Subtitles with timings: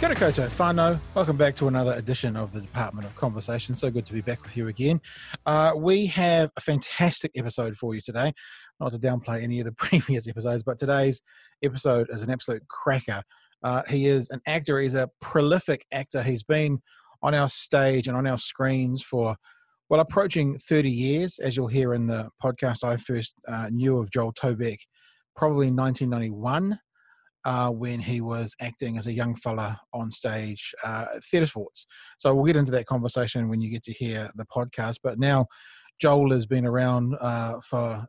[0.00, 0.98] Kia koutou whānau.
[1.14, 3.74] Welcome back to another edition of the Department of Conversation.
[3.74, 4.98] So good to be back with you again.
[5.44, 8.32] Uh, we have a fantastic episode for you today.
[8.80, 11.20] Not to downplay any of the previous episodes, but today's
[11.62, 13.22] episode is an absolute cracker.
[13.62, 14.80] Uh, he is an actor.
[14.80, 16.22] He's a prolific actor.
[16.22, 16.80] He's been
[17.22, 19.36] on our stage and on our screens for
[19.90, 21.38] well approaching 30 years.
[21.38, 24.78] As you'll hear in the podcast, I first uh, knew of Joel Tobeck
[25.36, 26.78] probably 1991
[27.44, 31.86] uh, when he was acting as a young fella on stage uh, at Theatre Sports.
[32.18, 34.98] So we'll get into that conversation when you get to hear the podcast.
[35.02, 35.46] But now
[36.00, 38.06] Joel has been around uh, for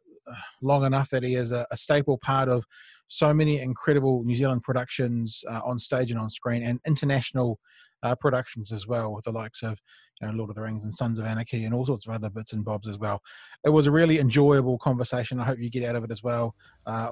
[0.62, 2.64] long enough that he is a, a, staple part of
[3.08, 7.60] so many incredible New Zealand productions uh, on stage and on screen and international
[8.04, 9.80] uh, productions as well, with the likes of
[10.22, 12.30] you know, Lord of the Rings and Sons of Anarchy and all sorts of other
[12.30, 13.22] bits and bobs as well.
[13.66, 15.40] It was a really enjoyable conversation.
[15.40, 17.12] I hope you get out of it as well, uh,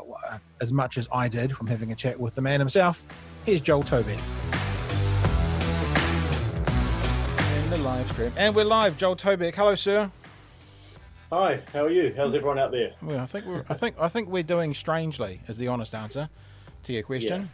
[0.62, 3.04] as much as I did from having a chat with the man himself.
[3.46, 4.22] Here's Joel Tobeck.
[7.42, 8.32] And the live stream.
[8.38, 9.56] And we're live, Joel Tobeck.
[9.56, 10.12] Hello, sir.
[11.32, 12.12] Hi, how are you?
[12.18, 12.90] How's everyone out there?
[13.04, 16.28] Well, I think we're I think I think we're doing strangely is the honest answer
[16.84, 17.52] to your question.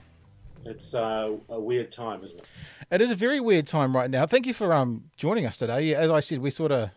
[0.63, 0.71] Yeah.
[0.71, 2.47] It's uh, a weird time, isn't it?
[2.89, 4.25] It is a very weird time right now.
[4.27, 5.93] Thank you for um joining us today.
[5.93, 6.91] As I said, we sort of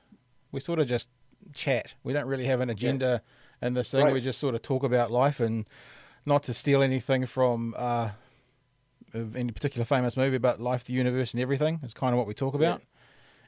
[0.53, 1.09] we sort of just
[1.53, 1.95] chat.
[2.05, 3.23] We don't really have an agenda
[3.61, 3.67] yeah.
[3.67, 4.05] in this thing.
[4.05, 4.15] Right.
[4.15, 5.67] We just sort of talk about life and
[6.27, 8.11] not to steal anything from uh,
[9.13, 12.35] any particular famous movie, but life, the universe, and everything is kind of what we
[12.35, 12.83] talk about.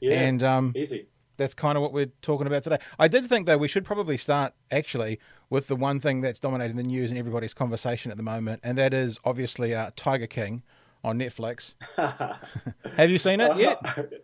[0.01, 0.19] Yeah, yeah.
[0.19, 1.07] and um, easy
[1.41, 2.77] that's kind of what we're talking about today.
[2.99, 6.77] I did think though we should probably start actually with the one thing that's dominating
[6.77, 10.63] the news and everybody's conversation at the moment, and that is obviously uh, Tiger King
[11.03, 11.73] on Netflix.
[12.95, 13.79] Have you seen it yet?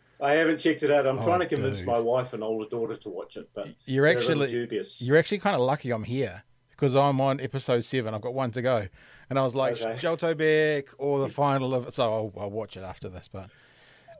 [0.21, 1.07] I haven't checked it out.
[1.07, 1.87] I'm oh, trying to convince dude.
[1.87, 5.01] my wife and older daughter to watch it, but you're actually dubious.
[5.01, 8.13] You're actually kind of lucky I'm here because I'm on episode seven.
[8.13, 8.87] I've got one to go,
[9.29, 9.97] and I was like, okay.
[9.97, 11.93] Joel Tobeck or the final of it.
[11.93, 13.49] So I'll, I'll watch it after this, but.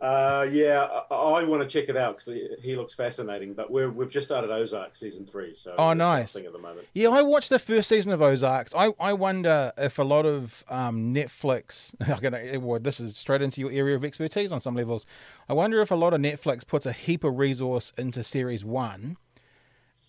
[0.02, 3.53] Uh, yeah, I, I want to check it out because he, he, looks fascinating.
[3.53, 6.35] But we're, we've just started Ozark season three, so oh, nice.
[6.35, 6.88] At the moment.
[6.94, 8.74] Yeah, I watched the first season of Ozarks.
[8.75, 13.41] I, I wonder if a lot of um, Netflix, are gonna well, this is straight
[13.41, 15.06] into your area of expertise on some levels.
[15.50, 19.18] I wonder if a lot of Netflix puts a heap of resource into series one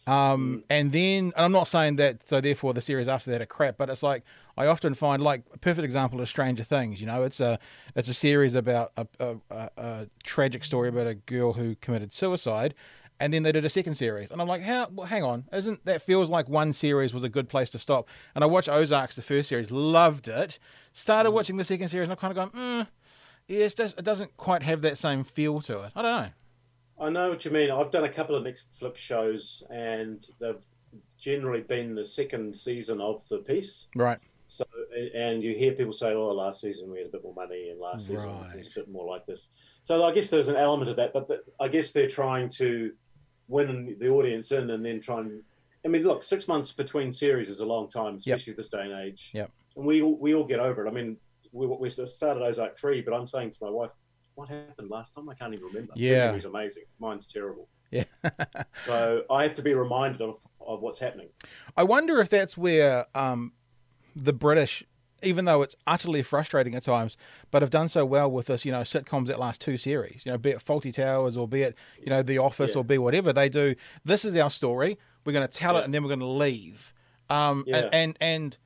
[0.09, 0.63] um, mm.
[0.71, 3.77] And then, and I'm not saying that, so therefore the series after that are crap,
[3.77, 4.25] but it's like
[4.57, 7.01] I often find like a perfect example of Stranger Things.
[7.01, 7.59] You know, it's a
[7.95, 12.15] it's a series about a, a, a, a tragic story about a girl who committed
[12.15, 12.75] suicide,
[13.21, 14.89] and then they did a second series, and I'm like, how?
[14.91, 18.09] Well, hang on, isn't that feels like one series was a good place to stop?
[18.35, 20.59] And I watched Ozarks, the first series, loved it.
[20.93, 21.35] Started mm.
[21.35, 22.87] watching the second series, and I'm kind of going, mm,
[23.47, 25.93] yeah, it doesn't quite have that same feel to it.
[25.95, 26.29] I don't know.
[27.01, 27.71] I know what you mean.
[27.71, 30.65] I've done a couple of Netflix shows, and they've
[31.17, 33.89] generally been the second season of the piece.
[33.95, 34.19] Right.
[34.47, 34.65] So,
[35.15, 37.79] and you hear people say, "Oh, last season we had a bit more money, and
[37.79, 38.55] last season right.
[38.55, 39.51] it was a bit more like this."
[39.83, 42.93] So, I guess there's an element of that, but the, I guess they're trying to
[43.47, 45.43] win the audience in, and then try and.
[45.85, 48.57] I mean, look, six months between series is a long time, especially yep.
[48.57, 49.31] this day and age.
[49.33, 49.47] Yeah.
[49.77, 50.89] And we we all get over it.
[50.89, 51.19] I mean,
[51.53, 53.91] we we started Ozark three, but I'm saying to my wife,
[54.39, 55.29] what happened last time?
[55.29, 55.93] I can't even remember.
[55.97, 56.85] Yeah, he's amazing.
[57.01, 57.69] Mine's terrible.
[57.91, 58.05] Yeah.
[58.73, 61.29] so I have to be reminded of, of what's happening.
[61.77, 63.53] I wonder if that's where um,
[64.15, 64.85] the British,
[65.25, 67.17] even though it's utterly frustrating at times,
[67.51, 70.31] but have done so well with this, you know, sitcoms that last two series, you
[70.31, 72.81] know, be it Fawlty Towers or be it, you know, The Office yeah.
[72.81, 73.75] or be whatever they do.
[74.05, 74.99] This is our story.
[75.25, 75.81] We're going to tell yeah.
[75.81, 76.95] it and then we're going to leave.
[77.29, 77.77] Um, yeah.
[77.77, 78.57] and, and, and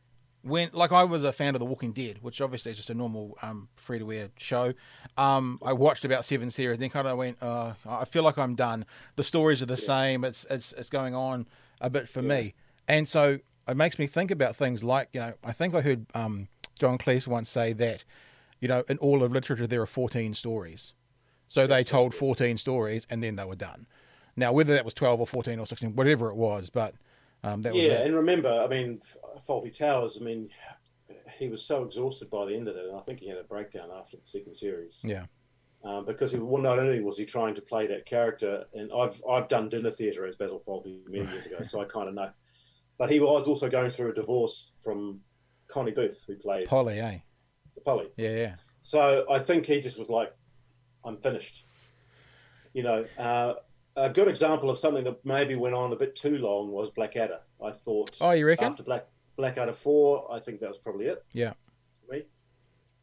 [0.42, 2.94] when like I was a fan of The Walking Dead, which obviously is just a
[2.94, 4.74] normal um, free to air show.
[5.16, 8.54] Um, I watched about seven series, then kind of went, uh, I feel like I'm
[8.54, 8.84] done.
[9.16, 9.86] The stories are the yeah.
[9.86, 10.24] same.
[10.24, 11.46] It's it's it's going on
[11.80, 12.28] a bit for yeah.
[12.28, 12.54] me,
[12.88, 13.38] and so
[13.68, 16.48] it makes me think about things like you know I think I heard um,
[16.78, 18.04] John Cleese once say that
[18.60, 20.92] you know in all of literature there are 14 stories,
[21.46, 23.86] so they told 14 stories and then they were done.
[24.34, 26.94] Now whether that was 12 or 14 or 16, whatever it was, but
[27.44, 29.00] um, that yeah, and remember, I mean,
[29.46, 30.18] Fawlty Towers.
[30.20, 30.48] I mean,
[31.38, 33.44] he was so exhausted by the end of it, and I think he had a
[33.44, 35.02] breakdown after the second series.
[35.04, 35.24] Yeah.
[35.84, 39.20] Um, because he, well, not only was he trying to play that character, and I've
[39.28, 42.30] I've done dinner theatre as Basil Fawlty many years ago, so I kind of know.
[42.98, 45.20] But he was also going through a divorce from
[45.66, 47.18] Connie Booth, who played Polly, eh?
[47.84, 48.10] Polly.
[48.16, 48.54] Yeah, yeah.
[48.80, 50.32] So I think he just was like,
[51.04, 51.66] "I'm finished."
[52.74, 53.54] You know, uh,
[53.96, 57.40] a good example of something that maybe went on a bit too long was Blackadder.
[57.62, 58.16] I thought.
[58.20, 58.66] Oh, you reckon?
[58.66, 59.06] After Black
[59.36, 61.24] Blackadder four, I think that was probably it.
[61.32, 61.52] Yeah.
[62.10, 62.22] me,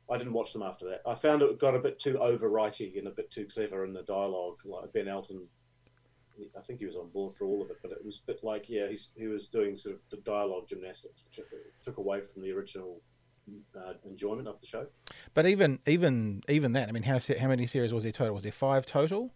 [0.09, 1.01] I didn't watch them after that.
[1.07, 4.03] I found it got a bit too overwriting and a bit too clever in the
[4.03, 4.59] dialogue.
[4.65, 5.47] Like Ben Elton,
[6.57, 8.44] I think he was on board for all of it, but it was a bit
[8.44, 11.45] like yeah, he's, he was doing sort of the dialogue gymnastics, which
[11.83, 13.01] took away from the original
[13.75, 14.88] uh, enjoyment of the show.
[15.33, 18.33] But even even even that, I mean, how how many series was there total?
[18.33, 19.31] Was there five total?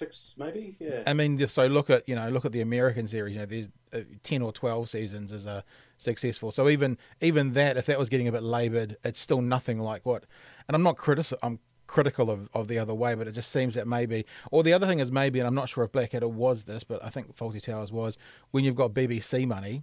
[0.00, 0.76] Six, maybe.
[0.80, 1.02] Yeah.
[1.06, 3.34] I mean, so look at you know look at the American series.
[3.34, 5.62] You know, there's uh, ten or twelve seasons as a
[5.98, 6.50] successful.
[6.52, 10.06] So even even that, if that was getting a bit laboured, it's still nothing like
[10.06, 10.24] what.
[10.66, 11.26] And I'm not critic.
[11.42, 14.72] I'm critical of, of the other way, but it just seems that maybe, or the
[14.72, 17.36] other thing is maybe, and I'm not sure if Blackadder was this, but I think
[17.36, 18.16] Fawlty Towers was
[18.52, 19.82] when you've got BBC money,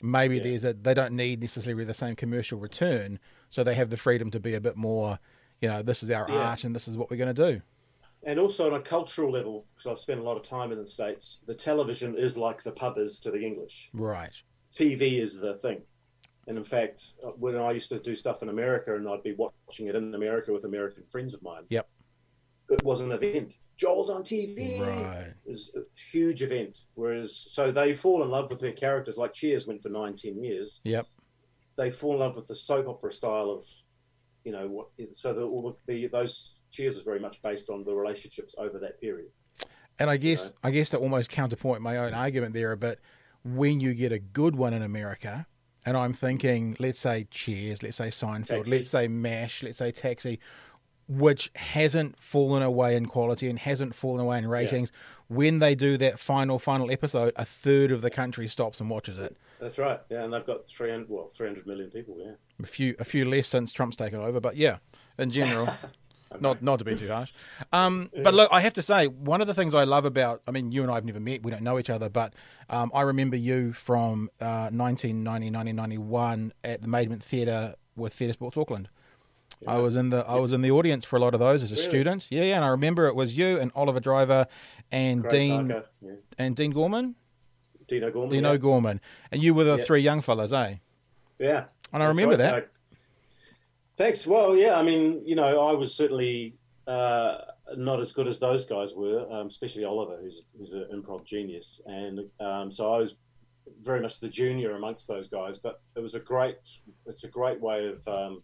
[0.00, 0.44] maybe yeah.
[0.44, 3.18] there's a they don't need necessarily the same commercial return,
[3.50, 5.18] so they have the freedom to be a bit more,
[5.60, 6.36] you know, this is our yeah.
[6.36, 7.60] art and this is what we're going to do.
[8.24, 10.86] And also on a cultural level, because I've spent a lot of time in the
[10.86, 13.90] states, the television is like the pub is to the English.
[13.92, 14.32] Right.
[14.74, 15.82] TV is the thing.
[16.48, 19.34] And in fact, uh, when I used to do stuff in America and I'd be
[19.34, 21.88] watching it in America with American friends of mine, yep,
[22.70, 23.52] it was an event.
[23.76, 24.80] Joel's on TV.
[24.80, 25.28] Right.
[25.46, 25.80] It was a
[26.10, 26.84] huge event.
[26.94, 29.16] Whereas, so they fall in love with their characters.
[29.16, 30.80] Like Cheers went for nine, ten years.
[30.84, 31.06] Yep.
[31.76, 33.66] They fall in love with the soap opera style of,
[34.44, 34.88] you know, what.
[35.12, 38.78] So the, all the, the those Cheers was very much based on the relationships over
[38.78, 39.30] that period.
[39.98, 40.54] And I guess, you know?
[40.64, 43.00] I guess to almost counterpoint my own argument there a bit,
[43.44, 45.46] when you get a good one in America,
[45.84, 48.70] and I'm thinking, let's say Cheers, let's say Seinfeld, Taxi.
[48.70, 50.38] let's say MASH, let's say Taxi,
[51.08, 54.92] which hasn't fallen away in quality and hasn't fallen away in ratings.
[54.92, 55.36] Yeah.
[55.36, 59.18] When they do that final final episode, a third of the country stops and watches
[59.18, 59.36] it.
[59.60, 60.00] That's right.
[60.08, 62.32] Yeah, and they've got 300 well, 300 million people, yeah.
[62.62, 64.78] A few a few less since Trump's taken over, but yeah,
[65.18, 65.64] in general.
[65.64, 65.74] Okay.
[66.40, 67.32] Not not to be too harsh.
[67.72, 70.50] Um, but look, I have to say, one of the things I love about, I
[70.50, 72.34] mean, you and I have never met, we don't know each other, but
[72.68, 78.58] um, I remember you from uh, 1990, 1991 at the Maidment Theatre with Theatre Sports
[78.58, 78.90] Auckland.
[79.60, 79.72] Yeah.
[79.72, 81.72] I was in the I was in the audience for a lot of those as
[81.72, 81.88] a really?
[81.88, 82.26] student.
[82.30, 84.46] Yeah, yeah, and I remember it was you and Oliver Driver
[84.92, 86.10] and Craig Dean yeah.
[86.38, 87.16] and Dean Gorman.
[87.88, 88.30] Dino Gorman.
[88.30, 88.58] Dino yeah.
[88.58, 89.00] Gorman,
[89.32, 90.76] and you were the three young fellas, eh?
[91.38, 91.64] Yeah.
[91.92, 92.38] And I remember right.
[92.38, 92.68] that.
[93.96, 94.26] thanks.
[94.26, 94.74] Well, yeah.
[94.76, 96.54] I mean, you know, I was certainly
[96.86, 97.38] uh,
[97.76, 101.80] not as good as those guys were, um, especially Oliver, who's who's an improv genius,
[101.86, 103.28] and um, so I was
[103.82, 105.58] very much the junior amongst those guys.
[105.58, 106.56] But it was a great,
[107.06, 108.42] it's a great way of um,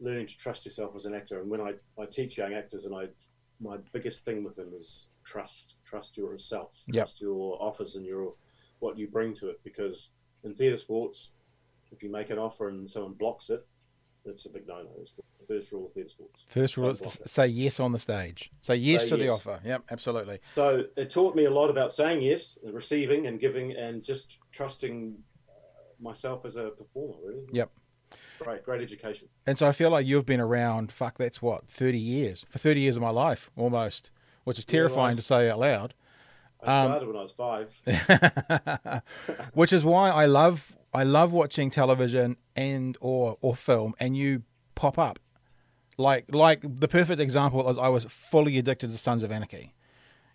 [0.00, 1.40] learning to trust yourself as an actor.
[1.40, 3.08] And when I, I teach young actors, and I
[3.60, 7.04] my biggest thing with them is trust, trust yourself, yep.
[7.04, 8.34] trust your offers and your
[8.78, 9.60] what you bring to it.
[9.62, 10.10] Because
[10.44, 11.32] in theatre sports,
[11.92, 13.66] if you make an offer and someone blocks it,
[14.24, 14.90] it's a big no-no.
[15.00, 16.44] It's the first rule of theatre sports.
[16.48, 18.50] First rule is say yes on the stage.
[18.60, 19.24] Say yes say to yes.
[19.26, 19.60] the offer.
[19.64, 20.40] Yep, absolutely.
[20.54, 24.38] So it taught me a lot about saying yes, and receiving and giving, and just
[24.52, 25.16] trusting
[25.48, 25.52] uh,
[26.00, 27.16] myself as a performer.
[27.24, 27.46] Really.
[27.52, 27.70] Yep.
[28.40, 29.28] Great, great education.
[29.46, 32.46] And so I feel like you've been around, fuck, that's what, 30 years?
[32.48, 34.10] For 30 years of my life, almost,
[34.44, 35.94] which is terrifying yeah, was, to say out loud.
[36.62, 39.02] I started um, when I was five.
[39.54, 44.42] which is why I love I love watching television and or or film and you
[44.74, 45.18] pop up.
[45.96, 49.74] Like like the perfect example was I was fully addicted to Sons of Anarchy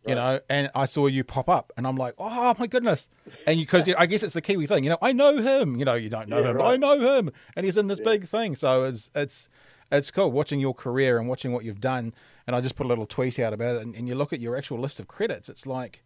[0.07, 3.10] you know, and I saw you pop up, and I'm like, oh my goodness,
[3.48, 5.86] and you, because I guess it's the Kiwi thing, you know, I know him, you
[5.86, 6.63] know, you don't know yeah, him, right.
[6.63, 8.06] but I know him, and he's in this yeah.
[8.06, 9.50] big thing, so it's it's
[9.92, 12.13] it's cool watching your career and watching what you've done,
[12.48, 14.40] and I just put a little tweet out about it, and, and you look at
[14.40, 16.04] your actual list of credits, it's like.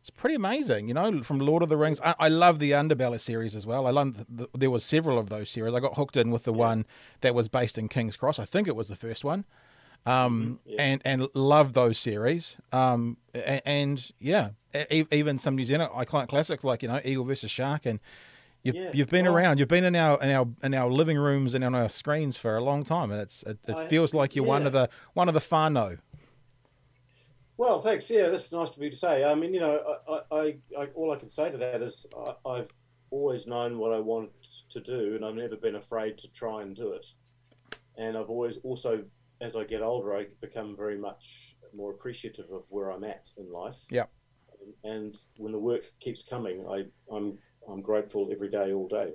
[0.00, 1.22] It's pretty amazing, you know.
[1.22, 3.86] From Lord of the Rings, I, I love the Underbelly series as well.
[3.86, 5.72] I love the, there was several of those series.
[5.74, 6.58] I got hooked in with the yeah.
[6.58, 6.86] one
[7.20, 8.40] that was based in King's Cross.
[8.40, 9.44] I think it was the first one
[10.06, 10.70] um, mm-hmm.
[10.70, 10.82] yeah.
[10.82, 12.56] and and love those series.
[12.72, 14.50] Um, and, and yeah,
[14.90, 18.00] even some New Zealand iconic classics like you know Eagle versus Shark, and
[18.62, 18.90] you've yeah.
[18.92, 19.58] you've been well, around.
[19.58, 22.56] You've been in our in our in our living rooms and on our screens for
[22.56, 24.50] a long time, and it's it, it feels like you're yeah.
[24.50, 25.98] one of the one of the whānau.
[27.56, 28.10] Well, thanks.
[28.10, 29.24] Yeah, that's nice of you to say.
[29.24, 32.48] I mean, you know, I, I, I all I can say to that is I,
[32.48, 32.68] I've
[33.10, 34.30] always known what I want
[34.70, 37.06] to do, and I've never been afraid to try and do it.
[37.96, 39.04] And I've always also
[39.42, 43.50] as I get older, I become very much more appreciative of where I'm at in
[43.52, 43.78] life.
[43.90, 44.06] Yeah.
[44.84, 46.84] And when the work keeps coming, I,
[47.14, 49.14] I'm I'm grateful every day, all day.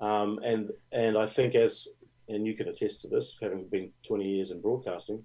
[0.00, 1.88] Um, and and I think as
[2.28, 5.24] and you can attest to this, having been 20 years in broadcasting,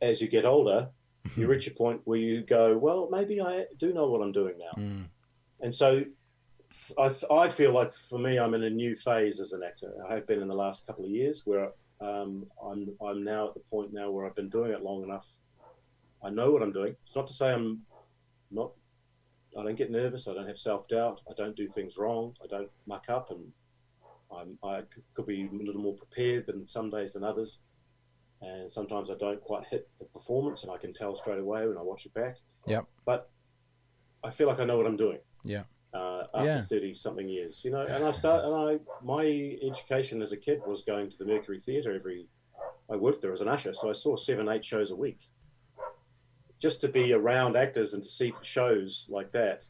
[0.00, 0.88] as you get older,
[1.36, 4.54] you reach a point where you go, well, maybe I do know what I'm doing
[4.58, 4.82] now.
[4.82, 5.04] Mm.
[5.60, 6.04] And so
[6.98, 9.92] I, I feel like for me, I'm in a new phase as an actor.
[10.08, 13.54] I have been in the last couple of years where um, I'm I'm now at
[13.54, 15.26] the point now where I've been doing it long enough.
[16.22, 16.96] I know what I'm doing.
[17.04, 17.82] It's not to say I'm
[18.50, 18.72] not.
[19.58, 20.28] I don't get nervous.
[20.28, 21.20] I don't have self doubt.
[21.28, 22.34] I don't do things wrong.
[22.42, 23.52] I don't muck up, and
[24.30, 24.82] I'm, I
[25.14, 27.60] could be a little more prepared than some days than others.
[28.40, 31.76] And sometimes I don't quite hit the performance, and I can tell straight away when
[31.76, 32.36] I watch it back.
[32.66, 32.82] Yeah.
[33.04, 33.30] But
[34.22, 35.18] I feel like I know what I'm doing.
[35.42, 35.64] Yeah.
[35.94, 37.62] Uh, after 30 something years.
[37.64, 39.24] You know, and I start and I my
[39.62, 42.28] education as a kid was going to the Mercury Theatre every.
[42.90, 45.28] I worked there as an usher, so I saw seven, eight shows a week.
[46.58, 49.64] Just to be around actors and to see shows like that,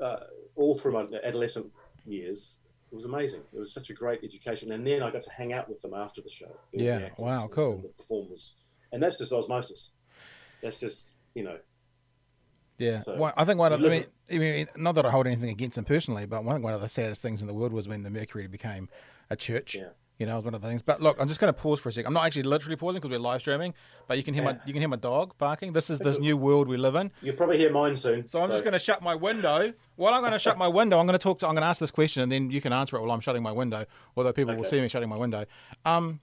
[0.00, 0.16] uh,
[0.56, 1.66] all through my adolescent
[2.04, 2.58] years,
[2.90, 3.40] it was amazing.
[3.54, 5.94] It was such a great education, and then I got to hang out with them
[5.94, 6.54] after the show.
[6.72, 7.78] Yeah, the wow, cool.
[7.78, 8.54] The performers,
[8.92, 9.92] and that's just osmosis.
[10.62, 11.56] That's just you know
[12.78, 15.26] yeah, so, well, I think one of I mean, I mean, not that I hold
[15.26, 17.88] anything against them personally, but one one of the saddest things in the world was
[17.88, 18.88] when the Mercury became
[19.30, 19.74] a church.
[19.74, 19.88] Yeah.
[20.18, 20.82] You know, it was one of the things.
[20.82, 22.06] But look, I'm just going to pause for a second.
[22.06, 23.74] I'm not actually literally pausing because we're live streaming,
[24.06, 24.52] but you can hear yeah.
[24.52, 25.72] my you can hear my dog barking.
[25.72, 27.10] This is this new world we live in.
[27.22, 28.28] You'll probably hear mine soon.
[28.28, 28.52] So I'm so.
[28.52, 29.72] just going to shut my window.
[29.96, 31.48] While I'm going to shut my window, I'm going to talk to.
[31.48, 33.42] I'm going to ask this question, and then you can answer it while I'm shutting
[33.42, 33.84] my window.
[34.16, 34.60] Although people okay.
[34.60, 35.44] will see me shutting my window.
[35.84, 36.20] Um,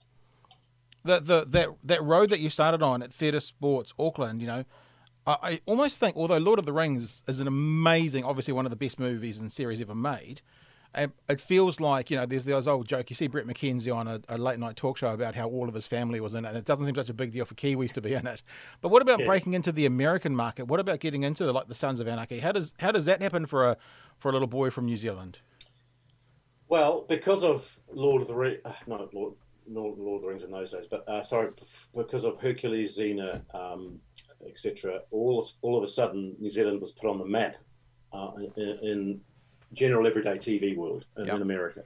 [1.04, 4.66] the the that that road that you started on at Theatre Sports Auckland, you know,
[5.28, 8.76] I, almost think, although Lord of the Rings is an amazing, obviously one of the
[8.76, 10.42] best movies and series ever made,
[10.96, 13.10] it feels like you know there's this old joke.
[13.10, 15.76] You see Brett McKenzie on a, a, late night talk show about how all of
[15.76, 17.92] his family was in it, and it doesn't seem such a big deal for Kiwis
[17.94, 18.42] to be in it.
[18.82, 19.28] But what about yeah.
[19.28, 20.66] breaking into the American market?
[20.66, 22.40] What about getting into the, like the Sons of Anarchy?
[22.40, 23.78] How does how does that happen for a
[24.18, 25.40] for a little boy from New Zealand?
[26.68, 29.34] Well, because of Lord of the Rings, uh, no Lord,
[29.68, 31.50] Lord, Lord of the Rings in those days, but uh, sorry,
[31.96, 34.00] because of Hercules, Xena, um,
[34.48, 37.56] etc., all all of a sudden New Zealand was put on the map
[38.14, 39.22] uh, in, in,
[39.72, 41.36] general everyday TV world in, yep.
[41.36, 41.84] in America.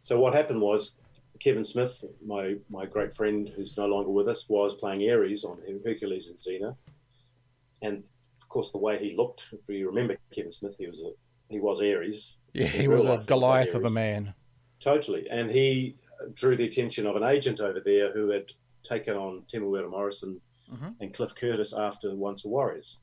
[0.00, 0.96] So what happened was
[1.38, 5.58] Kevin Smith, my my great friend who's no longer with us, was playing Ares on
[5.84, 6.76] Hercules and Xena,
[7.82, 8.02] and
[8.40, 9.52] of course the way he looked.
[9.52, 11.12] If you remember Kevin Smith, he was a
[11.48, 12.38] he was Ares.
[12.54, 14.34] Yeah, he was a Goliath of a man.
[14.78, 15.96] Totally, and he
[16.34, 18.52] drew the attention of an agent over there who had
[18.82, 20.40] taken on Temuera Morrison
[20.72, 20.88] mm-hmm.
[21.00, 22.98] and Cliff Curtis after Once Were Warriors.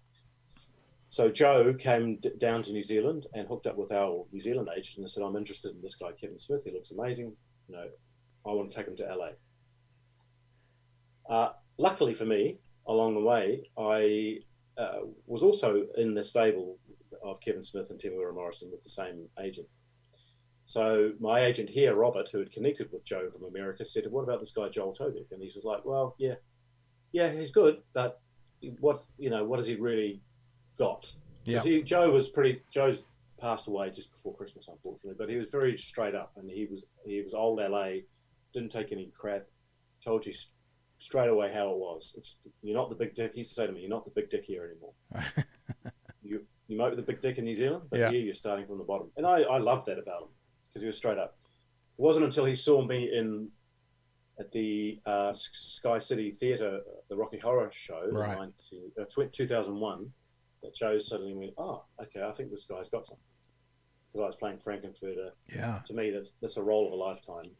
[1.09, 4.69] So Joe came d- down to New Zealand and hooked up with our New Zealand
[4.75, 6.63] agent and said, "I'm interested in this guy Kevin Smith.
[6.63, 7.35] He looks amazing.
[7.67, 7.89] You know,
[8.45, 9.29] I want to take him to LA."
[11.29, 14.39] Uh, luckily for me, along the way, I
[14.77, 16.77] uh, was also in the stable
[17.23, 19.67] of Kevin Smith and Temuera Morrison with the same agent.
[20.65, 24.41] So my agent here, Robert, who had connected with Joe from America, said, "What about
[24.41, 26.35] this guy Joel Tobeck?" And he was like, "Well, yeah,
[27.17, 28.21] yeah, he's good, but
[28.79, 30.21] what you know, what has he really
[30.77, 31.11] got?
[31.45, 31.61] Yeah.
[31.61, 32.61] He, Joe was pretty.
[32.71, 33.05] Joe's
[33.39, 36.85] passed away just before Christmas, unfortunately, but he was very straight up, and he was
[37.05, 38.01] he was old LA,
[38.53, 39.45] didn't take any crap,
[40.03, 40.33] told you
[40.99, 42.13] straight away how it was.
[42.17, 43.31] It's you're not the big dick.
[43.33, 44.93] He used to say to me, "You're not the big dick here anymore."
[46.21, 48.11] you you might be the big dick in New Zealand, but yeah.
[48.11, 50.29] here you're starting from the bottom, and I I loved that about him
[50.67, 51.35] because he was straight up.
[51.97, 53.49] It wasn't until he saw me in
[54.39, 58.37] at the uh, Sky City Theatre, the Rocky Horror Show, right.
[58.37, 60.11] 19, uh, 2001,
[60.63, 63.23] that Joe suddenly went, oh, okay, I think this guy's got something.
[64.11, 65.31] Because I was playing Frank-N-Furter.
[65.53, 65.81] Yeah.
[65.85, 67.51] To me, that's that's a role of a lifetime.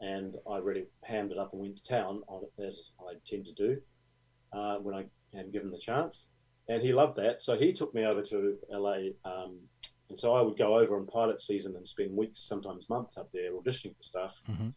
[0.00, 3.46] And I really hammed it up and went to town on it, as I tend
[3.46, 3.80] to do
[4.52, 5.04] uh, when I
[5.38, 6.30] am given the chance.
[6.68, 7.42] And he loved that.
[7.42, 9.12] So he took me over to LA.
[9.24, 9.58] Um,
[10.10, 13.30] and so I would go over on pilot season and spend weeks, sometimes months up
[13.32, 14.42] there auditioning for stuff.
[14.50, 14.68] Mm-hmm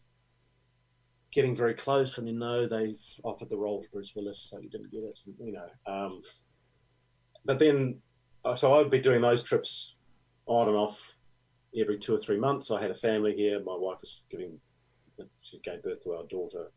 [1.36, 4.70] getting very close, and you know they've offered the role to Bruce Willis, so you
[4.70, 5.20] didn't get it.
[5.38, 6.20] You know, um,
[7.44, 8.00] but then
[8.44, 9.96] uh, so I would be doing those trips
[10.46, 11.20] on and off
[11.78, 12.70] every two or three months.
[12.70, 13.58] I had a family here.
[13.62, 14.58] My wife was giving
[15.40, 16.72] she gave birth to our daughter.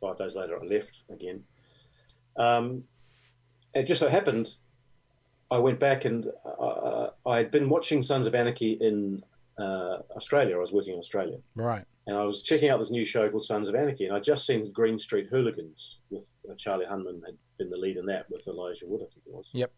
[0.00, 1.44] Five days later, I left again.
[2.36, 2.84] Um,
[3.74, 4.56] it just so happened
[5.50, 9.22] I went back and uh, I had been watching Sons of Anarchy in
[9.58, 10.56] uh, Australia.
[10.56, 11.38] I was working in Australia.
[11.54, 14.24] Right and I was checking out this new show called Sons of Anarchy, and I'd
[14.24, 18.28] just seen Green Street Hooligans with uh, Charlie Hunnam had been the lead in that
[18.28, 19.50] with Elijah Wood, I think it was.
[19.52, 19.72] Yep.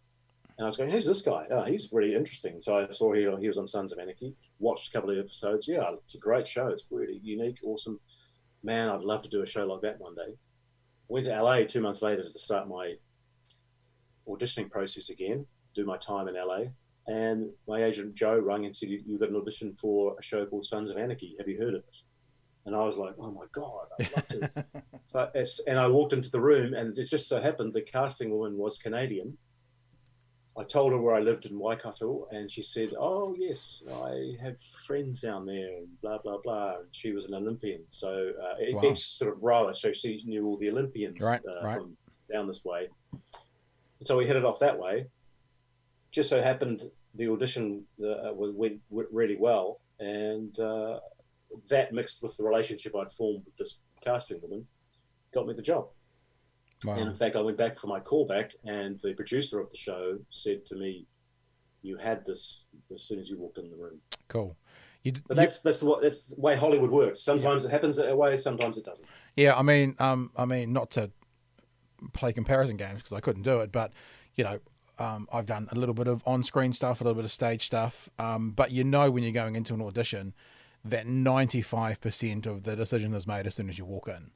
[0.56, 1.46] And I was going, "Who's this guy?
[1.50, 4.34] Oh, he's really interesting." So I saw he he was on Sons of Anarchy.
[4.58, 5.68] Watched a couple of episodes.
[5.68, 6.68] Yeah, it's a great show.
[6.68, 8.00] It's really unique, awesome.
[8.62, 10.36] Man, I'd love to do a show like that one day.
[11.08, 12.94] Went to LA two months later to start my
[14.26, 15.44] auditioning process again.
[15.74, 16.66] Do my time in LA,
[17.06, 20.64] and my agent Joe rang and said, "You've got an audition for a show called
[20.64, 21.34] Sons of Anarchy.
[21.38, 22.02] Have you heard of it?"
[22.66, 24.64] And I was like, oh my God, I'd love to.
[25.06, 28.56] so and I walked into the room, and it just so happened the casting woman
[28.56, 29.36] was Canadian.
[30.56, 34.58] I told her where I lived in Waikato, and she said, "Oh yes, I have
[34.86, 38.80] friends down there, and blah blah blah." And she was an Olympian, so uh, wow.
[38.84, 41.74] ex sort of rower, so she knew all the Olympians right, uh, right.
[41.74, 41.96] from
[42.32, 42.88] down this way.
[43.12, 45.06] And so we headed off that way.
[46.12, 51.00] Just so happened the audition uh, went really well, and uh,
[51.68, 54.66] that mixed with the relationship I'd formed with this casting woman
[55.32, 55.86] got me the job.
[56.84, 56.94] Wow.
[56.94, 60.18] And in fact, I went back for my callback, and the producer of the show
[60.30, 61.06] said to me,
[61.82, 64.00] you had this as soon as you walked in the room.
[64.28, 64.56] Cool.
[65.02, 67.22] You, but that's that's what that's the way Hollywood works.
[67.22, 67.68] Sometimes yeah.
[67.68, 69.06] it happens that way, sometimes it doesn't.
[69.36, 71.10] Yeah, I mean, um, I mean, not to
[72.14, 73.92] play comparison games because I couldn't do it, but
[74.34, 74.60] you know,
[74.98, 78.08] um, I've done a little bit of on-screen stuff, a little bit of stage stuff,
[78.18, 80.32] um, but you know when you're going into an audition
[80.84, 84.30] that 95% of the decision is made as soon as you walk in.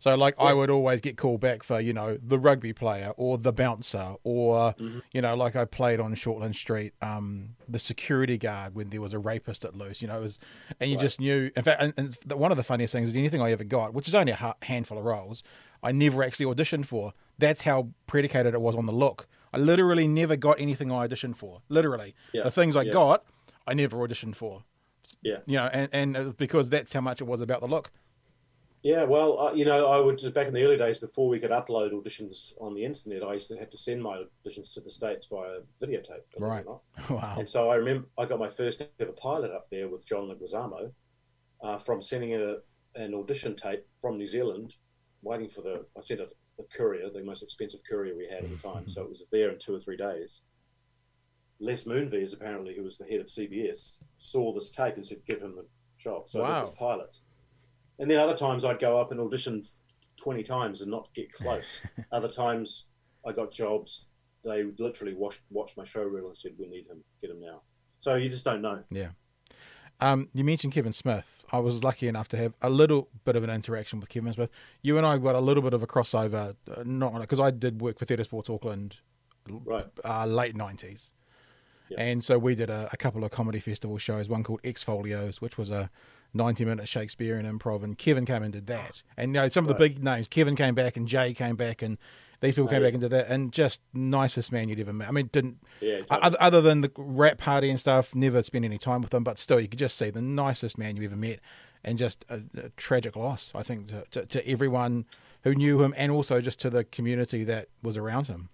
[0.00, 0.46] So like yeah.
[0.46, 4.14] I would always get called back for you know the rugby player or the bouncer
[4.24, 5.00] or mm-hmm.
[5.12, 9.12] you know like I played on Shortland Street, um, the security guard when there was
[9.12, 10.00] a rapist at loose.
[10.00, 10.40] You know it was,
[10.80, 11.02] and you right.
[11.02, 11.50] just knew.
[11.54, 14.08] In fact, and, and, one of the funniest things is anything I ever got, which
[14.08, 15.42] is only a handful of roles,
[15.82, 17.12] I never actually auditioned for.
[17.38, 19.28] That's how predicated it was on the look.
[19.52, 21.60] I literally never got anything I auditioned for.
[21.68, 22.44] Literally, yeah.
[22.44, 22.92] the things I yeah.
[22.92, 23.24] got,
[23.66, 24.64] I never auditioned for.
[25.22, 27.90] Yeah, you know, and and because that's how much it was about the look.
[28.82, 31.50] Yeah, well, uh, you know, I would back in the early days before we could
[31.50, 33.22] upload auditions on the internet.
[33.22, 36.24] I used to have to send my auditions to the states via videotape.
[36.38, 36.64] Right.
[37.10, 37.36] Wow.
[37.38, 40.92] And so I remember I got my first ever pilot up there with John Leguizamo
[41.62, 42.56] uh, from sending a,
[42.94, 44.76] an audition tape from New Zealand,
[45.22, 45.84] waiting for the.
[45.96, 49.02] I sent a, a courier, the most expensive courier we had at the time, so
[49.02, 50.40] it was there in two or three days.
[51.60, 55.40] Les Moonves, apparently, who was the head of CBS, saw this tape and said, "Give
[55.40, 55.66] him the
[55.98, 56.58] job." So wow.
[56.58, 57.16] I this pilot
[58.00, 59.62] and then other times I'd go up and audition
[60.22, 61.80] 20 times and not get close.
[62.12, 62.86] other times
[63.26, 64.08] I got jobs.
[64.42, 67.60] They literally watched, watched my show reel and said, we need him, get him now.
[68.00, 68.82] So you just don't know.
[68.90, 69.10] Yeah.
[70.00, 71.44] Um, you mentioned Kevin Smith.
[71.52, 74.50] I was lucky enough to have a little bit of an interaction with Kevin Smith.
[74.80, 77.82] You and I got a little bit of a crossover, uh, not because I did
[77.82, 78.96] work for Theatre Sports Auckland,
[79.46, 81.12] right, uh, late nineties,
[81.98, 84.28] and so we did a, a, couple of comedy festival shows.
[84.28, 85.90] One called Exfolios, which was a
[86.34, 89.02] 90 minute Shakespearean improv, and Kevin came and did that.
[89.16, 91.82] And you know, some of the big names, Kevin came back, and Jay came back,
[91.82, 91.98] and
[92.40, 95.08] these people came back and did that, and just nicest man you'd ever met.
[95.08, 98.78] I mean, didn't yeah, other, other than the wrap party and stuff, never spent any
[98.78, 101.40] time with him, but still, you could just see the nicest man you ever met,
[101.84, 105.04] and just a, a tragic loss, I think, to, to, to, everyone
[105.42, 108.48] who knew him, and also just to the community that was around him.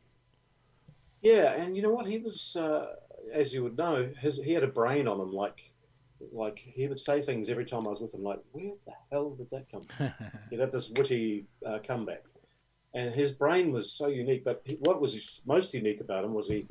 [1.22, 2.07] Yeah, and you know what?
[2.07, 2.87] He was, uh,
[3.33, 5.73] as you would know, his, he had a brain on him like
[6.33, 9.31] like he would say things every time I was with him, like, "Where the hell
[9.31, 10.12] did that come from?"
[10.51, 12.25] He'd have this witty uh, comeback,
[12.95, 14.45] and his brain was so unique.
[14.45, 16.67] But he, what was most unique about him was he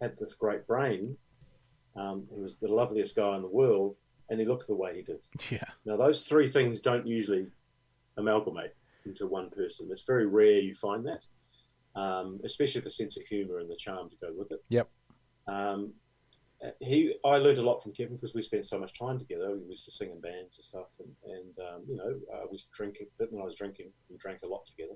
[0.00, 1.16] had this great brain.
[1.96, 3.96] Um, he was the loveliest guy in the world,
[4.28, 5.20] and he looked the way he did.
[5.50, 5.64] Yeah.
[5.84, 7.46] Now those three things don't usually
[8.16, 9.88] amalgamate into one person.
[9.90, 14.10] It's very rare you find that, um, especially the sense of humour and the charm
[14.10, 14.62] to go with it.
[14.68, 14.88] Yep.
[15.48, 15.94] Um,
[16.80, 19.56] he I learned a lot from Kevin because we spent so much time together.
[19.56, 22.54] We used to sing in bands and stuff, and, and um, you know uh, we
[22.54, 23.92] used to drink a bit when I was drinking.
[24.10, 24.94] We drank a lot together,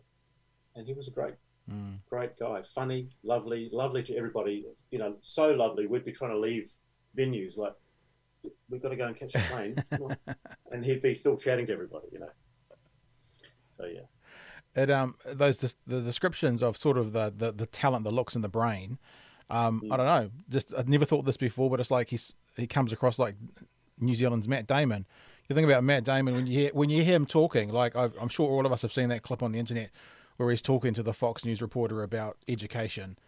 [0.75, 1.35] and he was a great,
[1.71, 1.99] mm.
[2.09, 2.63] great guy.
[2.75, 4.67] Funny, lovely, lovely to everybody.
[4.91, 5.87] You know, so lovely.
[5.87, 6.69] We'd be trying to leave
[7.17, 7.75] venues like
[8.69, 9.77] we've got to go and catch a plane,
[10.73, 12.09] and he'd be still chatting to everybody.
[12.11, 12.31] You know,
[13.69, 14.01] so yeah.
[14.75, 18.43] It um those the descriptions of sort of the, the the talent, the looks, and
[18.43, 18.99] the brain
[19.53, 19.93] um, mm.
[19.93, 20.31] I don't know.
[20.49, 23.35] Just I'd never thought this before, but it's like he's he comes across like
[24.01, 25.07] New Zealand's Matt Damon.
[25.49, 28.09] You think about Matt Damon when you hear when you hear him talking, like i
[28.21, 29.91] am sure all of us have seen that clip on the internet
[30.39, 33.19] where he's talking to the Fox News reporter about education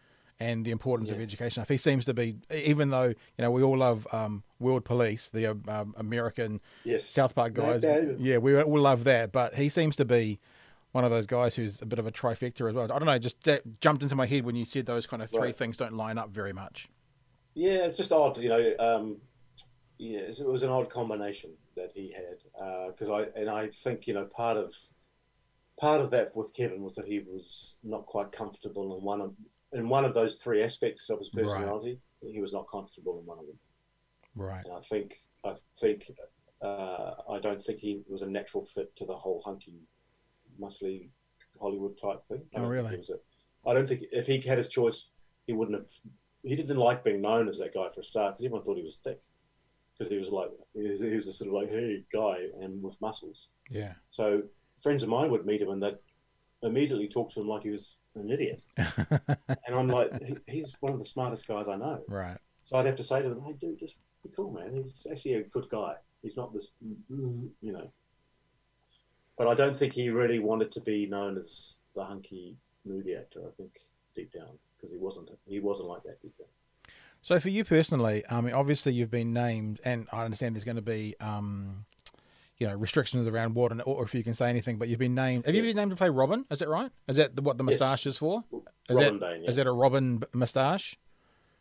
[0.40, 1.16] and the importance yeah.
[1.16, 1.62] of education.
[1.62, 5.28] If he seems to be, even though you know we all love um, World Police,
[5.28, 7.04] the um, American yes.
[7.04, 7.84] South Park guys,
[8.18, 10.40] yeah, we all love that, but he seems to be
[10.94, 12.84] one of those guys who's a bit of a trifecta as well.
[12.84, 13.48] I don't know, just
[13.80, 15.56] jumped into my head when you said those kind of three right.
[15.56, 16.88] things don't line up very much.
[17.54, 18.74] Yeah, it's just odd, you know.
[18.78, 19.16] Um,
[19.98, 24.06] yeah, it was an odd combination that he had because uh, I and I think
[24.06, 24.72] you know part of
[25.80, 29.34] part of that with Kevin was that he was not quite comfortable in one of
[29.72, 31.98] in one of those three aspects of his personality.
[32.22, 32.32] Right.
[32.32, 33.58] He was not comfortable in one of them.
[34.36, 34.64] Right.
[34.64, 36.12] And I think I think
[36.62, 39.80] uh, I don't think he was a natural fit to the whole hunky
[40.60, 41.10] muscly
[41.60, 42.42] Hollywood type thing.
[42.54, 43.00] I oh, really?
[43.66, 45.10] I don't think if he had his choice,
[45.46, 45.90] he wouldn't have.
[46.42, 48.82] He didn't like being known as that guy for a start because everyone thought he
[48.82, 49.20] was thick.
[49.96, 52.82] Because he was like he was, he was a sort of like hey guy and
[52.82, 53.48] with muscles.
[53.70, 53.92] Yeah.
[54.10, 54.42] So
[54.82, 55.96] friends of mine would meet him and they'd
[56.62, 58.62] immediately talk to him like he was an idiot.
[58.76, 62.02] and I'm like, he, he's one of the smartest guys I know.
[62.08, 62.38] Right.
[62.64, 64.74] So I'd have to say to them, hey, dude, just be cool, man.
[64.74, 65.94] He's actually a good guy.
[66.22, 67.90] He's not this, you know,
[69.36, 73.40] but I don't think he really wanted to be known as the hunky movie actor.
[73.46, 73.72] I think
[74.14, 76.48] deep down because he wasn't he wasn't like that deep down.
[77.22, 80.76] So for you personally, I mean, obviously you've been named, and I understand there's going
[80.76, 81.86] to be, um,
[82.58, 84.76] you know, restrictions around what, and, or if you can say anything.
[84.76, 85.46] But you've been named.
[85.46, 86.44] Have you been named to play Robin?
[86.50, 86.90] Is that right?
[87.08, 88.14] Is that what the moustache yes.
[88.14, 88.44] is for?
[88.90, 89.48] Is Robin that, Dane, yeah.
[89.48, 90.98] is that a Robin moustache?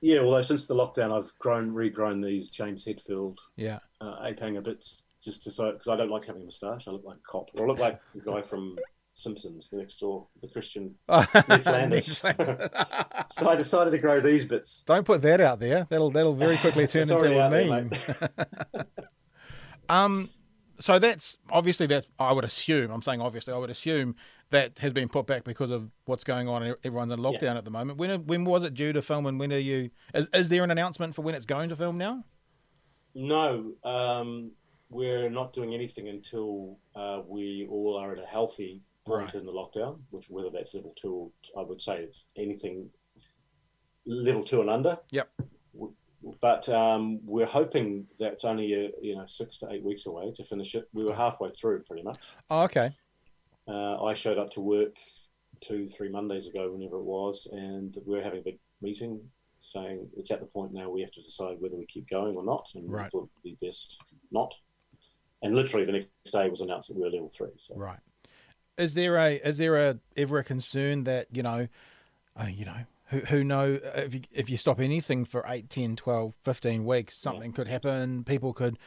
[0.02, 4.60] Yeah, although since the lockdown, I've grown, regrown these James Hetfield, yeah, uh, ape hanger
[4.60, 6.88] bits just to so because I don't like having a moustache.
[6.88, 8.78] I look like a cop, or I look like the guy from
[9.14, 12.18] Simpsons, the next door, the Christian Ned Flanders.
[13.30, 14.84] so I decided to grow these bits.
[14.86, 15.88] Don't put that out there.
[15.90, 17.90] That'll that'll very quickly turn into a meme.
[17.90, 18.88] There,
[19.90, 20.30] um,
[20.80, 22.92] so that's obviously that I would assume.
[22.92, 24.16] I'm saying obviously I would assume
[24.50, 26.64] that has been put back because of what's going on.
[26.64, 27.58] And everyone's in lockdown yeah.
[27.58, 28.00] at the moment.
[28.00, 29.92] When when was it due to film, and when are you?
[30.14, 32.24] Is, is there an announcement for when it's going to film now?
[33.16, 34.54] No, um,
[34.94, 39.36] we're not doing anything until uh, we all are at a healthy point right.
[39.36, 40.00] in the lockdown.
[40.12, 42.90] Which whether that's level two, or I would say it's anything
[44.06, 44.98] level two and under.
[45.12, 45.30] Yep.
[46.42, 50.44] But um, we're hoping that's only a, you know six to eight weeks away to
[50.44, 50.88] finish it.
[50.94, 52.20] We were halfway through pretty much.
[52.50, 52.92] Oh, okay.
[53.68, 54.96] Uh, I showed up to work
[55.62, 59.22] two, three Mondays ago, whenever it was, and we are having a big meeting
[59.60, 62.44] saying it's at the point now we have to decide whether we keep going or
[62.44, 62.68] not.
[62.76, 63.06] And right.
[63.06, 64.02] we thought it'd be best
[64.32, 64.54] not.
[65.44, 67.50] And literally the next day was announced that we were level three.
[67.58, 67.76] So.
[67.76, 68.00] Right.
[68.78, 71.68] Is there a is there a ever a concern that you know,
[72.36, 75.96] uh, you know, who, who know if you, if you stop anything for 8 10
[75.96, 77.56] 12 15 weeks something yeah.
[77.56, 78.78] could happen people could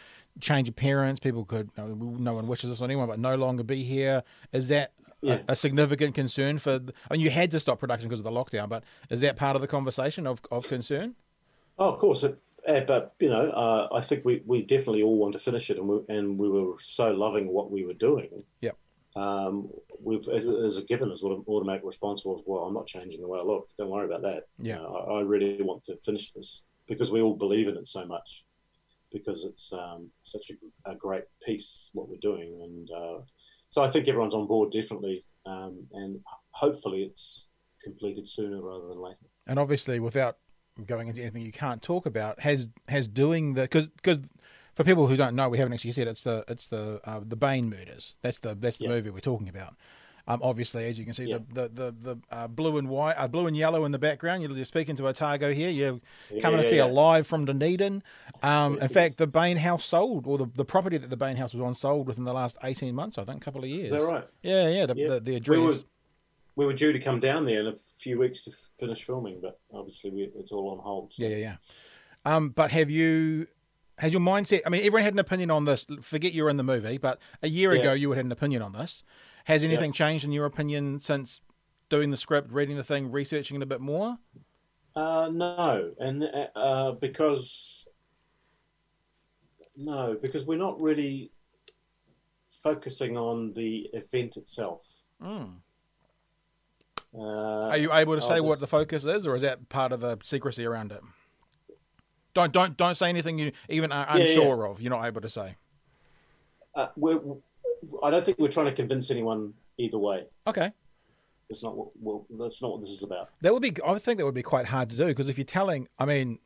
[0.40, 3.84] change appearance people could no, no one wishes this on anyone but no longer be
[3.84, 4.92] here is that
[5.22, 5.40] yeah.
[5.48, 8.30] a, a, significant concern for I mean you had to stop production because of the
[8.30, 11.14] lockdown but is that part of the conversation of, of concern
[11.78, 15.32] oh of course uh, but you know uh, I think we, we definitely all want
[15.32, 18.72] to finish it and we, and we were so loving what we were doing yeah
[19.16, 19.70] um,
[20.02, 23.38] we've as a given as an automatic response was, well, I'm not changing the way
[23.40, 23.68] I look.
[23.78, 24.44] Don't worry about that.
[24.58, 27.78] Yeah, you know, I, I, really want to finish this because we all believe in
[27.78, 28.44] it so much
[29.10, 33.22] because it's um, such a, a, great piece what we're doing, and uh,
[33.70, 37.46] so I think everyone's on board definitely, um, and hopefully it's
[37.82, 39.24] completed sooner rather than later.
[39.46, 40.36] And obviously, without
[40.84, 44.20] going into anything you can't talk about, has has doing the because because
[44.74, 47.36] for people who don't know, we haven't actually said it's the it's the uh, the
[47.36, 48.16] Bain murders.
[48.22, 48.90] That's the that's the yeah.
[48.90, 49.74] movie we're talking about.
[50.28, 51.38] Um, obviously, as you can see, yeah.
[51.52, 54.42] the the the, the uh, blue and white, uh, blue and yellow in the background.
[54.42, 55.70] You're just speaking to Otago here.
[55.70, 56.00] You're
[56.40, 58.02] coming yeah, to you live from Dunedin.
[58.42, 61.54] Um, in fact, the Bain House sold, or the, the property that the Bain House
[61.54, 63.18] was on sold within the last eighteen months.
[63.18, 63.94] I think, a couple of years.
[63.94, 64.24] Is that right?
[64.42, 64.86] Yeah, yeah.
[64.86, 65.58] The the, the address.
[65.58, 65.74] We were,
[66.56, 69.60] we were due to come down there in a few weeks to finish filming, but
[69.72, 71.12] obviously we, it's all on hold.
[71.12, 71.22] So.
[71.22, 71.56] Yeah, yeah, yeah.
[72.24, 73.46] Um, but have you
[73.98, 74.62] has your mindset?
[74.66, 75.86] I mean, everyone had an opinion on this.
[76.02, 77.80] Forget you're in the movie, but a year yeah.
[77.80, 79.04] ago you would had an opinion on this.
[79.44, 79.96] Has anything yeah.
[79.96, 81.40] changed in your opinion since
[81.88, 84.18] doing the script, reading the thing, researching it a bit more?
[84.96, 87.86] Uh, no, and uh, because
[89.76, 91.30] no, because we're not really
[92.48, 94.88] focusing on the event itself.
[95.22, 95.56] Mm.
[97.16, 100.00] Uh, Are you able to say what the focus is, or is that part of
[100.00, 101.00] the secrecy around it?
[102.34, 104.70] Don't don't don't say anything you even are unsure yeah.
[104.70, 104.80] of.
[104.80, 105.56] You're not able to say.
[106.74, 107.20] Uh, we're,
[108.02, 110.26] I don't think we're trying to convince anyone either way.
[110.46, 110.70] Okay.
[111.48, 113.30] It's not what well, that's not what this is about.
[113.40, 113.72] That would be.
[113.84, 116.38] I think that would be quite hard to do because if you're telling, I mean,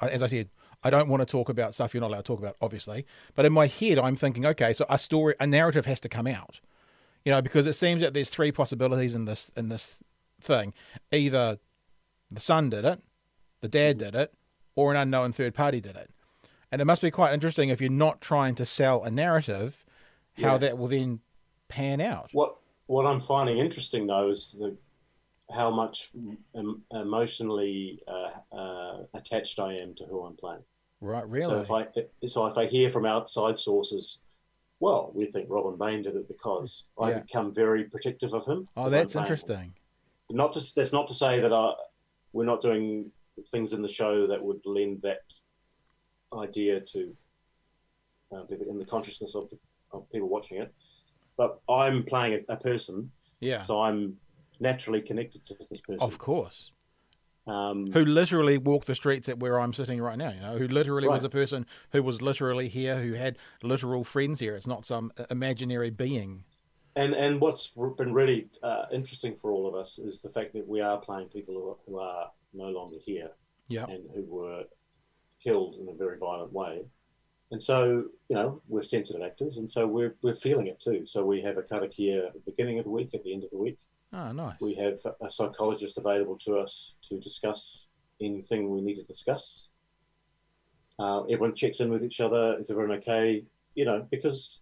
[0.00, 0.48] as I said,
[0.82, 3.06] I don't want to talk about stuff you're not allowed to talk about, obviously.
[3.34, 6.26] But in my head, I'm thinking, okay, so a story, a narrative has to come
[6.26, 6.60] out,
[7.24, 10.02] you know, because it seems that there's three possibilities in this in this
[10.40, 10.74] thing.
[11.10, 11.58] Either
[12.30, 13.00] the son did it,
[13.60, 14.34] the dad did it,
[14.74, 16.10] or an unknown third party did it.
[16.70, 19.84] And it must be quite interesting if you're not trying to sell a narrative,
[20.36, 20.58] how yeah.
[20.58, 21.20] that will then
[21.68, 22.30] pan out.
[22.32, 22.56] What
[22.86, 24.76] what I'm finding interesting though is the
[25.54, 26.10] how much
[26.90, 30.62] emotionally uh, uh, attached I am to who I'm playing.
[31.00, 31.46] Right, really.
[31.46, 31.86] So if I
[32.26, 34.20] so if I hear from outside sources,
[34.80, 37.06] well, we think Robin Bain did it because yeah.
[37.06, 38.68] I become very protective of him.
[38.76, 39.74] Oh, that's interesting.
[40.30, 41.72] Not to that's not to say that I,
[42.32, 43.10] we're not doing
[43.50, 45.32] things in the show that would lend that
[46.36, 47.16] idea to
[48.32, 49.58] uh, in the consciousness of, the,
[49.92, 50.72] of people watching it.
[51.36, 53.10] But I'm playing a, a, person,
[53.40, 53.62] yeah.
[53.62, 54.16] So I'm
[54.60, 56.72] naturally connected to this person, of course.
[57.46, 60.30] Um, who literally walked the streets at where I'm sitting right now?
[60.30, 61.14] You know, who literally right.
[61.14, 64.56] was a person who was literally here, who had literal friends here.
[64.56, 66.44] It's not some imaginary being.
[66.96, 70.66] And and what's been really uh, interesting for all of us is the fact that
[70.66, 73.30] we are playing people who are, who are no longer here,
[73.68, 74.64] yeah, and who were
[75.42, 76.82] killed in a very violent way.
[77.50, 81.04] And so, you know, we're sensitive actors, and so we're we're feeling it too.
[81.04, 83.50] So we have a karakia at the beginning of the week, at the end of
[83.50, 83.78] the week.
[84.14, 84.60] Oh, nice.
[84.60, 87.88] We have a psychologist available to us to discuss
[88.20, 89.70] anything we need to discuss.
[90.98, 92.56] Uh, everyone checks in with each other.
[92.60, 93.44] Is everyone okay?
[93.74, 94.60] You know, because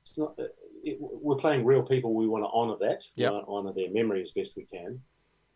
[0.00, 0.38] it's not.
[0.84, 2.14] It, we're playing real people.
[2.14, 3.04] We want to honour that.
[3.16, 3.30] Yep.
[3.30, 5.00] We want to honour their memory as best we can.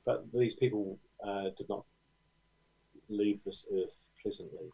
[0.04, 1.84] But these people uh, did not
[3.08, 4.70] leave this earth pleasantly.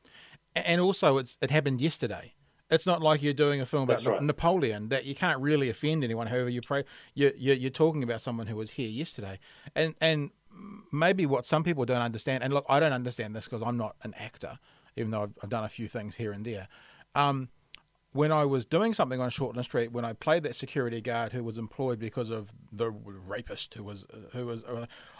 [0.54, 2.32] And also, it's it happened yesterday.
[2.72, 4.22] It's not like you're doing a film about right.
[4.22, 6.26] Napoleon that you can't really offend anyone.
[6.26, 9.38] However, you pray, you're, you're, you're talking about someone who was here yesterday,
[9.74, 10.30] and and
[10.90, 12.42] maybe what some people don't understand.
[12.42, 14.58] And look, I don't understand this because I'm not an actor,
[14.96, 16.66] even though I've, I've, done a few things here and there.
[17.14, 17.50] Um,
[18.12, 21.44] when I was doing something on Shortland Street, when I played that security guard who
[21.44, 24.64] was employed because of the rapist who was who was,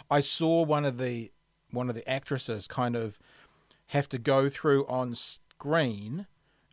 [0.09, 1.31] I saw one of the
[1.69, 3.19] one of the actresses kind of
[3.87, 6.25] have to go through on screen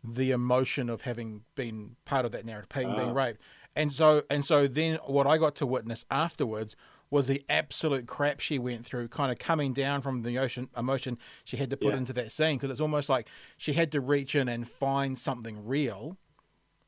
[0.03, 3.13] the emotion of having been part of that narrative, being, being ah.
[3.13, 3.41] raped,
[3.75, 6.75] and so and so then what I got to witness afterwards
[7.11, 11.17] was the absolute crap she went through, kind of coming down from the ocean, emotion
[11.43, 11.97] she had to put yeah.
[11.97, 12.57] into that scene.
[12.57, 16.17] Because it's almost like she had to reach in and find something real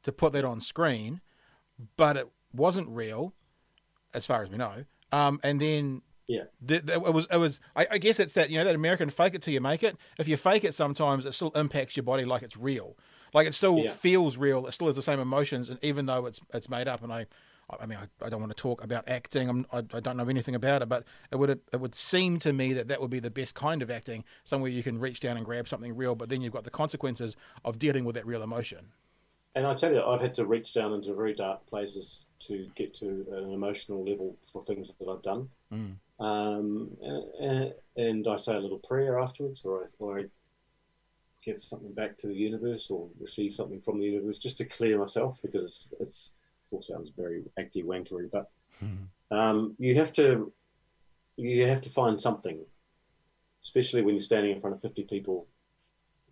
[0.03, 1.19] to put that on screen,
[1.97, 3.33] but it wasn't real,
[4.13, 4.85] as far as we know.
[5.11, 7.27] Um, and then yeah, the, the, it was.
[7.31, 7.59] It was.
[7.75, 9.97] I, I, guess it's that you know that American fake it till you make it.
[10.17, 12.95] If you fake it, sometimes it still impacts your body like it's real.
[13.33, 13.91] Like it still yeah.
[13.91, 14.65] feels real.
[14.67, 17.03] It still has the same emotions, and even though it's it's made up.
[17.03, 17.25] And I
[17.79, 19.49] I mean, I, I, don't want to talk about acting.
[19.49, 22.53] I'm, I, I don't know anything about it, but it would it would seem to
[22.53, 25.37] me that that would be the best kind of acting, somewhere you can reach down
[25.37, 28.43] and grab something real, but then you've got the consequences of dealing with that real
[28.43, 28.87] emotion.
[29.55, 32.93] And I tell you, I've had to reach down into very dark places to get
[32.95, 35.49] to an emotional level for things that I've done.
[35.71, 35.95] Mm.
[36.19, 36.91] Um,
[37.39, 40.23] and, and, I say a little prayer afterwards, or I, or I
[41.43, 44.99] give something back to the universe, or receive something from the universe, just to clear
[44.99, 46.35] myself because it's it's
[46.71, 48.49] all sounds very acty wankery, but
[48.79, 49.35] hmm.
[49.35, 50.53] um, you have to
[51.35, 52.59] you have to find something,
[53.61, 55.47] especially when you're standing in front of 50 people.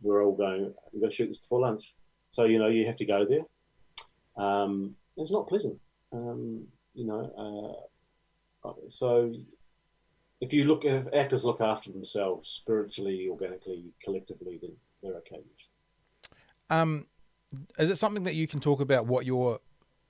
[0.02, 1.94] We're all going, we've got to shoot this before lunch.
[2.30, 3.44] So, you know, you have to go there.
[4.38, 5.80] Um, it's not pleasant,
[6.14, 7.86] um, you know.
[8.64, 9.34] Uh, so,
[10.42, 15.42] if you look, if actors look after themselves spiritually, organically, collectively, then they're okay.
[16.70, 17.06] Um,
[17.78, 19.60] is it something that you can talk about what your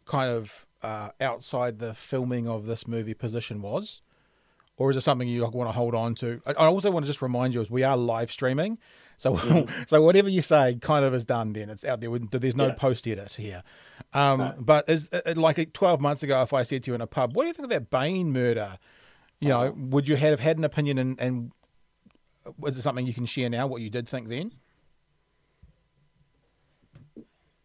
[0.06, 4.02] kind of uh, outside the filming of this movie position was?
[4.78, 6.42] Or is it something you want to hold on to?
[6.48, 8.80] I also want to just remind you, as we are live streaming,
[9.18, 9.70] so mm.
[9.88, 11.54] so whatever you say kind of is done.
[11.54, 12.10] Then it's out there.
[12.32, 12.74] There's no yeah.
[12.74, 13.62] post edit here.
[14.14, 14.56] Um, no.
[14.58, 17.36] But is uh, like 12 months ago, if I said to you in a pub,
[17.36, 18.80] "What do you think of that Bain murder?"
[19.42, 21.00] You know, would you have had an opinion?
[21.00, 21.52] And, and
[22.58, 23.68] was it something you can share now?
[23.68, 24.52] What you did think then?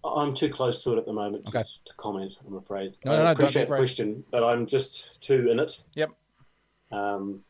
[0.02, 1.62] I'm too close to it at the moment okay.
[1.62, 2.38] to, to, comment.
[2.46, 2.96] I'm afraid.
[3.04, 5.82] No, no, no, I appreciate the question, but I'm just too in it.
[5.94, 6.10] Yep.
[6.92, 7.42] Um,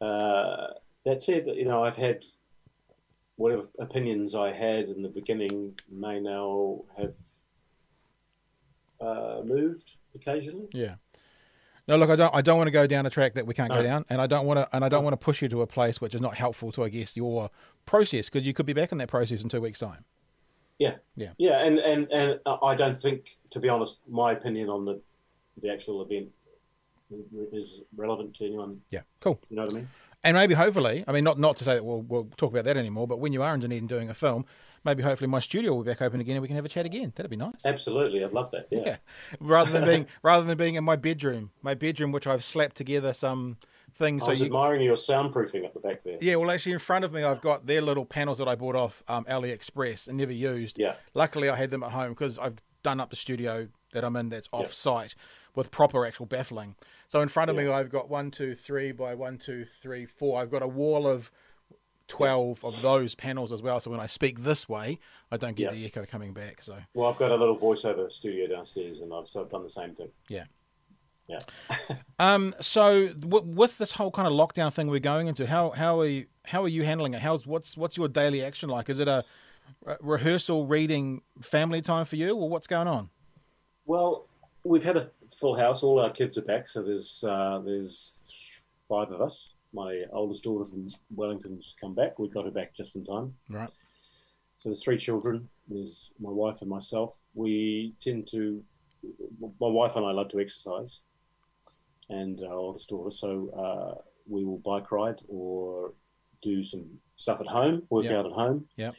[0.00, 0.68] uh,
[1.04, 2.24] that said, you know, I've had
[3.36, 7.16] whatever opinions I had in the beginning may now have
[9.00, 10.68] uh, moved occasionally.
[10.72, 10.94] Yeah.
[11.88, 12.34] No, look, I don't.
[12.34, 13.76] I don't want to go down a track that we can't no.
[13.76, 14.68] go down, and I don't want to.
[14.74, 16.84] And I don't want to push you to a place which is not helpful to,
[16.84, 17.50] I guess, your
[17.86, 20.04] process, because you could be back in that process in two weeks' time.
[20.78, 24.68] Yeah, yeah, yeah, and and and uh, I don't think, to be honest, my opinion
[24.68, 25.00] on the
[25.60, 26.28] the actual event
[27.52, 28.80] is relevant to anyone.
[28.90, 29.40] Yeah, cool.
[29.48, 29.88] You know what I mean?
[30.24, 32.76] And maybe, hopefully, I mean, not not to say that we'll we'll talk about that
[32.76, 34.44] anymore, but when you are in Dunedin doing a film,
[34.84, 36.86] maybe hopefully my studio will be back open again and we can have a chat
[36.86, 37.12] again.
[37.14, 37.64] That'd be nice.
[37.64, 38.68] Absolutely, I'd love that.
[38.70, 38.82] Yeah.
[38.84, 38.96] yeah.
[39.40, 43.12] Rather than being rather than being in my bedroom, my bedroom which I've slapped together
[43.12, 43.56] some
[43.94, 44.24] things.
[44.24, 46.18] I was so you, admiring your soundproofing at the back there.
[46.20, 48.76] Yeah, well, actually, in front of me, I've got their little panels that I bought
[48.76, 50.78] off um, AliExpress and never used.
[50.78, 50.94] Yeah.
[51.14, 54.30] Luckily, I had them at home because I've done up the studio that I'm in
[54.30, 55.14] that's off site
[55.54, 56.74] with proper actual baffling.
[57.08, 57.64] So in front of yeah.
[57.64, 60.40] me, I've got one, two, three by one, two, three, four.
[60.40, 61.30] I've got a wall of
[62.12, 63.80] 12 of those panels as well.
[63.80, 64.98] So when I speak this way,
[65.30, 66.62] I don't get the echo coming back.
[66.62, 70.10] So Well, I've got a little voiceover studio downstairs and I've, done the same thing.
[70.28, 70.44] Yeah.
[71.26, 71.38] Yeah.
[72.18, 72.54] um.
[72.60, 76.06] So w- with this whole kind of lockdown thing we're going into, how how are
[76.06, 77.22] you how are you handling it?
[77.22, 78.90] How's what's what's your daily action like?
[78.90, 79.24] Is it a,
[79.86, 83.08] a rehearsal, reading, family time for you, or what's going on?
[83.86, 84.26] Well,
[84.64, 85.82] we've had a full house.
[85.82, 88.34] All our kids are back, so there's uh, there's
[88.88, 89.51] five of us.
[89.72, 92.18] My oldest daughter from Wellington's come back.
[92.18, 93.34] We got her back just in time.
[93.48, 93.70] Right.
[94.56, 95.48] So there's three children.
[95.68, 97.18] There's my wife and myself.
[97.34, 98.62] We tend to.
[99.60, 101.02] My wife and I love to exercise
[102.08, 103.10] and our oldest daughter.
[103.10, 105.92] So uh, we will bike ride or
[106.40, 108.14] do some stuff at home, work yep.
[108.14, 108.66] out at home.
[108.76, 108.90] Yeah.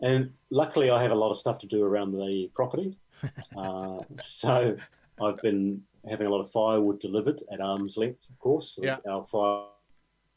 [0.00, 2.96] And luckily, I have a lot of stuff to do around the property.
[3.56, 4.76] uh, so
[5.22, 8.78] I've been having a lot of firewood delivered at arm's length, of course.
[8.82, 8.98] Yeah.
[9.08, 9.24] Our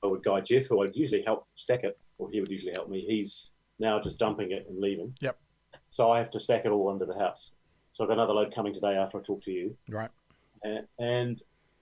[0.02, 3.02] firewood guy, Jeff, who I'd usually help stack it, or he would usually help me,
[3.02, 5.16] he's now just dumping it and leaving.
[5.22, 5.38] Yep.
[5.90, 7.52] So I have to stack it all under the house.
[7.92, 9.76] So I've got another load coming today after I talk to you.
[9.90, 10.10] Right.
[10.64, 11.42] And, and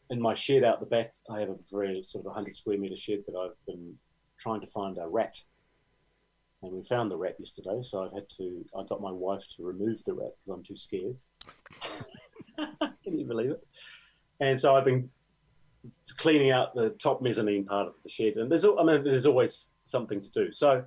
[0.09, 2.95] in my shed out the back, I have a very sort of 100 square meter
[2.95, 3.95] shed that I've been
[4.39, 5.35] trying to find a rat.
[6.61, 8.65] And we found the rat yesterday, so I've had to.
[8.77, 11.15] I got my wife to remove the rat because I'm too scared.
[13.03, 13.63] Can you believe it?
[14.39, 15.09] And so I've been
[16.17, 19.71] cleaning out the top mezzanine part of the shed, and there's I mean there's always
[19.83, 20.51] something to do.
[20.51, 20.83] So,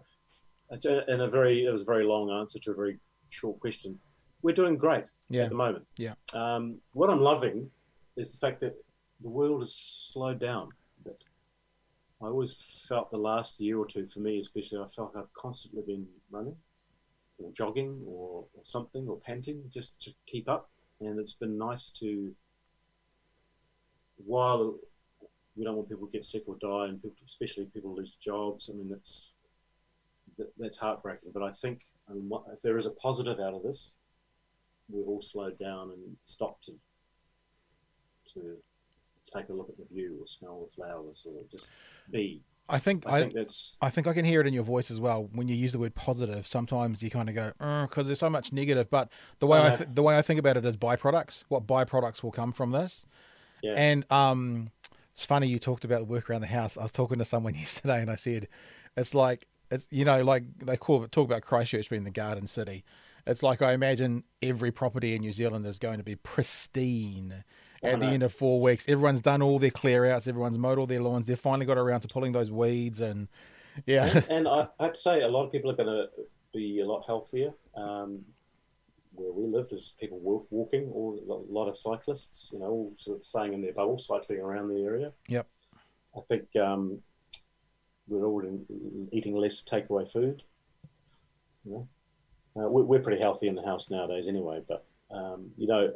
[0.85, 3.99] in a very it was a very long answer to a very short question.
[4.43, 5.45] We're doing great yeah.
[5.45, 5.85] at the moment.
[5.97, 6.15] Yeah.
[6.33, 7.71] Um, what I'm loving
[8.17, 8.75] is the fact that
[9.21, 10.69] the world has slowed down
[11.01, 11.25] a bit.
[12.23, 15.83] I always felt the last year or two, for me especially, I felt I've constantly
[15.87, 16.57] been running
[17.39, 20.71] or jogging or, or something or panting just to keep up.
[21.01, 22.35] And it's been nice to,
[24.17, 24.77] while
[25.59, 28.71] we don't want people to get sick or die, and people, especially people lose jobs.
[28.73, 29.35] I mean, that's
[30.39, 31.31] that, that's heartbreaking.
[31.35, 33.97] But I think mean, if there is a positive out of this,
[34.89, 36.73] we've all slowed down and stopped to
[38.35, 38.57] to
[39.35, 41.71] take a look at the view or smell the flowers or just
[42.11, 42.41] be.
[42.71, 44.91] I think I, I, think that's I think I can hear it in your voice
[44.91, 46.47] as well when you use the word positive.
[46.47, 48.91] Sometimes you kind of go because there's so much negative.
[48.91, 51.45] But the way I, I th- the way I think about it is byproducts.
[51.49, 53.07] What byproducts will come from this?
[53.63, 53.73] yeah.
[53.77, 54.71] And um,
[55.19, 56.79] it's funny you talked about the work around the house.
[56.79, 58.47] I was talking to someone yesterday, and I said,
[58.97, 62.85] it's like it's you know like they call talk about Christchurch being the garden city.
[63.27, 67.43] It's like I imagine every property in New Zealand is going to be pristine
[67.83, 68.89] at the end of four weeks.
[68.89, 70.29] Everyone's done all their clear outs.
[70.29, 71.27] Everyone's mowed all their lawns.
[71.27, 73.27] They've finally got around to pulling those weeds and
[73.87, 76.07] yeah, and, and I, to say, a lot of people are going to
[76.55, 77.53] be a lot healthier.
[77.75, 78.21] Um,
[79.19, 82.93] where we live, there's people walk, walking, or a lot of cyclists, you know, all
[82.97, 85.13] sort of staying in their bubble, cycling around the area.
[85.29, 85.47] Yep.
[86.17, 87.01] I think um,
[88.07, 90.43] we're all in, eating less takeaway food.
[91.65, 91.89] You know,
[92.57, 94.63] uh, we're, we're pretty healthy in the house nowadays, anyway.
[94.67, 95.93] But um, you know,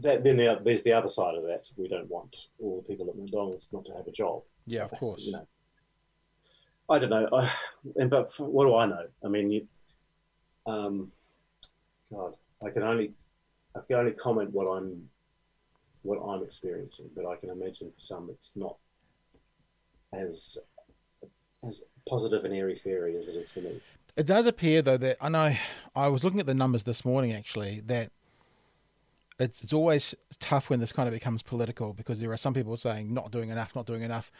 [0.00, 1.66] that, then the, there's the other side of that.
[1.76, 4.42] We don't want all the people at McDonald's not to have a job.
[4.66, 5.22] Yeah, of course.
[5.22, 5.46] You know,
[6.88, 7.28] I don't know.
[7.32, 7.50] I,
[7.96, 9.06] and but what do I know?
[9.24, 9.68] I mean, you,
[10.66, 11.12] um,
[12.12, 13.12] God, I can only
[13.76, 15.08] I can only comment what I'm
[16.02, 18.76] what I'm experiencing, but I can imagine for some it's not
[20.12, 20.58] as
[21.66, 23.80] as positive and airy fairy as it is for me.
[24.16, 25.54] It does appear though that I know
[25.94, 28.10] I was looking at the numbers this morning actually that
[29.38, 32.76] it's it's always tough when this kind of becomes political because there are some people
[32.76, 34.32] saying not doing enough, not doing enough.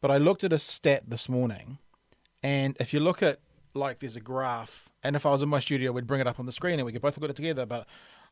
[0.00, 1.78] But I looked at a stat this morning,
[2.42, 3.40] and if you look at
[3.74, 6.38] like there's a graph, and if I was in my studio, we'd bring it up
[6.40, 7.66] on the screen and we could both look at it together.
[7.66, 7.86] But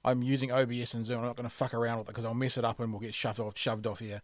[0.05, 1.19] I'm using OBS and Zoom.
[1.21, 3.01] I'm not going to fuck around with it because I'll mess it up and we'll
[3.01, 4.23] get shoved off, shoved off here.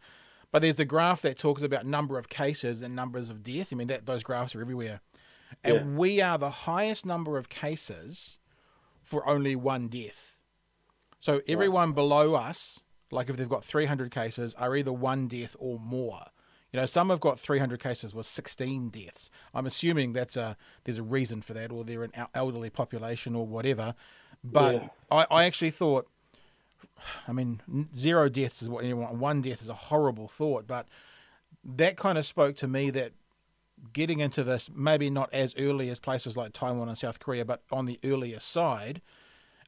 [0.51, 3.69] But there's the graph that talks about number of cases and numbers of death.
[3.73, 5.01] I mean that those graphs are everywhere,
[5.63, 5.83] and Yeah.
[5.85, 8.39] we are the highest number of cases
[9.03, 10.37] for only one death.
[11.21, 15.79] So everyone below us, like if they've got 300 cases, are either one death or
[15.79, 16.27] more.
[16.73, 19.31] You know, some have got 300 cases with 16 deaths.
[19.55, 23.47] I'm assuming that's a there's a reason for that, or they're an elderly population or
[23.47, 23.95] whatever.
[24.45, 24.89] But Yeah.
[25.11, 26.09] I, I actually thought,
[27.29, 29.15] I mean, zero deaths is what want.
[29.15, 30.87] One death is a horrible thought, but
[31.65, 33.13] that kind of spoke to me that
[33.93, 37.63] getting into this, maybe not as early as places like Taiwan and South Korea, but
[37.71, 39.01] on the earlier side,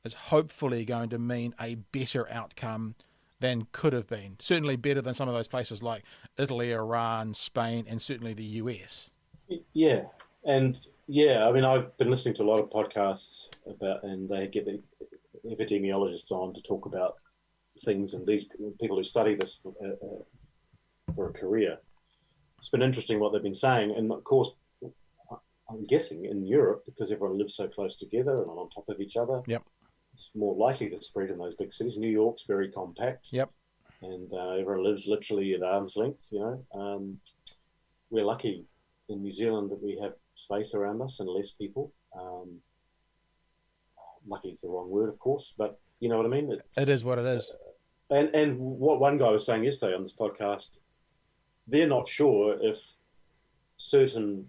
[0.04, 2.94] is hopefully going to mean a better outcome
[3.40, 4.36] than could have been.
[4.38, 6.04] Certainly better than some of those places like
[6.38, 9.10] Italy, Iran, Spain, and certainly the US.
[9.72, 10.04] Yeah,
[10.44, 10.76] and
[11.08, 14.66] yeah, I mean, I've been listening to a lot of podcasts about, and they get
[14.66, 14.80] the
[15.46, 17.16] epidemiologists on to talk about
[17.84, 18.46] things, and these
[18.80, 21.78] people who study this for, uh, uh, for a career.
[22.58, 24.52] It's been interesting what they've been saying, and of course,
[25.70, 29.16] I'm guessing in Europe because everyone lives so close together and on top of each
[29.16, 29.42] other.
[29.46, 29.62] Yep.
[30.20, 31.96] It's more likely to spread in those big cities.
[31.96, 33.32] New York's very compact.
[33.32, 33.50] Yep.
[34.02, 36.26] And uh, everyone lives literally at arm's length.
[36.30, 37.20] You know, um,
[38.10, 38.66] we're lucky
[39.08, 41.92] in New Zealand that we have space around us and less people.
[42.18, 42.58] Um,
[44.26, 46.52] lucky is the wrong word, of course, but you know what I mean.
[46.52, 47.50] It's, It is what it is.
[48.10, 50.80] And and what one guy was saying yesterday on this podcast,
[51.66, 52.96] they're not sure if
[53.78, 54.48] certain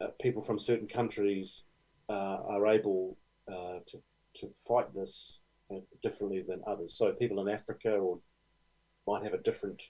[0.00, 1.64] uh, people from certain countries
[2.08, 3.16] uh, are able
[3.48, 3.98] uh, to
[4.34, 6.94] to fight this uh, differently than others.
[6.94, 8.18] So people in Africa or
[9.06, 9.82] might have a different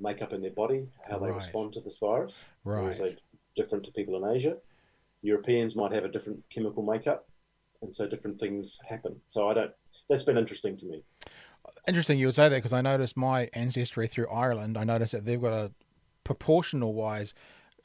[0.00, 1.34] makeup in their body, how they Right.
[1.34, 2.96] respond to this virus, Right.
[2.96, 3.16] they
[3.56, 4.56] different to people in Asia.
[5.22, 7.28] Europeans might have a different chemical makeup,
[7.82, 9.20] and so different things happen.
[9.26, 9.74] So I don't.
[10.08, 11.02] That's been interesting to me.
[11.88, 14.78] Interesting you would say that because I noticed my ancestry through Ireland.
[14.78, 15.72] I noticed that they've got a
[16.24, 17.34] proportional wise,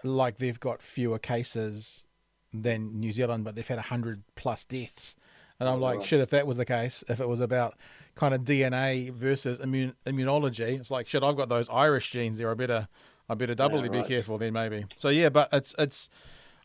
[0.04, 2.06] like they've got fewer cases
[2.54, 5.16] than New Zealand, but they've had 100 plus deaths.
[5.60, 6.06] And I'm like, right.
[6.06, 7.76] shit, if that was the case, if it was about
[8.16, 12.52] kind of DNA versus immune, immunology, it's like, shit, I've got those Irish genes there.
[12.52, 12.88] I better,
[13.30, 14.08] I better doubly yeah, right.
[14.08, 14.86] be careful then, maybe.
[14.98, 16.10] So yeah, but it's it's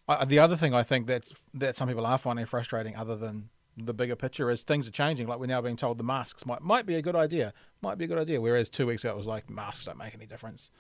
[0.08, 1.24] uh, the other thing I think that
[1.54, 5.28] that some people are finding frustrating, other than the bigger picture, is things are changing.
[5.28, 8.06] Like we're now being told the masks might might be a good idea, might be
[8.06, 8.40] a good idea.
[8.40, 10.70] Whereas two weeks ago it was like masks don't make any difference.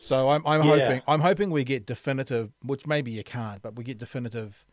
[0.00, 0.78] So I'm I'm yeah.
[0.78, 4.66] hoping I'm hoping we get definitive, which maybe you can't, but we get definitive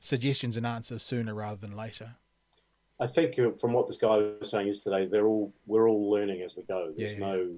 [0.00, 2.16] suggestions and answers sooner rather than later.
[2.98, 6.42] I think uh, from what this guy was saying yesterday, they're all we're all learning
[6.42, 6.92] as we go.
[6.96, 7.34] There's yeah, yeah.
[7.34, 7.54] no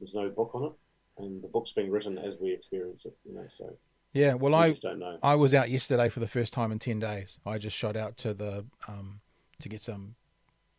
[0.00, 0.72] there's no book on it,
[1.18, 3.16] and the book's being written as we experience it.
[3.24, 3.76] You know, so
[4.12, 4.34] yeah.
[4.34, 4.74] Well, I
[5.22, 7.38] I was out yesterday for the first time in ten days.
[7.46, 9.20] I just shot out to the um
[9.60, 10.16] to get some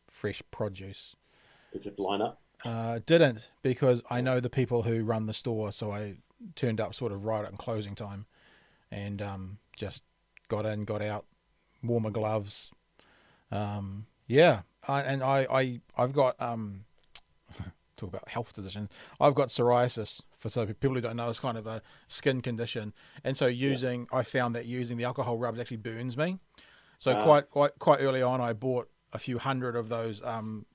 [0.09, 1.16] fresh produce.
[1.72, 2.41] Did it line up?
[2.66, 6.18] Uh, didn't because I know the people who run the store, so I
[6.55, 8.26] turned up sort of right at closing time,
[8.91, 10.03] and um, just
[10.52, 11.26] got in, got out,
[11.82, 12.72] my gloves.
[13.52, 16.84] Um, yeah, I, and I, I I've got um,
[17.97, 18.89] talk about health condition.
[19.20, 20.22] I've got psoriasis.
[20.38, 22.93] For so people who don't know, it's kind of a skin condition,
[23.24, 24.20] and so using yeah.
[24.20, 26.39] I found that using the alcohol rubs actually burns me.
[26.99, 30.22] So uh, quite quite quite early on, I bought a few hundred of those.
[30.24, 30.66] Um,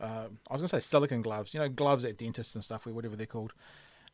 [0.00, 3.16] uh, I was gonna say silicon gloves, you know, gloves at dentists and stuff, whatever
[3.16, 3.52] they're called.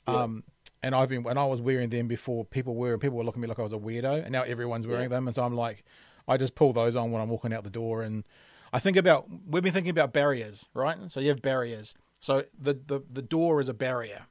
[0.06, 0.22] Yeah.
[0.22, 0.44] Um,
[0.82, 3.40] and I've been when I was wearing them before, people were and people were looking
[3.40, 5.16] at me like I was a weirdo, and now everyone's wearing yeah.
[5.16, 5.84] them, and so I'm like,
[6.26, 8.24] I just pull those on when I'm walking out the door, and
[8.72, 10.96] I think about we've been thinking about barriers, right?
[11.08, 11.94] So you have barriers.
[12.20, 14.26] So the the the door is a barrier.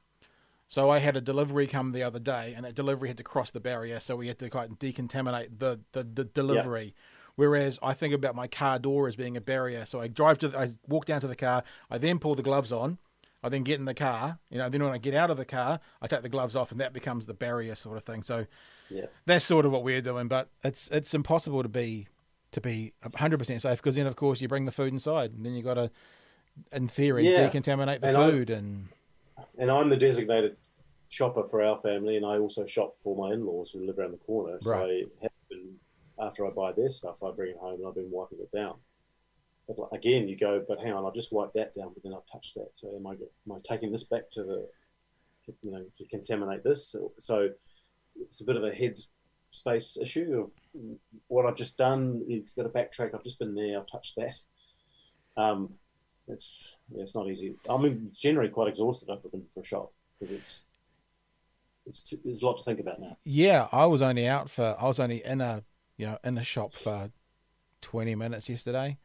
[0.70, 3.50] So I had a delivery come the other day, and that delivery had to cross
[3.50, 6.84] the barrier, so we had to kind of decontaminate the the, the delivery.
[6.84, 7.02] Yeah.
[7.36, 9.86] Whereas I think about my car door as being a barrier.
[9.86, 12.42] So I drive to, the, I walk down to the car, I then pull the
[12.42, 12.98] gloves on,
[13.42, 15.44] I then get in the car, you know, then when I get out of the
[15.44, 18.22] car, I take the gloves off and that becomes the barrier sort of thing.
[18.22, 18.46] So
[18.90, 19.06] yeah.
[19.26, 22.08] that's sort of what we're doing, but it's it's impossible to be
[22.50, 25.54] to be 100% safe because then of course you bring the food inside and then
[25.54, 25.90] you got to
[26.72, 27.48] in theory yeah.
[27.48, 28.88] decontaminate the and food I'm, and
[29.58, 30.56] and I'm the designated
[31.08, 34.18] shopper for our family and I also shop for my in-laws who live around the
[34.18, 34.58] corner.
[34.60, 35.04] So right.
[35.22, 35.74] I been,
[36.18, 38.76] after I buy their stuff, I bring it home and I've been wiping it down
[39.92, 42.54] again, you go, but hang on, I'll just wipe that down, but then I've touched
[42.54, 42.70] that.
[42.74, 44.68] So am I, am I taking this back to the,
[45.62, 46.94] you know, to contaminate this?
[47.18, 47.50] So
[48.20, 48.98] it's a bit of a head
[49.50, 50.50] space issue of
[51.28, 52.22] what I've just done.
[52.26, 53.14] You've got to backtrack.
[53.14, 53.78] I've just been there.
[53.78, 54.34] I've touched that.
[55.36, 55.74] Um,
[56.26, 57.56] it's yeah, it's not easy.
[57.68, 60.62] I'm generally quite exhausted after been for a shop because it's
[61.86, 63.16] it's too, there's a lot to think about now.
[63.24, 65.64] Yeah, I was only out for I was only in a
[65.96, 67.10] you know in a shop for
[67.80, 68.98] twenty minutes yesterday,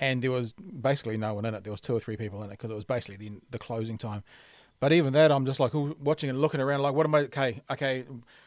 [0.00, 1.64] and there was basically no one in it.
[1.64, 3.98] There was two or three people in it because it was basically the the closing
[3.98, 4.22] time.
[4.80, 7.20] But even that, I'm just like watching and looking around, like, what am I?
[7.22, 8.04] Okay, okay,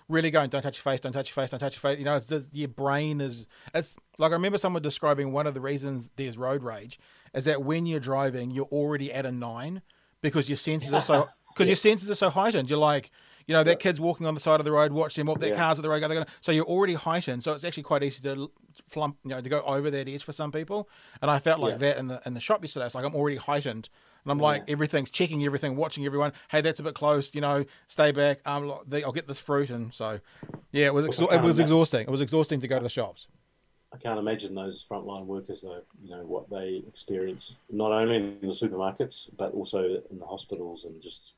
[0.07, 0.49] really going.
[0.49, 1.01] Don't touch your face.
[1.01, 1.51] Don't touch your face.
[1.51, 1.99] Don't touch your face.
[1.99, 3.47] You know, it's the, your brain is.
[3.73, 6.99] It's like I remember someone describing one of the reasons there's road rage
[7.33, 9.81] is that when you're driving, you're already at a nine
[10.21, 11.71] because your senses are so because yeah.
[11.71, 12.69] your senses are so heightened.
[12.69, 13.11] You're like,
[13.51, 15.49] you know, that kid's walking on the side of the road, watch them, up, that
[15.49, 15.55] yeah.
[15.57, 17.43] car's at the road, they're gonna, so you're already heightened.
[17.43, 18.49] So it's actually quite easy to
[18.87, 20.87] flump, you know, to go over that edge for some people.
[21.21, 21.77] And I felt like yeah.
[21.79, 22.85] that in the in the shop yesterday.
[22.85, 23.89] It's like I'm already heightened,
[24.23, 24.45] and I'm yeah.
[24.45, 26.31] like everything's checking everything, watching everyone.
[26.49, 28.39] Hey, that's a bit close, you know, stay back.
[28.45, 30.21] Um, I'll get this fruit, and so
[30.71, 32.07] yeah, it was exa- it was exhausting.
[32.07, 33.27] It was exhausting to go to the shops.
[33.93, 35.81] I can't imagine those frontline workers, though.
[36.01, 40.85] You know what they experience not only in the supermarkets but also in the hospitals
[40.85, 41.33] and just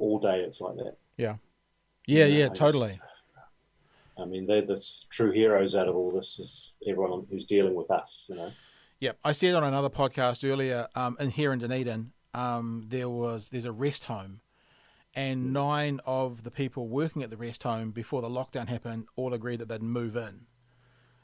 [0.00, 0.40] all day.
[0.40, 0.96] It's like that.
[1.20, 1.36] Yeah.
[2.06, 2.88] Yeah, you know, yeah, totally.
[2.88, 3.00] Just,
[4.18, 6.38] I mean, they're the true heroes out of all this.
[6.38, 8.52] Is everyone who's dealing with us, you know?
[9.00, 10.88] Yep, I said on another podcast earlier.
[10.94, 14.40] Um, in here in Dunedin, um, there was there's a rest home,
[15.14, 15.52] and mm.
[15.52, 19.60] nine of the people working at the rest home before the lockdown happened all agreed
[19.60, 20.46] that they'd move in.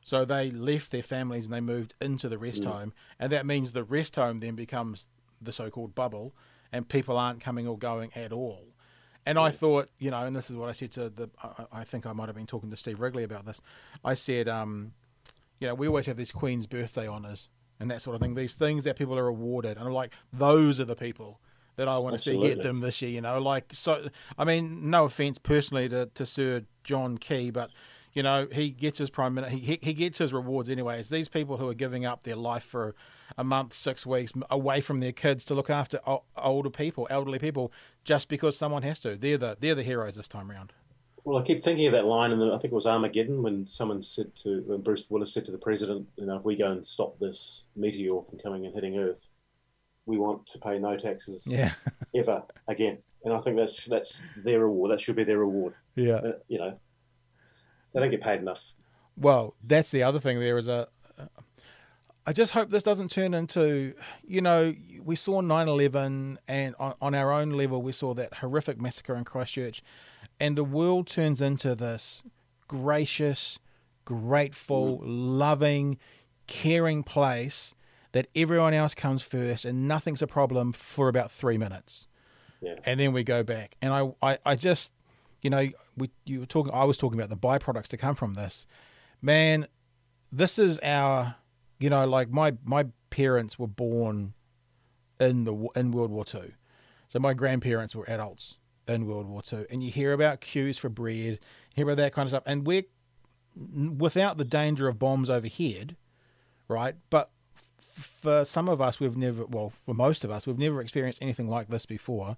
[0.03, 2.73] So they left their families and they moved into the rest mm.
[2.73, 5.09] home, and that means the rest home then becomes
[5.41, 6.35] the so-called bubble,
[6.73, 8.69] and people aren't coming or going at all.
[9.27, 11.85] And I thought, you know, and this is what I said to the, I, I
[11.85, 13.61] think I might have been talking to Steve Wrigley about this.
[14.05, 14.93] I said, um,
[15.59, 17.49] you know, we always have these Queen's birthday honours
[17.81, 19.79] and that sort of thing, these things that people are awarded.
[19.79, 21.41] And I'm like, those are the people
[21.75, 22.49] that I want Absolutely.
[22.49, 24.09] to see get them this year, you know, like, so,
[24.39, 27.71] I mean, no offence personally to, to Sir John Key, but,
[28.15, 31.01] you know, he gets his prime minister, he, he gets his rewards anyway.
[31.01, 32.95] It's these people who are giving up their life for
[33.37, 36.01] a month, six weeks away from their kids to look after
[36.37, 37.73] older people, elderly people,
[38.05, 39.17] just because someone has to.
[39.17, 40.73] They're the they're the heroes this time around.
[41.25, 44.01] Well, I keep thinking of that line, and I think it was Armageddon when someone
[44.01, 46.87] said to when Bruce Willis said to the president, "You know, if we go and
[46.87, 49.29] stop this meteor from coming and hitting Earth,
[50.07, 51.73] we want to pay no taxes yeah.
[52.15, 54.93] ever again." And I think that's that's their reward.
[54.93, 55.75] That should be their reward.
[55.97, 56.79] Yeah, you know,
[57.93, 58.73] they don't get paid enough.
[59.17, 60.39] Well, that's the other thing.
[60.39, 60.87] There is a
[62.27, 63.95] I just hope this doesn't turn into,
[64.27, 64.75] you know,
[65.05, 69.15] we saw 9 11 and on, on, our own level, we saw that horrific massacre
[69.15, 69.81] in Christchurch,
[70.41, 72.25] and the world turns into this
[72.67, 73.61] gracious,
[74.05, 75.03] grateful, mm.
[75.05, 75.99] loving,
[76.49, 77.75] caring place
[78.11, 82.09] that everyone else comes first and nothing's a problem for about three minutes.
[82.61, 82.77] Yeah.
[82.85, 83.77] And then we go back.
[83.81, 84.93] And I, I, I just,
[85.43, 88.35] you know, we, you were talking, I was talking about the byproducts to come from
[88.35, 88.67] this.
[89.23, 89.67] Man,
[90.33, 91.37] this is our
[91.79, 94.35] you know, like my my parents were born
[95.21, 96.53] in the in World War Two,
[97.09, 98.59] so my grandparents were adults
[98.89, 101.39] in World War Two, and you hear about queues for bread,
[101.75, 102.85] hear about that kind of stuff, and we're
[103.99, 105.97] without the danger of bombs overhead,
[106.69, 106.95] right?
[107.11, 107.31] But
[108.23, 111.49] for some of us, we've never, well, for most of us, we've never experienced anything
[111.49, 112.37] like this before,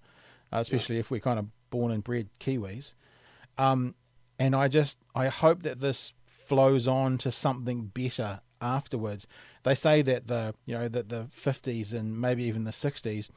[0.52, 1.00] uh, especially yeah.
[1.00, 2.94] if we're kind of born and bred Kiwis.
[3.56, 3.96] Um,
[4.38, 9.26] and I just, I hope that this flows on to something better afterwards.
[9.62, 13.28] They say that the you know that the 50s and maybe even the 60s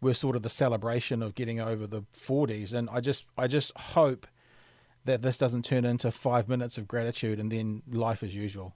[0.00, 3.76] were sort of the celebration of getting over the 40s, and I just I just
[3.76, 4.26] hope
[5.04, 8.74] that this doesn't turn into five minutes of gratitude and then life as usual.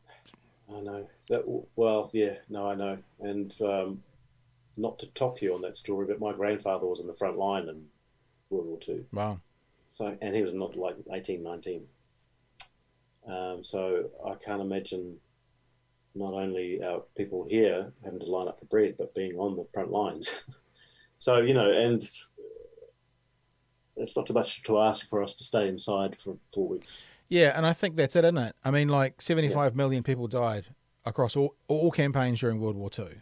[0.75, 1.45] I know that.
[1.77, 4.03] Well, yeah, no, I know, and um,
[4.77, 7.69] not to top you on that story, but my grandfather was in the front line
[7.69, 7.85] in
[8.51, 9.05] World War Two.
[9.13, 9.41] Wow.
[9.89, 11.87] So, and he was not like eighteen, nineteen.
[13.27, 15.17] Um, so I can't imagine
[16.19, 19.67] not only our people here having to line up for bread, but being on the
[19.73, 20.43] front lines.
[21.19, 22.03] so, you know, and
[23.97, 27.03] it's not too much to ask for us to stay inside for four weeks.
[27.29, 28.57] Yeah, and I think that's it, isn't it?
[28.65, 29.77] I mean, like seventy-five yeah.
[29.77, 30.67] million people died
[31.05, 33.17] across all, all campaigns during World War Two.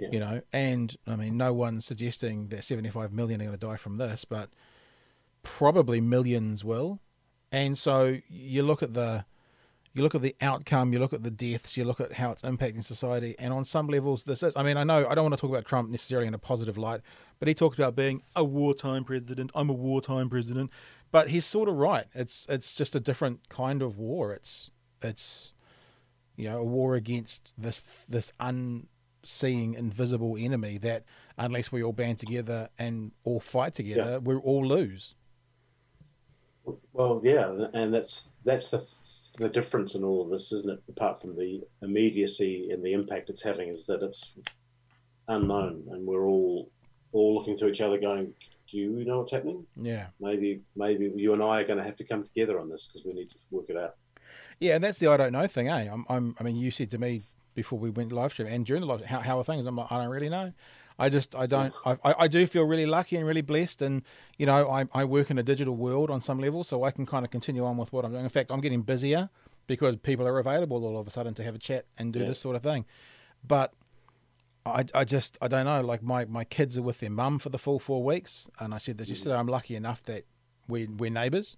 [0.00, 0.08] Yeah.
[0.12, 3.76] You know, and I mean, no one's suggesting that 75 million are going to die
[3.76, 4.48] from this, but
[5.42, 7.00] probably millions will.
[7.52, 9.26] And so you look at the
[9.92, 12.42] you look at the outcome, you look at the deaths, you look at how it's
[12.42, 14.54] impacting society, and on some levels, this is.
[14.56, 16.78] I mean, I know I don't want to talk about Trump necessarily in a positive
[16.78, 17.00] light,
[17.38, 19.50] but he talks about being a wartime president.
[19.54, 20.70] I'm a wartime president,
[21.10, 22.06] but he's sort of right.
[22.14, 24.32] It's it's just a different kind of war.
[24.32, 24.70] It's
[25.02, 25.54] it's
[26.36, 31.04] you know a war against this this unseeing, invisible enemy that
[31.36, 34.18] unless we all band together and all fight together, yeah.
[34.18, 35.14] we all lose.
[36.92, 38.86] Well, yeah, and that's that's the
[39.38, 40.82] the difference in all of this, isn't it?
[40.88, 44.32] Apart from the immediacy and the impact it's having, is that it's
[45.28, 46.70] unknown, and we're all
[47.12, 48.32] all looking to each other, going,
[48.70, 50.08] "Do you know what's happening?" Yeah.
[50.20, 53.04] Maybe maybe you and I are going to have to come together on this because
[53.04, 53.96] we need to work it out.
[54.58, 55.88] Yeah, and that's the I don't know thing, eh?
[55.90, 57.22] I'm, I'm I mean, you said to me
[57.54, 59.66] before we went live stream and during the live, how how are things?
[59.66, 60.52] I'm like, I don't really know.
[61.00, 64.02] I just I don't I, I do feel really lucky and really blessed and
[64.36, 67.06] you know I, I work in a digital world on some level so I can
[67.06, 68.24] kind of continue on with what I'm doing.
[68.24, 69.30] In fact, I'm getting busier
[69.66, 72.26] because people are available all of a sudden to have a chat and do yeah.
[72.26, 72.84] this sort of thing.
[73.46, 73.72] But
[74.66, 75.80] I, I just I don't know.
[75.80, 78.78] Like my, my kids are with their mum for the full four weeks, and I
[78.78, 79.12] said this hmm.
[79.12, 79.36] yesterday.
[79.36, 80.24] I'm lucky enough that
[80.68, 81.56] we we're neighbours,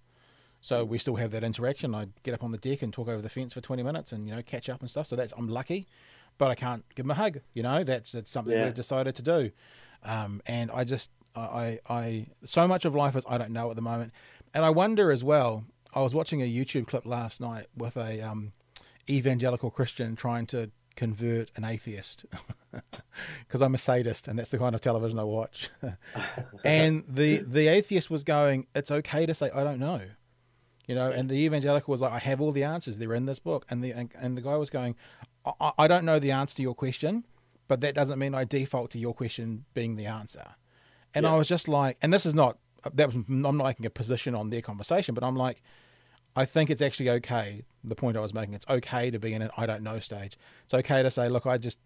[0.61, 0.91] so hmm.
[0.91, 1.93] we still have that interaction.
[1.93, 4.27] I get up on the deck and talk over the fence for 20 minutes and
[4.27, 5.07] you know catch up and stuff.
[5.07, 5.87] So that's I'm lucky
[6.37, 7.39] but I can't give them a hug.
[7.53, 8.65] You know, that's it's something yeah.
[8.65, 9.51] we've decided to do.
[10.03, 13.75] Um, and I just I I so much of life is I don't know at
[13.75, 14.11] the moment,
[14.53, 15.65] and I wonder as well.
[15.95, 18.51] I was watching a YouTube clip last night with a um,
[19.07, 22.25] evangelical Christian trying to convert an atheist
[23.39, 25.69] because I'm a sadist and that's the kind of television I watch.
[26.63, 30.01] and the the atheist was going, "It's okay to say I don't know."
[30.87, 32.97] You know, and the evangelical was like, "I have all the answers.
[32.99, 34.95] They're in this book." And the and, and the guy was going,
[35.45, 37.25] I, I don't know the answer to your question,
[37.67, 40.55] but that doesn't mean I default to your question being the answer.
[41.13, 41.33] And yeah.
[41.33, 42.57] I was just like, and this is not
[42.93, 45.61] that was I'm not making a position on their conversation, but I'm like,
[46.35, 47.63] I think it's actually okay.
[47.83, 50.37] The point I was making, it's okay to be in an I don't know stage.
[50.65, 51.79] It's okay to say, look, I just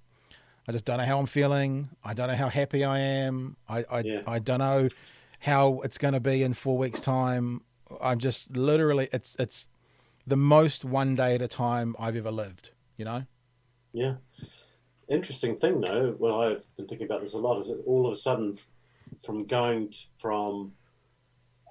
[0.67, 1.89] I just don't know how I'm feeling.
[2.03, 3.57] I don't know how happy I am.
[3.67, 4.21] I I, yeah.
[4.27, 4.87] I don't know
[5.39, 7.61] how it's going to be in four weeks' time.
[8.01, 9.67] I'm just literally it's it's
[10.25, 12.71] the most one day at a time I've ever lived.
[12.97, 13.23] You know.
[13.93, 14.15] Yeah.
[15.09, 18.11] Interesting thing, though, well, I've been thinking about this a lot, is that all of
[18.11, 18.57] a sudden,
[19.23, 20.73] from going from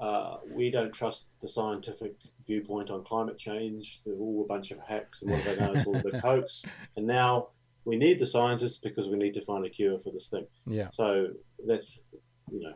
[0.00, 2.14] uh, we don't trust the scientific
[2.46, 5.86] viewpoint on climate change, they're all a bunch of hacks and what they know is
[5.86, 6.64] all the hoax,
[6.96, 7.48] and now
[7.84, 10.46] we need the scientists because we need to find a cure for this thing.
[10.66, 10.88] Yeah.
[10.88, 11.28] So
[11.66, 12.04] that's,
[12.50, 12.74] you know,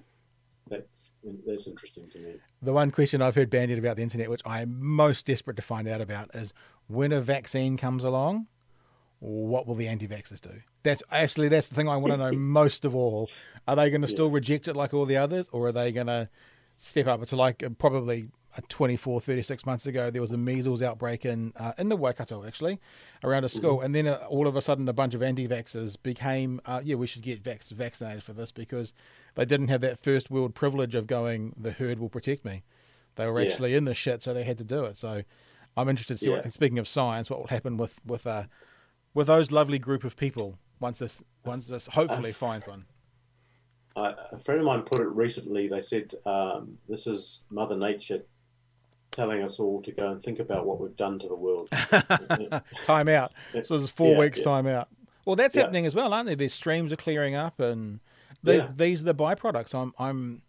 [1.47, 2.35] that's interesting to me.
[2.63, 5.63] The one question I've heard bandied about the internet, which I am most desperate to
[5.63, 6.53] find out about, is
[6.89, 8.47] when a vaccine comes along,
[9.21, 10.63] what will the anti-vaxxers do?
[10.83, 13.31] That's actually that's the thing I want to know most of all.
[13.69, 14.15] Are they going to yeah.
[14.15, 16.29] still reject it like all the others, or are they going to
[16.79, 17.23] step up?
[17.23, 18.29] It's like uh, probably
[18.69, 22.81] 24, 36 months ago, there was a measles outbreak in uh, in the Waikato actually,
[23.23, 23.87] around a school, mm-hmm.
[23.87, 27.07] and then uh, all of a sudden a bunch of anti-vaxxers became, uh, yeah, we
[27.07, 28.93] should get vax- vaccinated for this because
[29.35, 32.63] they didn't have that first world privilege of going, the herd will protect me.
[33.17, 33.79] They were actually yeah.
[33.79, 34.97] in the shit, so they had to do it.
[34.97, 35.23] So
[35.77, 36.31] I'm interested to see.
[36.31, 36.37] Yeah.
[36.37, 38.45] What, speaking of science, what will happen with with uh,
[39.15, 42.87] with those lovely group of people once this once this hopefully finds one.
[43.97, 45.69] a friend of mine put it recently.
[45.69, 48.25] They said um, this is Mother Nature
[49.11, 51.69] telling us all to go and think about what we've done to the world.
[52.85, 53.33] time out.
[53.63, 54.45] So there's four yeah, weeks yeah.
[54.45, 54.89] time out.
[55.25, 55.63] Well, that's yeah.
[55.63, 56.35] happening as well, aren't they?
[56.35, 58.01] These streams are clearing up, and
[58.43, 59.75] these, these are the byproducts.
[59.75, 60.43] I'm I'm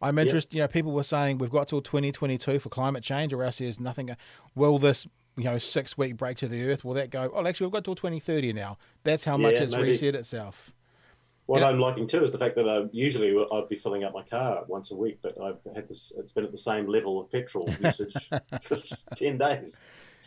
[0.00, 0.54] I'm interested.
[0.54, 3.80] You know, people were saying we've got till 2022 for climate change, or else there's
[3.80, 4.14] nothing.
[4.54, 5.06] Will this
[5.36, 7.30] you know six week break to the Earth will that go?
[7.34, 8.78] Oh, actually, we've got till 2030 now.
[9.04, 9.88] That's how much it's maybe.
[9.88, 10.72] reset itself.
[11.48, 14.22] What I'm liking too is the fact that I usually I'd be filling up my
[14.22, 16.12] car once a week, but I've had this.
[16.18, 18.28] It's been at the same level of petrol usage
[18.62, 18.76] for
[19.16, 19.80] ten days.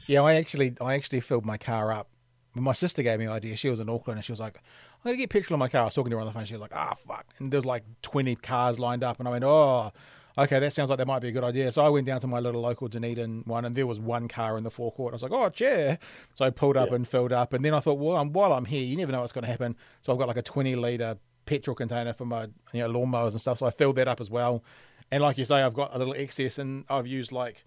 [0.07, 2.09] Yeah, I actually I actually filled my car up.
[2.55, 3.55] My sister gave me an idea.
[3.55, 5.81] She was in Auckland and she was like, "I'm gonna get petrol in my car."
[5.81, 6.45] I was talking to her on the phone.
[6.45, 9.43] She was like, "Ah, fuck!" And there's like 20 cars lined up, and I went,
[9.43, 9.91] "Oh."
[10.37, 11.71] Okay, that sounds like that might be a good idea.
[11.71, 14.57] So I went down to my little local Dunedin one, and there was one car
[14.57, 15.13] in the forecourt.
[15.13, 15.99] I was like, oh, chair.
[16.35, 16.95] So I pulled up yeah.
[16.95, 19.33] and filled up, and then I thought, well, while I'm here, you never know what's
[19.33, 19.75] going to happen.
[20.01, 23.41] So I've got like a 20 litre petrol container for my you know lawnmowers and
[23.41, 23.59] stuff.
[23.59, 24.63] So I filled that up as well.
[25.11, 27.65] And like you say, I've got a little excess, and I've used like,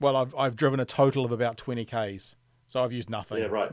[0.00, 2.36] well, I've I've driven a total of about 20 k's.
[2.66, 3.38] So I've used nothing.
[3.38, 3.72] Yeah, right.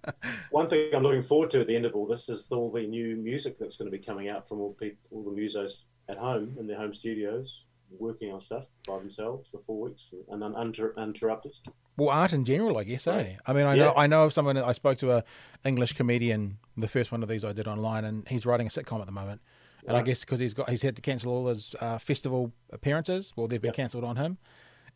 [0.50, 2.84] One thing I'm looking forward to at the end of all this is all the
[2.88, 6.18] new music that's going to be coming out from all people, all the musos at
[6.18, 7.64] home in their home studios,
[7.98, 11.52] working on stuff by themselves for four weeks and then uninterrupted.
[11.96, 13.06] Well, art in general, I guess.
[13.06, 13.36] Eh?
[13.46, 14.56] I mean, I know I know of someone.
[14.56, 15.24] I spoke to a
[15.64, 16.58] English comedian.
[16.76, 19.12] The first one of these I did online, and he's writing a sitcom at the
[19.12, 19.42] moment.
[19.84, 20.00] And right.
[20.00, 23.32] I guess because he's got he's had to cancel all his uh, festival appearances.
[23.36, 23.76] Well, they've been yep.
[23.76, 24.38] cancelled on him,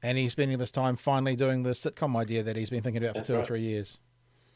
[0.02, 3.14] and he's spending this time finally doing the sitcom idea that he's been thinking about
[3.14, 3.44] That's for two right.
[3.44, 3.98] or three years.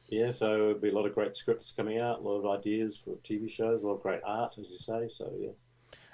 [0.08, 2.96] Yeah, so there'll be a lot of great scripts coming out, a lot of ideas
[2.96, 5.08] for TV shows, a lot of great art, as you say.
[5.08, 5.50] So yeah.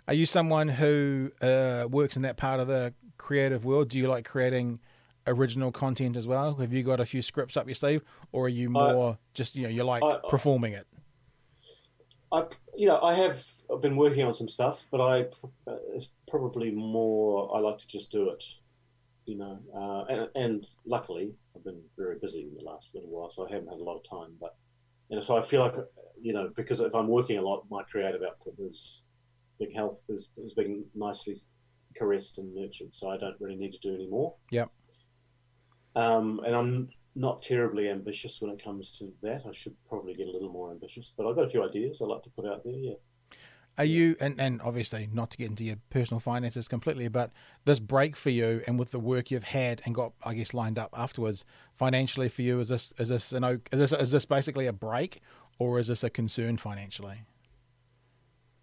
[0.09, 3.89] Are you someone who uh, works in that part of the creative world?
[3.89, 4.79] Do you like creating
[5.27, 6.55] original content as well?
[6.55, 9.57] Have you got a few scripts up your sleeve, or are you more I, just
[9.57, 10.87] you know you like I, performing it?
[12.31, 12.45] I
[12.77, 13.43] you know I have
[13.81, 15.27] been working on some stuff, but I
[15.93, 18.45] it's probably more I like to just do it,
[19.25, 19.59] you know.
[19.75, 23.51] Uh, and, and luckily I've been very busy in the last little while, so I
[23.51, 24.37] haven't had a lot of time.
[24.41, 24.55] But
[25.11, 25.75] you know, so I feel like
[26.21, 29.03] you know because if I'm working a lot, my creative output is
[29.59, 31.41] big health has, is being nicely
[31.95, 34.35] caressed and nurtured, so I don't really need to do any more.
[34.51, 34.71] Yep.
[35.95, 39.45] Um, and I'm not terribly ambitious when it comes to that.
[39.49, 42.07] I should probably get a little more ambitious, but I've got a few ideas I
[42.07, 42.75] like to put out there.
[42.75, 42.95] Yeah.
[43.79, 47.31] Are you and, and obviously not to get into your personal finances completely, but
[47.67, 50.79] this break for you and with the work you've had and got, I guess, lined
[50.79, 51.45] up afterwards,
[51.75, 55.21] financially for you, is this is this an is this is this basically a break
[55.59, 57.23] or is this a concern financially?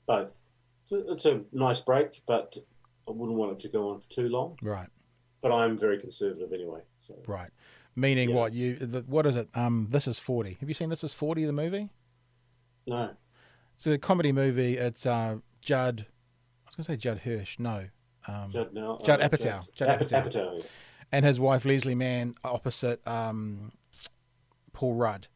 [0.07, 0.49] Both.
[0.91, 2.57] It's a nice break, but
[3.07, 4.57] I wouldn't want it to go on for too long.
[4.61, 4.87] Right.
[5.41, 6.81] But I'm very conservative anyway.
[6.97, 7.15] So.
[7.27, 7.49] Right.
[7.95, 8.35] Meaning yeah.
[8.35, 8.75] what you?
[8.75, 9.49] The, what is it?
[9.53, 10.57] Um, this is forty.
[10.59, 11.89] Have you seen This Is Forty, the movie?
[12.87, 13.11] No.
[13.75, 14.77] It's a comedy movie.
[14.77, 16.05] It's uh, Judd.
[16.65, 17.59] I was going to say Judd Hirsch.
[17.59, 17.85] No.
[18.27, 18.99] Um, Judd no.
[19.03, 19.43] Judd uh, Apatow.
[19.43, 20.23] Judd, Judd Apatow.
[20.23, 20.65] Apatow yeah.
[21.11, 23.71] And his wife Leslie Mann opposite um,
[24.71, 25.27] Paul Rudd.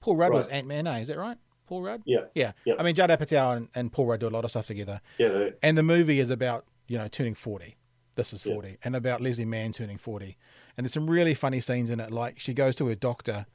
[0.00, 0.36] Paul Rudd right.
[0.36, 0.86] was Ant Man.
[0.86, 1.00] Eh?
[1.00, 1.36] Is that right?
[1.66, 2.02] Paul Rudd?
[2.04, 2.20] Yeah.
[2.34, 2.52] Yeah.
[2.64, 2.74] yeah.
[2.78, 5.00] I mean, Judd Apatow and, and, Paul Rudd do a lot of stuff together.
[5.18, 5.50] Yeah.
[5.62, 7.76] And the movie is about, you know, turning 40.
[8.14, 8.68] This is 40.
[8.68, 8.74] Yeah.
[8.84, 10.36] And about Leslie Mann turning 40.
[10.76, 12.10] And there's some really funny scenes in it.
[12.10, 13.46] Like she goes to her doctor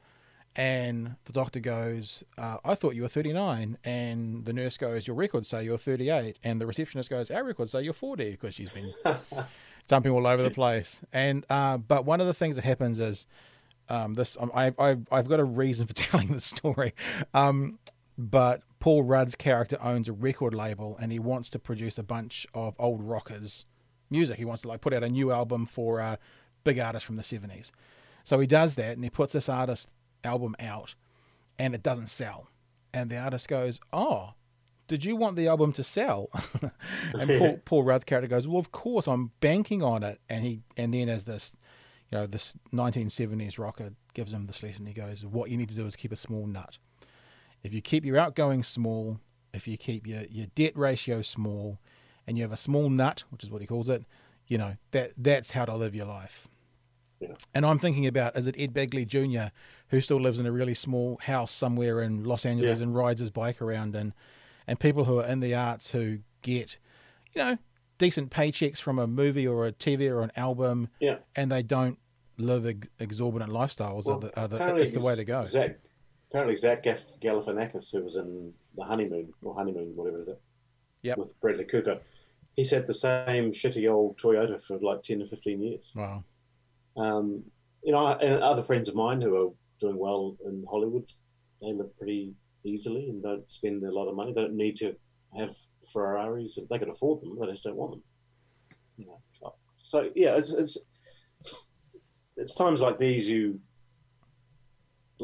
[0.55, 3.78] and the doctor goes, uh, I thought you were 39.
[3.86, 6.38] And the nurse goes, Your records say you're 38.
[6.43, 8.93] And the receptionist goes, Our records say you're 40 because she's been
[9.88, 11.01] jumping all over the place.
[11.14, 13.28] And, uh, but one of the things that happens is,
[13.89, 16.93] um, this um, I, I've, I've got a reason for telling the story.
[17.34, 17.80] Um,
[18.18, 22.47] but Paul Rudd's character owns a record label and he wants to produce a bunch
[22.53, 23.66] of old rockers
[24.09, 24.38] music.
[24.38, 26.20] He wants to like put out a new album for a
[26.64, 27.72] big artist from the 70s.
[28.24, 29.89] So he does that and he puts this artist
[30.24, 30.95] album out
[31.57, 32.49] and it doesn't sell.
[32.93, 34.34] And the artist goes, "Oh,
[34.88, 36.30] did you want the album to sell?"
[37.14, 40.62] and Paul, Paul Rudd's character goes, "Well, of course, I'm banking on it." And he
[40.76, 41.55] and then as this,
[42.12, 45.76] you know, this 1970s rocker gives him this lesson, he goes, "What you need to
[45.76, 46.78] do is keep a small nut."
[47.64, 49.20] If you keep your outgoing small,
[49.53, 51.80] if you keep your, your debt ratio small,
[52.28, 54.05] and you have a small nut, which is what he calls it,
[54.47, 56.47] you know, that that's how to live your life.
[57.20, 57.36] Yeah.
[57.53, 59.53] And I'm thinking about is it Ed Begley Jr.
[59.89, 62.84] who still lives in a really small house somewhere in Los Angeles yeah.
[62.84, 64.14] and rides his bike around and
[64.68, 66.78] and people who are in the arts who get,
[67.34, 67.57] you know,
[67.97, 71.97] decent paychecks from a movie or a TV or an album, yeah, and they don't
[72.38, 74.05] live ex- exorbitant lifestyles.
[74.05, 75.43] Well, are the, are the, it's the way to go.
[75.43, 75.78] Zach,
[76.32, 80.38] apparently, Zach Galifianakis, who was in the honeymoon or honeymoon, whatever it is,
[81.04, 81.18] yep.
[81.18, 82.00] with Bradley Cooper,
[82.56, 85.94] he's had the same shitty old Toyota for like ten or fifteen years.
[85.96, 86.24] Wow.
[86.96, 87.44] Um,
[87.84, 91.10] you know, and other friends of mine who are doing well in Hollywood,
[91.62, 94.34] they live pretty easily and don't spend a lot of money.
[94.34, 94.96] They don't need to
[95.38, 95.56] have
[95.92, 96.60] Ferraris.
[96.70, 98.04] They can afford them, they just don't want them.
[98.98, 99.54] You know,
[99.84, 100.78] so yeah, it's, it's
[102.38, 103.60] it's times like these you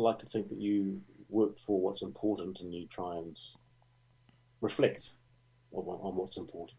[0.01, 3.37] like to think that you work for what's important and you try and
[4.61, 5.11] reflect
[5.71, 6.77] on, on what's important.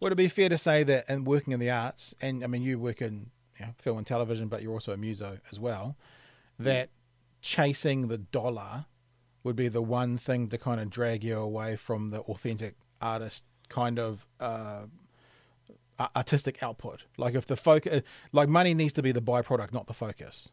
[0.00, 2.62] Would it be fair to say that in working in the arts, and I mean,
[2.62, 5.96] you work in you know, film and television, but you're also a muso as well,
[6.58, 6.90] that
[7.40, 8.86] chasing the dollar
[9.44, 13.44] would be the one thing to kind of drag you away from the authentic artist
[13.68, 14.82] kind of uh,
[16.14, 17.04] artistic output.
[17.16, 18.02] Like if the focus,
[18.32, 20.48] like money needs to be the byproduct, not the focus.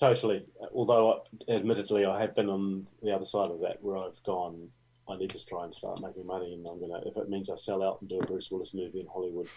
[0.00, 0.46] Totally.
[0.74, 4.68] Although, admittedly, I have been on the other side of that, where I've gone.
[5.08, 7.02] I need to try and start making money, and I'm gonna.
[7.04, 9.48] If it means I sell out and do a Bruce Willis movie in Hollywood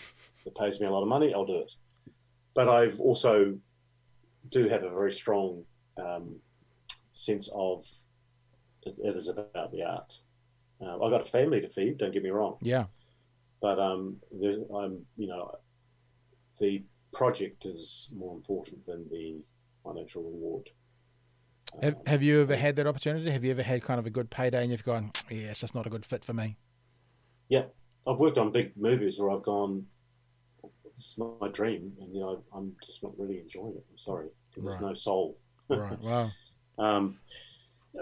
[0.43, 1.71] that pays me a lot of money, I'll do it.
[2.53, 3.57] But I've also
[4.49, 5.63] do have a very strong
[5.97, 6.37] um,
[7.11, 7.85] sense of
[8.85, 10.19] it, it is about the art.
[10.81, 11.99] Uh, I've got a family to feed.
[11.99, 12.57] Don't get me wrong.
[12.61, 12.85] Yeah.
[13.61, 15.55] But um, I'm you know
[16.59, 16.83] the
[17.13, 19.41] project is more important than the
[19.83, 20.69] financial reward.
[21.81, 23.29] Have, um, have you ever had that opportunity?
[23.31, 25.75] Have you ever had kind of a good payday and you've gone, yeah, it's just
[25.75, 26.57] not a good fit for me?
[27.49, 27.63] Yeah,
[28.07, 29.85] I've worked on big movies where I've gone,
[30.95, 33.83] this is my dream, and you know I'm just not really enjoying it.
[33.89, 34.71] I'm sorry because right.
[34.71, 35.37] there's no soul.
[35.69, 35.99] right.
[35.99, 36.31] Wow.
[36.77, 37.17] Um,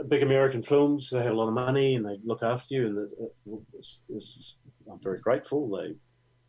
[0.07, 2.97] big American films, they have a lot of money and they look after you, and
[2.97, 4.57] it, it's, it's,
[4.91, 5.69] I'm very grateful.
[5.69, 5.95] They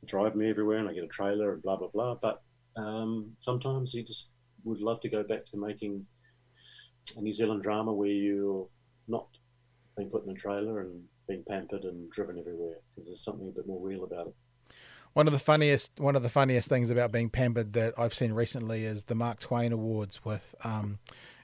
[0.06, 2.16] drive me everywhere, and I get a trailer and blah blah blah.
[2.16, 2.42] But
[2.76, 6.06] um, sometimes you just would love to go back to making
[7.16, 8.68] a New Zealand drama where you're
[9.08, 9.26] not
[9.96, 13.52] being put in a trailer and being pampered and driven everywhere because there's something a
[13.52, 14.34] bit more real about it.
[15.12, 18.32] One of the funniest one of the funniest things about being pampered that I've seen
[18.32, 20.98] recently is the Mark Twain Awards with um,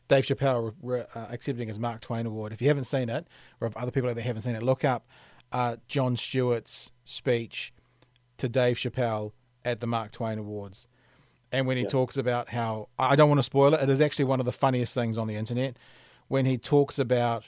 [0.09, 2.53] Dave Chappelle re- uh, accepting his Mark Twain Award.
[2.53, 3.27] If you haven't seen it,
[3.61, 5.07] or if other people out there haven't seen it, look up
[5.53, 7.75] uh, Jon Stewart's speech
[8.39, 9.33] to Dave Chappelle
[9.65, 10.87] at the Mark Twain Awards.
[11.51, 11.89] And when he yeah.
[11.89, 14.53] talks about how, I don't want to spoil it, it is actually one of the
[14.53, 15.77] funniest things on the internet.
[16.29, 17.45] When he talks about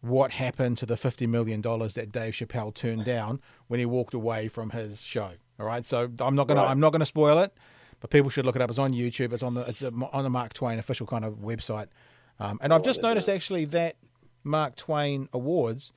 [0.00, 4.48] what happened to the $50 million that Dave Chappelle turned down when he walked away
[4.48, 5.30] from his show.
[5.58, 5.86] All right.
[5.86, 6.64] So I'm not going right.
[6.64, 7.52] to, I'm not going to spoil it,
[8.00, 8.70] but people should look it up.
[8.70, 9.32] It's on YouTube.
[9.32, 11.88] It's on the, it's on the Mark Twain official kind of website.
[12.38, 13.96] Um, and I've just noticed actually that
[14.42, 15.92] Mark Twain Awards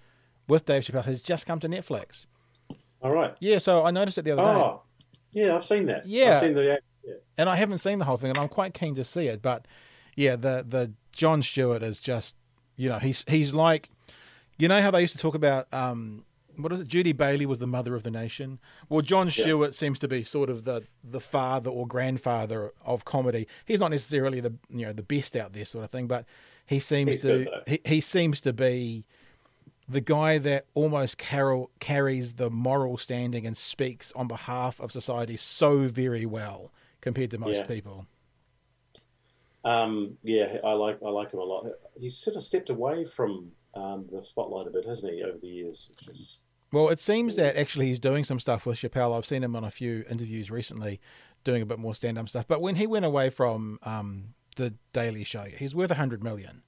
[0.47, 2.28] with Dave Chappelle has just come to Netflix.
[3.01, 3.36] All right.
[3.39, 3.58] Yeah.
[3.58, 4.82] So I noticed it the other oh,
[5.34, 5.41] day.
[5.41, 6.05] Yeah, I've seen that.
[6.05, 6.34] Yeah.
[6.34, 7.14] I've seen the, yeah.
[7.38, 9.41] And I haven't seen the whole thing, and I'm quite keen to see it.
[9.41, 9.66] But
[10.16, 12.36] yeah, the the Jon Stewart is just,
[12.76, 13.89] you know, he's he's like
[14.58, 16.88] you know how they used to talk about um, what is it?
[16.88, 18.60] Judy Bailey was the mother of the nation.
[18.89, 19.76] Well, Jon Stewart yeah.
[19.76, 23.47] seems to be sort of the the father or grandfather of comedy.
[23.66, 26.26] He's not necessarily the you know the best out there sort of thing, but
[26.66, 29.05] he seems He's to he, he seems to be
[29.89, 35.38] the guy that almost carol, carries the moral standing and speaks on behalf of society
[35.38, 36.72] so very well
[37.02, 37.66] compared to most yeah.
[37.66, 38.06] people.
[39.64, 41.68] Um, yeah, I like I like him a lot.
[42.00, 45.48] He's sort of stepped away from um, the spotlight a bit, hasn't he, over the
[45.48, 45.91] years?
[46.10, 46.39] Is...
[46.72, 49.16] Well, it seems that actually he's doing some stuff with Chappelle.
[49.16, 51.00] I've seen him on a few interviews recently,
[51.43, 52.48] doing a bit more stand-up stuff.
[52.48, 56.64] But when he went away from um, the Daily Show, he's worth a hundred million.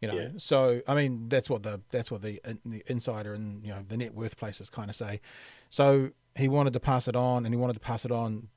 [0.00, 0.28] You know, yeah.
[0.38, 3.98] so I mean that's what the that's what the, the insider and you know the
[3.98, 5.20] net worth places kind of say.
[5.68, 8.48] So he wanted to pass it on, and he wanted to pass it on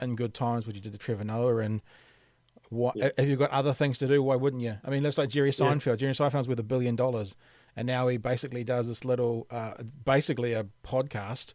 [0.00, 1.80] in good times, which you did to Trevor Noah and
[2.70, 3.10] what yeah.
[3.18, 4.22] have you got other things to do?
[4.22, 4.78] Why wouldn't you?
[4.84, 5.86] I mean, that's like Jerry Seinfeld.
[5.86, 5.96] Yeah.
[5.96, 7.36] Jerry Seinfeld's worth a billion dollars,
[7.76, 9.74] and now he basically does this little, uh,
[10.04, 11.54] basically a podcast,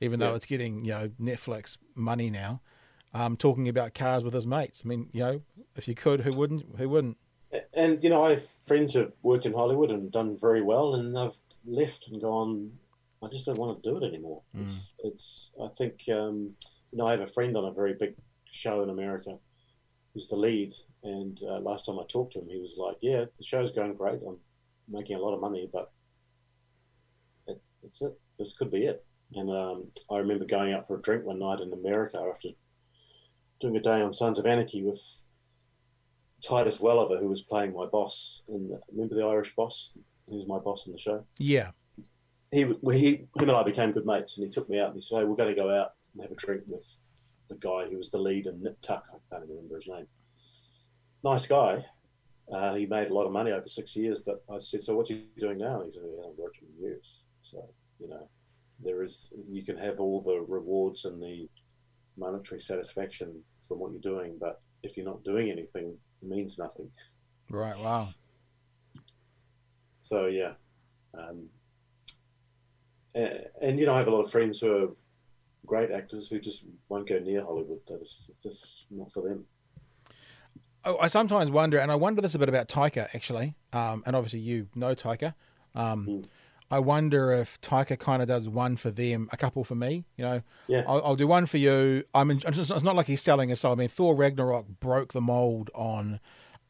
[0.00, 0.36] even though yeah.
[0.36, 2.60] it's getting you know Netflix money now,
[3.14, 4.82] um, talking about cars with his mates.
[4.84, 5.42] I mean, you know,
[5.76, 6.78] if you could, who wouldn't?
[6.78, 7.16] Who wouldn't?
[7.72, 11.16] And you know, I have friends who've worked in Hollywood and done very well, and
[11.16, 12.72] they've left and gone.
[13.22, 14.42] I just don't want to do it anymore.
[14.54, 14.64] Mm.
[14.64, 15.52] It's, it's.
[15.62, 16.54] I think, um,
[16.96, 18.14] you know, I have a friend on a very big
[18.50, 19.36] show in America
[20.14, 20.72] who's the lead.
[21.02, 23.92] And uh, last time I talked to him, he was like, "Yeah, the show's going
[23.92, 24.20] great.
[24.26, 24.38] I'm
[24.88, 25.92] making a lot of money, but
[27.46, 28.18] it, that's it.
[28.38, 31.60] This could be it." And um, I remember going out for a drink one night
[31.60, 32.48] in America after
[33.60, 35.02] doing a day on Sons of Anarchy with
[36.42, 38.42] Titus Welliver, who was playing my boss.
[38.48, 39.98] And remember the Irish boss,
[40.30, 41.26] who's my boss in the show?
[41.38, 41.72] Yeah.
[42.50, 45.02] he, he, him and I became good mates, and he took me out and he
[45.02, 46.98] said, hey, "We're going to go out and have a drink with
[47.48, 49.06] the guy who was the lead in Nip Tuck.
[49.08, 50.06] I can't even remember his name.
[51.22, 51.84] Nice guy.
[52.52, 55.10] Uh, he made a lot of money over six years, but I said, "So what's
[55.10, 58.28] he doing now?" He said, "I'm working years." So you know,
[58.82, 61.48] there is you can have all the rewards and the
[62.16, 66.90] monetary satisfaction from what you're doing, but if you're not doing anything, it means nothing.
[67.50, 67.76] Right.
[67.78, 68.08] Wow.
[70.00, 70.52] So yeah,
[71.14, 71.48] um,
[73.16, 74.88] and, and, you know, I have a lot of friends who are
[75.66, 77.80] great actors who just won't go near Hollywood.
[77.88, 79.46] It's just not for them.
[80.84, 84.14] Oh, I sometimes wonder, and I wonder this a bit about Taika actually, um, and
[84.14, 85.34] obviously you know Taika.
[85.74, 86.26] Um, mm.
[86.70, 90.04] I wonder if Taika kind of does one for them, a couple for me.
[90.16, 92.04] You know, yeah, I'll, I'll do one for you.
[92.14, 93.64] I mean, it's not like he's selling us.
[93.64, 96.20] I mean, Thor Ragnarok broke the mold on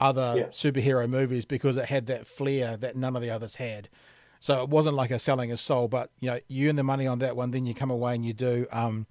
[0.00, 0.44] other yeah.
[0.46, 3.88] superhero movies because it had that flair that none of the others had.
[4.40, 7.06] So it wasn't like a selling a soul, but you know, you earn the money
[7.06, 9.06] on that one, then you come away and you do um,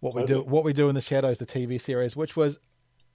[0.00, 0.42] what we do.
[0.42, 2.58] What we do in the shadows, the TV series, which was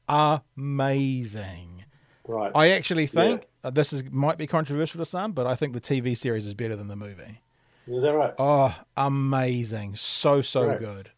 [0.08, 1.86] amazing.
[2.26, 2.52] Right.
[2.56, 3.68] I actually think yeah.
[3.68, 6.54] uh, this is might be controversial to some, but I think the TV series is
[6.54, 7.42] better than the movie.
[7.88, 8.34] Is that right?
[8.38, 9.96] Oh, amazing!
[9.96, 11.12] So so good.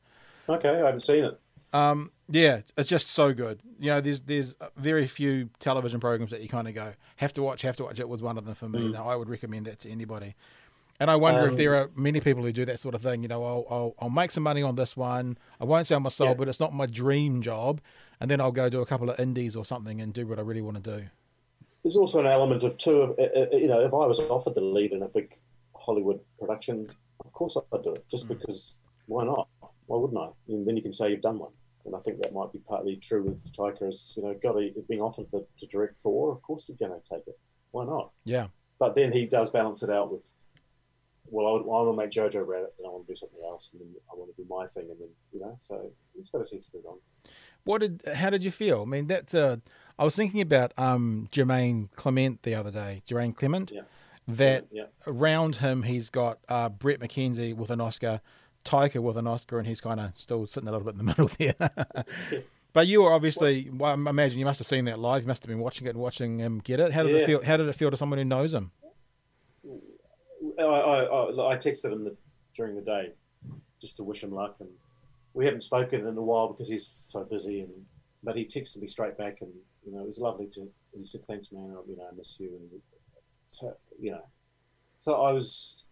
[0.50, 1.40] Okay, I haven't seen it.
[1.74, 3.62] Um, yeah, it's just so good.
[3.80, 7.44] You know, there's there's very few television programs that you kind of go have to
[7.44, 8.00] watch, have to watch.
[8.00, 8.80] It was one of them for me.
[8.80, 8.94] Mm.
[8.94, 10.36] Now, I would recommend that to anybody.
[11.00, 13.22] And I wonder um, if there are many people who do that sort of thing.
[13.22, 15.38] You know, I'll, I'll, I'll make some money on this one.
[15.60, 16.34] I won't sell my soul, yeah.
[16.36, 17.82] but it's not my dream job.
[18.20, 20.42] And then I'll go do a couple of indies or something and do what I
[20.42, 21.06] really want to do.
[21.84, 23.14] There's also an element of too.
[23.20, 25.38] Uh, uh, you know, if I was offered the lead in a big
[25.76, 26.90] Hollywood production,
[27.24, 28.06] of course I'd do it.
[28.10, 28.30] Just mm.
[28.30, 29.50] because, why not?
[29.88, 30.30] Why wouldn't I?
[30.48, 31.52] And then you can say you've done one
[31.86, 33.88] and I think that might be partly true with Taika.
[33.88, 34.58] As you know, got
[34.88, 37.40] being offered the, to direct Thor, of course he's going to take it.
[37.72, 38.12] Why not?
[38.24, 38.48] Yeah.
[38.80, 40.34] But then he does balance it out with,
[41.26, 43.40] well, I, would, I want to make Jojo Rabbit, and I want to do something
[43.46, 46.30] else, and then I want to do my thing, and then you know, so it's
[46.30, 46.98] got a sense of it on.
[47.64, 48.04] What did?
[48.16, 48.84] How did you feel?
[48.84, 49.34] I mean, that's.
[49.34, 49.58] Uh,
[49.98, 53.02] I was thinking about um, Jermaine Clement the other day.
[53.08, 53.72] Jermaine Clement.
[53.74, 53.82] Yeah.
[54.28, 54.86] That yeah.
[55.06, 58.22] around him, he's got uh, Bret McKenzie with an Oscar.
[58.66, 61.14] Taika with an Oscar, and he's kind of still sitting a little bit in the
[61.18, 62.44] middle there.
[62.74, 65.22] but you were obviously, well, I imagine you must have seen that live.
[65.22, 66.92] You must have been watching it and watching him get it.
[66.92, 67.18] How did yeah.
[67.20, 67.44] it feel?
[67.44, 68.72] How did it feel to someone who knows him?
[70.60, 72.16] I, I, I texted him the,
[72.56, 73.14] during the day
[73.80, 74.70] just to wish him luck, and
[75.34, 77.62] we haven't spoken in a while because he's so busy.
[77.62, 77.72] And
[78.24, 79.52] but he texted me straight back, and
[79.86, 80.68] you know it was lovely to.
[80.98, 81.76] He said, "Thanks, man.
[81.78, 82.82] I, you know, I miss you." And
[83.46, 84.26] so you know,
[84.98, 85.84] so I was,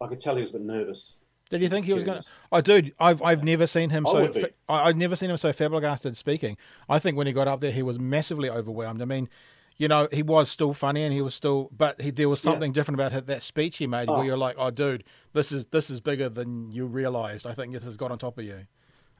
[0.00, 1.21] I could tell he was a bit nervous
[1.52, 2.28] did you think he was going to?
[2.50, 4.32] Oh, dude, I've I've never seen him so.
[4.32, 6.56] Fa- I've never seen him so flabbergasted speaking.
[6.88, 9.02] I think when he got up there, he was massively overwhelmed.
[9.02, 9.28] I mean,
[9.76, 12.70] you know, he was still funny and he was still, but he, there was something
[12.70, 12.74] yeah.
[12.74, 14.16] different about that speech he made oh.
[14.16, 17.46] where you're like, oh, dude, this is this is bigger than you realized.
[17.46, 18.66] I think this has got on top of you,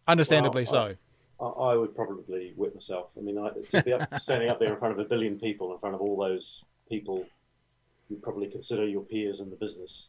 [0.08, 0.96] understandably well,
[1.38, 1.44] so.
[1.44, 3.12] I, I, would probably whip myself.
[3.18, 5.70] I mean, I, to be up, standing up there in front of a billion people,
[5.72, 7.26] in front of all those people
[8.08, 10.08] you probably consider your peers in the business,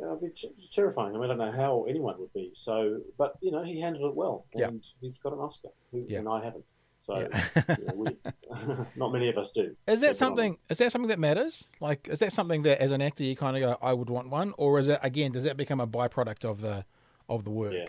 [0.00, 1.14] yeah, it's terrifying.
[1.14, 2.50] I mean, I don't know how anyone would be.
[2.54, 4.70] So, but you know, he handled it well, and yeah.
[5.00, 6.18] he's got an Oscar, yeah.
[6.18, 6.64] and I haven't.
[6.98, 7.76] So, yeah.
[7.78, 8.16] you know, we,
[8.96, 9.74] not many of us do.
[9.88, 10.56] Is that something?
[10.68, 11.68] Is that something that matters?
[11.80, 14.28] Like, is that something that, as an actor, you kind of go, "I would want
[14.28, 15.32] one," or is it again?
[15.32, 16.84] Does that become a byproduct of the
[17.28, 17.72] of the work?
[17.72, 17.88] Yeah.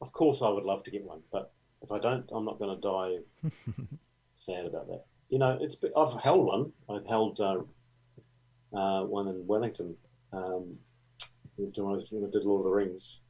[0.00, 1.52] Of course, I would love to get one, but
[1.82, 3.50] if I don't, I'm not going to die
[4.32, 5.04] sad about that.
[5.28, 6.72] You know, it's I've held one.
[6.88, 7.62] I've held uh,
[8.72, 9.96] uh, one in Wellington.
[10.32, 10.72] Um,
[11.58, 13.22] I did Lord of the Rings,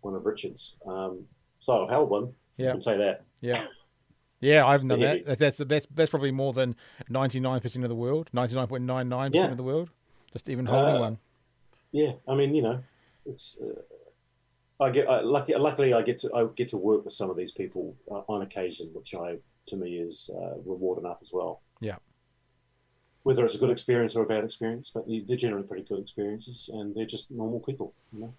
[0.00, 0.76] one of Richard's.
[0.86, 1.24] Um,
[1.58, 2.32] so I've held one.
[2.56, 3.24] Yeah, can say that.
[3.40, 3.64] Yeah.
[4.40, 5.38] Yeah, I haven't done that.
[5.38, 6.74] That's that's that's probably more than
[7.10, 9.90] ninety nine percent of the world, ninety nine point nine nine percent of the world.
[10.32, 11.18] Just even holding uh, one.
[11.92, 12.82] Yeah, I mean, you know,
[13.26, 13.60] it's.
[13.62, 13.82] Uh,
[14.82, 15.54] I get I, lucky.
[15.54, 18.40] Luckily, I get to I get to work with some of these people uh, on
[18.40, 21.60] occasion, which I to me is uh, reward enough as well.
[21.82, 21.96] Yeah
[23.22, 26.70] whether it's a good experience or a bad experience, but they're generally pretty good experiences,
[26.72, 28.34] and they're just normal people, you know.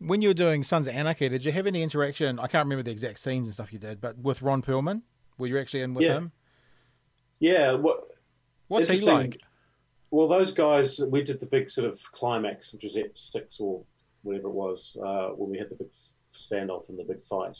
[0.00, 2.38] When you were doing Sons of Anarchy, did you have any interaction?
[2.38, 5.02] I can't remember the exact scenes and stuff you did, but with Ron Perlman,
[5.38, 6.14] were you actually in with yeah.
[6.14, 6.32] him?
[7.40, 7.72] Yeah.
[7.72, 8.08] What?
[8.68, 9.40] What's he like?
[10.10, 13.82] Well, those guys, we did the big sort of climax, which is at six or
[14.22, 17.58] whatever it was, uh, when we had the big standoff and the big fight.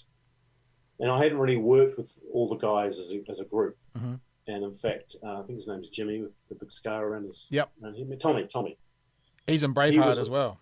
[1.01, 3.77] And I hadn't really worked with all the guys as a, as a group.
[3.97, 4.15] Mm-hmm.
[4.49, 7.47] And in fact, uh, I think his name's Jimmy with the big scar around his.
[7.51, 7.71] Yep.
[7.83, 8.19] Around him.
[8.19, 8.47] Tommy.
[8.47, 8.79] Tommy.
[9.47, 10.59] He's in Braveheart he was, as well.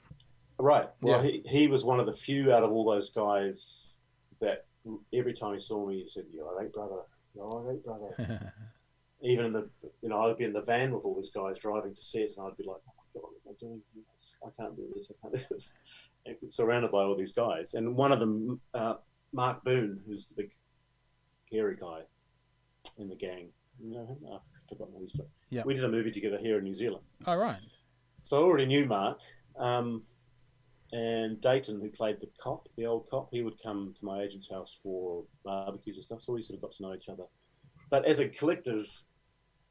[0.59, 0.89] Right.
[1.01, 1.31] Well, yeah.
[1.31, 3.99] he, he was one of the few out of all those guys
[4.41, 4.67] that
[5.15, 7.03] every time he saw me, he said, "You're all right, brother.
[7.35, 8.53] You're all right, brother."
[9.23, 9.69] Even in the,
[10.03, 12.47] you know, I'd be in the van with all these guys driving to set, and
[12.47, 13.83] I'd be like, "Oh my god, what am I doing?"
[14.45, 15.11] I can't do this.
[15.11, 15.75] I can't do this.
[16.27, 18.95] And surrounded by all these guys, and one of them, uh,
[19.33, 20.51] Mark Boone, who's the big
[21.53, 22.01] hairy guy
[22.99, 23.51] in the gang.
[23.81, 24.19] You know him?
[24.29, 25.15] Oh, I've forgotten he's.
[25.51, 25.63] Yeah.
[25.65, 27.05] We did a movie together here in New Zealand.
[27.27, 27.59] All oh, right.
[28.23, 29.21] So I already knew Mark.
[29.59, 30.03] Um,
[30.93, 34.51] and Dayton, who played the cop, the old cop, he would come to my agent's
[34.51, 36.23] house for barbecues and stuff.
[36.23, 37.25] So we sort of got to know each other.
[37.91, 38.87] But as a collective,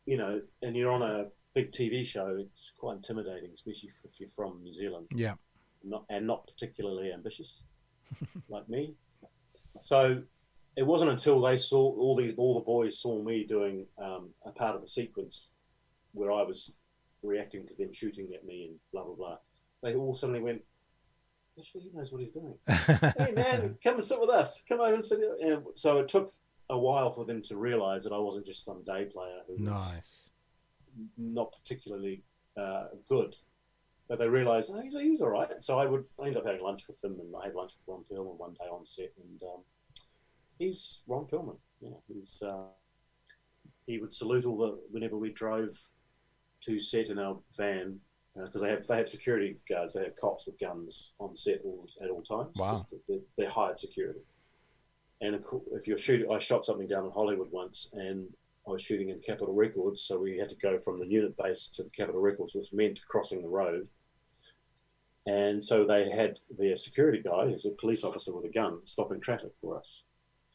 [0.06, 4.30] you know, and you're on a big TV show, it's quite intimidating, especially if you're
[4.30, 5.08] from New Zealand.
[5.14, 5.36] Yeah.
[5.84, 7.64] Not, and not particularly ambitious,
[8.49, 8.95] like me.
[9.80, 10.22] So
[10.76, 14.51] it wasn't until they saw all these all the boys saw me doing um, a
[14.51, 15.49] part of the sequence
[16.13, 16.76] where I was
[17.23, 19.38] reacting to them shooting at me and blah blah blah.
[19.84, 20.61] They all suddenly went,
[21.57, 22.55] Actually, he knows what he's doing.
[22.67, 24.61] hey man, come and sit with us.
[24.67, 25.19] Come over and sit.
[25.41, 26.32] And so it took
[26.69, 29.97] a while for them to realise that I wasn't just some day player who nice.
[29.97, 30.30] was
[31.17, 32.23] not particularly
[32.57, 33.36] uh, good.
[34.07, 35.49] But they realised oh, he's, he's all right.
[35.61, 37.88] So I would I ended up having lunch with them, and I had lunch with
[37.88, 39.61] Ron Perlman one day on set, and um,
[40.58, 41.58] he's Ron Perlman.
[41.82, 42.68] Yeah, he's uh,
[43.86, 45.72] he would salute all the whenever we drove
[46.62, 47.99] to set in our van
[48.36, 49.93] because uh, they have they have security guards.
[49.93, 52.58] They have cops with guns on set all, at all times.
[52.58, 52.72] Wow.
[52.72, 54.22] Just, they're, they're, hired security.
[55.22, 55.39] And
[55.72, 58.28] if you're shooting, I shot something down in Hollywood once, and
[58.68, 61.70] I was shooting in Capitol Records, so we had to go from the unit base
[61.70, 63.88] to the Capitol Records, which meant crossing the road.
[65.26, 69.22] And so they had their security guy, who's a police officer with a gun, stopping
[69.22, 70.03] traffic for us.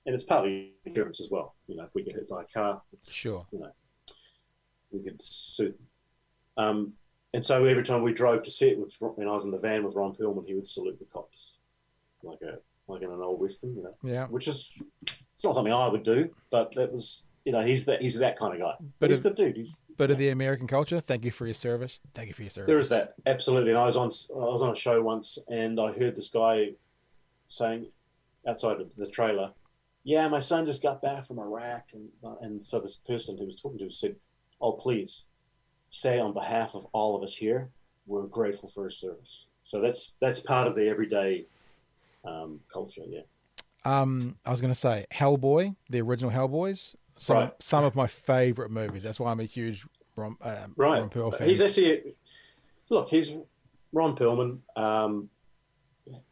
[0.06, 1.54] And it's partly insurance as well.
[1.66, 3.46] You know, if we get hit by a car, sure.
[3.52, 3.72] You know,
[4.90, 5.74] we could sue.
[6.56, 6.94] Um,
[7.32, 9.84] and so every time we drove to set with when I was in the van
[9.84, 11.58] with Ron Perlman, he would salute the cops,
[12.22, 13.94] like a like in an old western, you know.
[14.02, 14.26] Yeah.
[14.26, 18.02] Which is it's not something I would do, but that was you know he's that
[18.02, 18.74] he's that kind of guy.
[18.98, 19.56] But he's a good dude.
[19.56, 21.00] He's but of the American culture.
[21.00, 22.00] Thank you for your service.
[22.14, 22.66] Thank you for your service.
[22.66, 23.70] There is that absolutely.
[23.70, 26.70] And I was on I was on a show once, and I heard this guy
[27.48, 27.86] saying
[28.46, 29.52] outside of the trailer,
[30.04, 32.08] "Yeah, my son just got back from Iraq," and
[32.40, 34.16] and so this person who was talking to said,
[34.60, 35.24] "Oh, please."
[35.90, 37.68] say on behalf of all of us here,
[38.06, 39.46] we're grateful for his service.
[39.62, 41.46] So that's that's part of the everyday
[42.24, 43.02] um, culture.
[43.06, 43.20] Yeah.
[43.84, 46.94] Um, I was going to say Hellboy, the original Hellboys.
[47.18, 47.52] Some right.
[47.60, 49.02] some of my favorite movies.
[49.02, 49.86] That's why I'm a huge
[50.16, 51.00] Ron, uh, right.
[51.00, 51.48] Ron Perlman fan.
[51.48, 52.14] He's actually
[52.88, 53.10] look.
[53.10, 53.36] He's
[53.92, 54.60] Ron Perlman.
[54.76, 55.28] Um,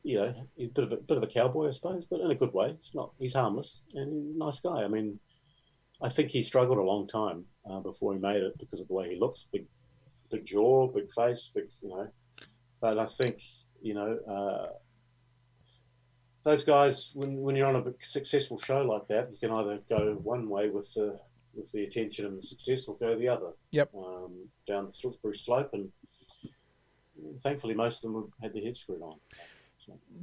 [0.02, 2.30] you know, he's a bit of a bit of a cowboy, I suppose, but in
[2.30, 2.70] a good way.
[2.70, 3.12] It's not.
[3.18, 4.82] He's harmless and he's a nice guy.
[4.82, 5.18] I mean,
[6.02, 8.94] I think he struggled a long time uh, before he made it because of the
[8.94, 9.66] way he looks big,
[10.30, 12.08] big jaw, big face, big, you know.
[12.80, 13.42] But I think,
[13.82, 14.68] you know, uh,
[16.44, 20.14] those guys, when, when you're on a successful show like that, you can either go
[20.22, 21.18] one way with the
[21.54, 23.50] with the attention and the success, or go the other.
[23.72, 23.90] Yep.
[23.94, 25.90] Um, down the slippery slope, and
[27.40, 29.18] thankfully, most of them had their heads screwed on.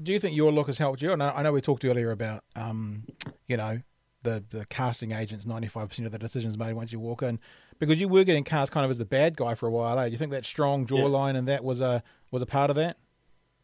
[0.03, 1.11] Do you think your look has helped you?
[1.11, 3.05] I know, I know we talked earlier about, um,
[3.47, 3.81] you know,
[4.23, 7.39] the, the casting agents, 95% of the decisions made once you walk in.
[7.79, 10.05] Because you were getting cast kind of as the bad guy for a while, eh?
[10.05, 11.39] Do you think that strong jawline yeah.
[11.39, 12.97] and that was a was a part of that?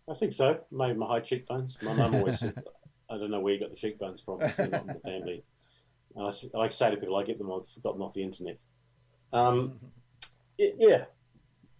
[0.09, 0.59] I think so.
[0.71, 1.79] Maybe my high cheekbones.
[1.81, 2.63] My mum always said,
[3.09, 4.41] I don't know where you got the cheekbones from.
[4.41, 5.43] It's not in the family.
[6.17, 8.57] I, I say to people, I get them off, got them off the internet.
[9.31, 9.79] Um,
[10.57, 11.05] yeah,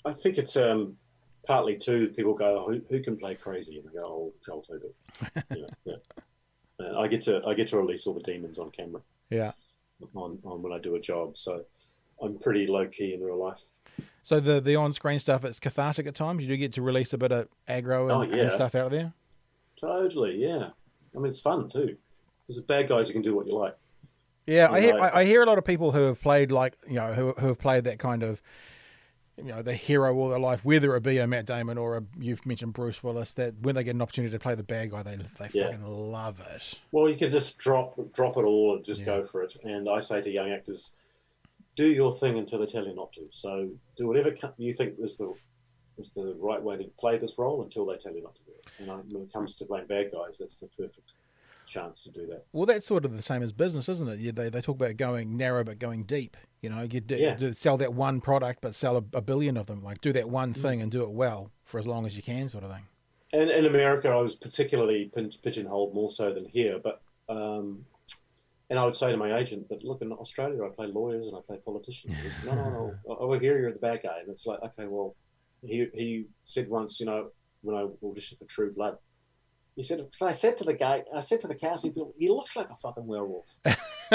[0.06, 0.98] I think it's um,
[1.46, 2.10] partly too.
[2.10, 3.80] People go, oh, who, who, can play crazy?
[3.80, 5.44] And I go, oh, Joel Tobeck.
[5.56, 5.96] You know, yeah.
[6.80, 9.02] Uh, I get to I get to release all the demons on camera.
[9.30, 9.52] Yeah.
[10.16, 11.64] On, on when I do a job, so
[12.22, 13.62] I'm pretty low key in real life.
[14.24, 16.42] So the the on screen stuff, it's cathartic at times.
[16.42, 18.44] You do get to release a bit of aggro and, oh, yeah.
[18.44, 19.14] and stuff out there.
[19.80, 20.70] Totally, yeah.
[21.16, 21.98] I mean, it's fun too.
[22.42, 23.76] Because the bad guys, you can do what you like.
[24.48, 26.76] Yeah, you I hear I, I, hear a lot of people who have played like
[26.88, 28.42] you know who who have played that kind of
[29.44, 32.04] you know the hero all their life, whether it be a Matt Damon or a
[32.20, 35.04] you've mentioned Bruce Willis, that when they get an opportunity to play the bad guy,
[35.04, 35.68] they they yeah.
[35.68, 36.80] fucking love it.
[36.92, 39.08] Well, you can just drop drop it all and just yeah.
[39.08, 39.56] go for it.
[39.64, 40.92] And I say to young actors,
[41.76, 43.28] do your thing until they tell you not to.
[43.30, 45.34] So do whatever you think is the
[45.98, 48.52] is the right way to play this role until they tell you not to do
[48.52, 48.68] it.
[48.80, 51.14] And when it comes to playing bad guys, that's the perfect
[51.66, 52.46] chance to do that.
[52.54, 54.20] Well, that's sort of the same as business, isn't it?
[54.20, 56.38] You, they, they talk about going narrow but going deep.
[56.62, 57.36] You know, you do, yeah.
[57.36, 59.84] do sell that one product but sell a, a, billion of them.
[59.84, 60.62] Like do that one mm.
[60.62, 62.84] thing and do it well for as long as you can, sort of thing.
[63.34, 65.12] And in America, I was particularly
[65.44, 66.80] pigeonholed more so than here.
[66.84, 67.86] But um,
[68.70, 71.36] and I would say to my agent, "But look, in Australia, I play lawyers and
[71.36, 72.96] I play politicians." Said, no, no, no.
[73.16, 74.20] Over here, you're the bad guy.
[74.20, 75.16] And it's like, okay, well,
[75.64, 77.30] he he said once, you know,
[77.62, 78.98] when I auditioned for True Blood,
[79.76, 82.30] he said, so I said to the guy, I said to the casting people, he
[82.30, 83.56] looks like a fucking werewolf.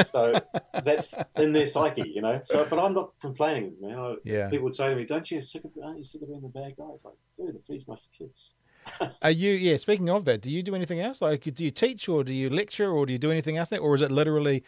[0.04, 0.40] so
[0.84, 2.40] that's in their psyche, you know.
[2.44, 3.98] So, but I'm not complaining, man.
[3.98, 4.48] I, yeah.
[4.48, 6.48] People would say to me, "Don't you sick of aren't you sick of being the
[6.48, 8.54] bad guy?" It's like, dude, it feeds my kids.
[9.22, 9.52] Are you?
[9.52, 9.76] Yeah.
[9.78, 11.20] Speaking of that, do you do anything else?
[11.20, 13.70] Like, do you teach, or do you lecture, or do you do anything else?
[13.70, 14.64] There, or is it literally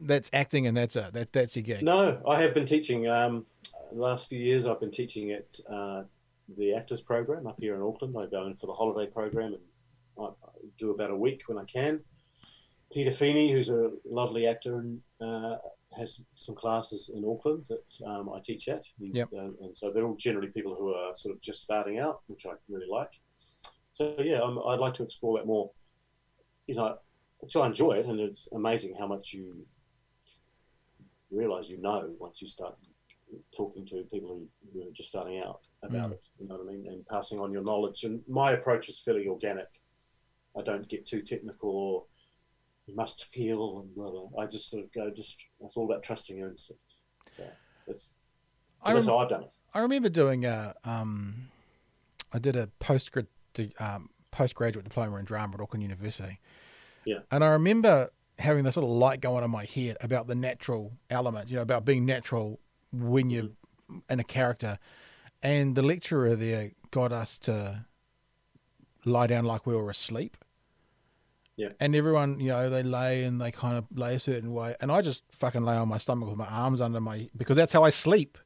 [0.00, 1.12] that's acting and that's it?
[1.12, 1.82] That that's your gig.
[1.82, 3.08] No, I have been teaching.
[3.08, 3.44] Um,
[3.92, 6.02] the last few years, I've been teaching at uh,
[6.56, 8.14] the Actors Program up here in Auckland.
[8.18, 9.62] I go in for the holiday program and
[10.18, 12.00] I, I do about a week when I can.
[12.92, 15.56] Peter Feeney, who's a lovely actor and uh,
[15.96, 18.84] has some classes in Auckland that um, I teach at.
[18.98, 19.28] Yep.
[19.32, 22.46] Uh, and so they're all generally people who are sort of just starting out, which
[22.46, 23.20] I really like.
[23.92, 25.70] So yeah, I'm, I'd like to explore that more.
[26.66, 26.98] You know,
[27.48, 29.66] so I enjoy it, and it's amazing how much you
[31.30, 32.76] realize you know once you start
[33.56, 36.14] talking to people who, who are just starting out about Mm.
[36.14, 36.26] it.
[36.40, 36.86] You know what I mean?
[36.88, 38.02] And passing on your knowledge.
[38.04, 39.68] And my approach is fairly organic.
[40.58, 42.04] I don't get too technical or
[42.90, 44.42] you must feel and blah, blah.
[44.42, 45.10] I just sort of go.
[45.10, 47.02] Just it's all about trusting your instincts.
[47.30, 47.44] So
[47.86, 48.12] that's
[48.82, 49.54] I, that's rem- how I've done it.
[49.74, 50.74] I remember doing a.
[50.84, 51.48] Um,
[52.32, 53.26] I did a postgrad
[53.78, 56.38] um, postgraduate diploma in drama at Auckland University.
[57.04, 57.20] Yeah.
[57.30, 60.92] And I remember having this little light going on in my head about the natural
[61.10, 62.60] element, you know, about being natural
[62.92, 63.50] when you're
[64.08, 64.78] in a character.
[65.42, 67.86] And the lecturer there got us to
[69.04, 70.36] lie down like we were asleep.
[71.60, 71.72] Yeah.
[71.78, 74.74] And everyone, you know, they lay and they kind of lay a certain way.
[74.80, 77.72] And I just fucking lay on my stomach with my arms under my, because that's
[77.72, 78.38] how I sleep.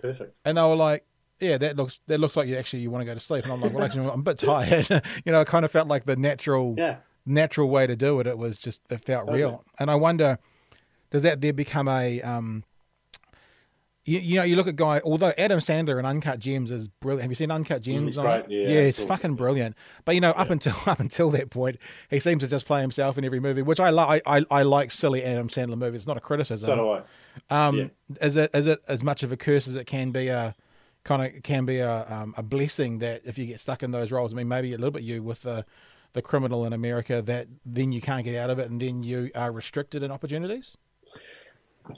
[0.00, 0.34] Perfect.
[0.44, 1.04] And they were like,
[1.40, 3.52] "Yeah, that looks that looks like you actually you want to go to sleep." And
[3.54, 4.88] I'm like, "Well, actually, I'm a bit tired."
[5.24, 6.96] you know, I kind of felt like the natural Yeah.
[7.26, 8.26] natural way to do it.
[8.26, 9.38] It was just it felt Totally.
[9.42, 9.64] real.
[9.78, 10.38] And I wonder,
[11.10, 12.64] does that there become a um,
[14.04, 15.00] you, you know, you look at guy.
[15.04, 17.22] Although Adam Sandler in Uncut Gems is brilliant.
[17.22, 18.02] Have you seen Uncut Gems?
[18.02, 18.44] Mm, he's on great.
[18.44, 18.50] it?
[18.50, 19.08] Yeah, yeah, it's awesome.
[19.08, 19.76] fucking brilliant.
[20.04, 21.78] But you know, up until up until that point,
[22.10, 24.22] he seems to just play himself in every movie, which I like.
[24.26, 26.02] I, I I like silly Adam Sandler movies.
[26.02, 26.66] It's not a criticism.
[26.66, 27.66] So do I.
[27.66, 27.86] Um, Yeah.
[28.26, 30.54] is it is it as much of a curse as it can be a
[31.04, 34.12] kind of can be a um, a blessing that if you get stuck in those
[34.12, 34.32] roles?
[34.32, 35.64] I mean, maybe a little bit you with the
[36.12, 39.30] the criminal in America that then you can't get out of it and then you
[39.34, 40.76] are restricted in opportunities.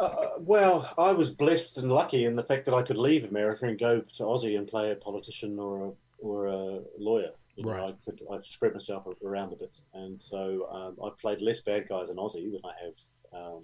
[0.01, 3.67] Uh, well, I was blessed and lucky in the fact that I could leave America
[3.67, 7.31] and go to Aussie and play a politician or a, or a lawyer.
[7.55, 7.95] You know, Right.
[7.95, 11.89] I could I spread myself around a bit, and so um, I played less bad
[11.89, 12.97] guys in Aussie than I have
[13.41, 13.63] um,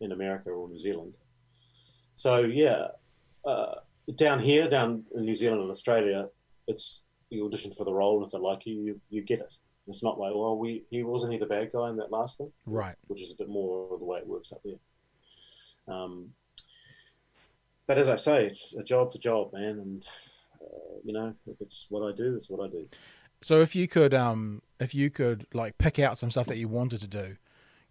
[0.00, 1.14] in America or New Zealand.
[2.14, 2.88] So yeah,
[3.44, 3.74] uh,
[4.16, 6.28] down here, down in New Zealand and Australia,
[6.66, 9.54] it's you audition for the role, and if they like you, you, you get it.
[9.86, 12.52] It's not like, well, we he wasn't he the bad guy in that last thing
[12.66, 12.96] Right.
[13.06, 14.74] which is a bit more of the way it works up there.
[15.88, 16.30] Um,
[17.86, 20.06] but as I say, it's a job's a job, man, and
[20.60, 22.88] uh, you know, if it's what I do, it's what I do.
[23.42, 26.68] So if you could um if you could like pick out some stuff that you
[26.68, 27.36] wanted to do,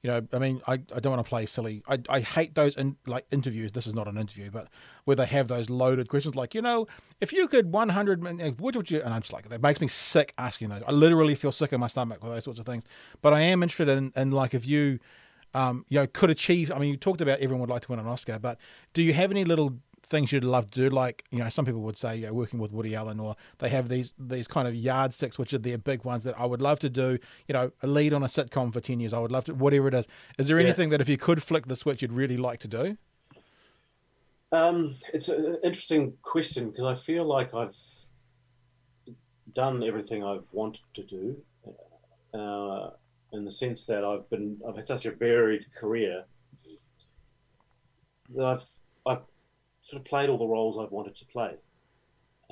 [0.02, 1.84] you know, I mean, I, I don't want to play silly.
[1.88, 3.74] I, I hate those in, like interviews.
[3.74, 4.70] This is not an interview, but
[5.04, 6.88] where they have those loaded questions like, you know,
[7.20, 9.02] if you could 100, min- what would you?
[9.02, 10.84] And I'm just like, that makes me sick asking those.
[10.88, 12.86] I literally feel sick in my stomach with those sorts of things.
[13.22, 15.00] But I am interested in, in like if you,
[15.54, 16.72] um, you know, could achieve.
[16.72, 18.58] I mean, you talked about everyone would like to win an Oscar, but
[18.94, 20.90] do you have any little things you'd love to do?
[20.90, 23.70] Like, you know, some people would say, you know, working with Woody Allen, or they
[23.70, 26.80] have these these kind of yardsticks, which are their big ones that I would love
[26.80, 27.18] to do.
[27.48, 29.14] You know, a lead on a sitcom for ten years.
[29.14, 30.08] I would love to, whatever it is.
[30.38, 30.66] Is there Yeah.
[30.66, 32.98] anything that if you could flick the switch, you'd really like to do?
[34.52, 37.76] Um, it's an interesting question because I feel like I've
[39.54, 41.38] done everything I've wanted to do,
[42.34, 42.92] uh,
[43.34, 46.26] in the sense that I've been I've had such a varied career
[48.36, 48.64] that I've
[49.06, 49.22] I've
[49.82, 51.56] sort of played all the roles I've wanted to play.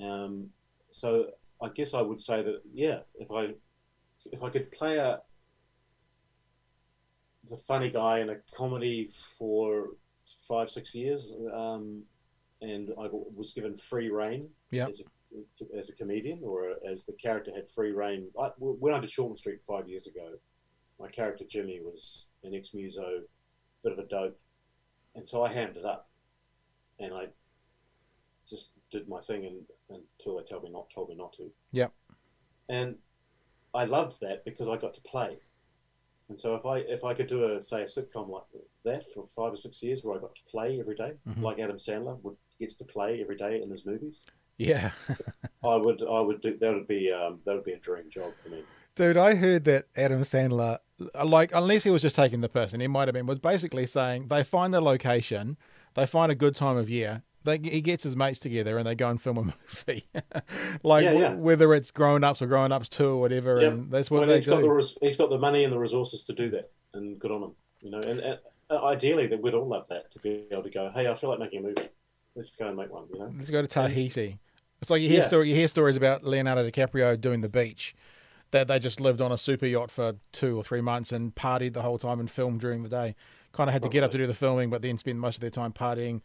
[0.02, 0.49] Um,
[0.91, 1.27] so
[1.61, 3.53] I guess I would say that yeah, if I
[4.31, 5.19] if I could play a
[7.49, 9.89] the funny guy in a comedy for
[10.47, 12.03] five six years, um,
[12.61, 14.88] and I was given free reign Yeah.
[14.88, 18.27] as a, as a comedian or as the character had free reign.
[18.39, 20.34] I, when I did Shortland Street five years ago,
[20.99, 23.22] my character Jimmy was an ex muso,
[23.84, 24.40] bit of a dope,
[25.15, 26.10] and so I hammed it up,
[26.99, 27.28] and I
[28.49, 31.52] just did my thing and, until they told me not told me not to.
[31.72, 31.91] Yep.
[32.69, 32.95] And
[33.74, 35.38] I loved that because I got to play.
[36.30, 38.44] And so if I if I could do a say a sitcom like
[38.84, 41.41] that for five or six years where I got to play every day, Mhm.
[41.41, 44.26] like Adam Sandler would gets to play every day in his movies,
[44.57, 44.91] Yeah.
[45.64, 48.34] I would I would do that would be um, that would be a dream job
[48.41, 48.64] for me.
[48.98, 50.80] Dude, I heard that Adam Sandler,
[51.24, 54.28] like, unless he was just taking the person, he might have been, was basically saying
[54.28, 55.56] they find the location,
[55.94, 58.95] they find a good time of year, they, he gets his mates together and they
[58.95, 59.44] go and film a
[59.88, 60.07] movie.
[60.84, 64.10] like, Yeah, w- whether it's grown ups or grown ups two or whatever, and that's
[64.10, 64.72] what Well, they he's got the do.
[64.72, 67.52] res- he's got the money and the resources to do that, and good on him.
[67.82, 68.40] You know, and, and
[68.72, 71.30] uh, ideally, that we'd all love that to be able to go, hey, I feel
[71.30, 71.84] like making a movie.
[72.36, 73.06] Let's go and make one.
[73.14, 74.40] You know, let's go to Tahiti.
[74.82, 75.28] It's like you hear yeah.
[75.28, 77.95] story, you hear stories about Leonardo DiCaprio doing the beach,
[78.52, 81.74] that they just lived on a super yacht for two or three months and partied
[81.74, 83.15] the whole time and filmed during the day.
[83.52, 85.41] Kind of had to get up to do the filming, but then spend most of
[85.41, 86.22] their time partying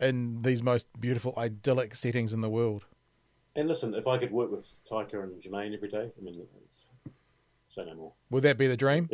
[0.00, 2.84] in these most beautiful, idyllic settings in the world.
[3.56, 6.46] And listen, if I could work with Taika and Jermaine every day, I mean,
[7.66, 8.12] say no more.
[8.30, 9.08] Would that be the dream?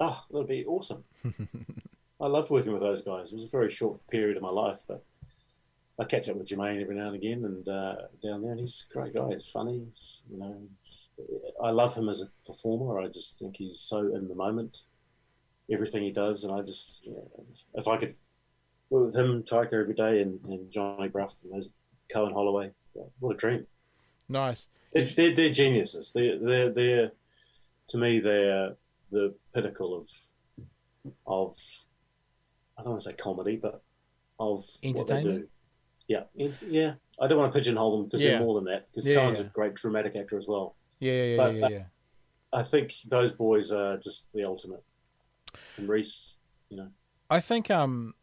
[0.00, 1.04] oh, that'd be awesome.
[2.20, 3.32] I loved working with those guys.
[3.32, 5.04] It was a very short period of my life, but
[6.00, 8.86] I catch up with Jermaine every now and again, and uh, down there, and he's
[8.90, 9.28] a great guy.
[9.30, 9.84] He's funny.
[9.86, 10.56] He's, you know,
[11.62, 12.98] I love him as a performer.
[12.98, 14.84] I just think he's so in the moment,
[15.70, 17.06] everything he does, and I just,
[17.74, 18.14] if I could
[18.88, 22.70] work with him, Taika every day, and, and Johnny Gruff and those Cohen Holloway,
[23.20, 23.66] what a dream!
[24.28, 24.68] Nice.
[24.92, 26.12] They're, they're, they're geniuses.
[26.12, 27.12] They're, they're, they're,
[27.88, 28.76] to me, they're
[29.10, 30.08] the pinnacle of,
[31.26, 31.56] of,
[32.78, 33.82] I don't want to say comedy, but
[34.40, 35.06] of what
[36.34, 36.52] they do.
[36.68, 36.94] Yeah, yeah.
[37.20, 38.30] I don't want to pigeonhole them because yeah.
[38.30, 38.88] they're more than that.
[38.90, 39.46] Because yeah, Cohen's yeah.
[39.46, 40.76] a great dramatic actor as well.
[40.98, 41.82] Yeah, yeah, but, yeah, yeah,
[42.52, 44.84] I think those boys are just the ultimate.
[45.76, 46.36] And Rhys,
[46.68, 46.88] you know.
[47.30, 48.14] I think um,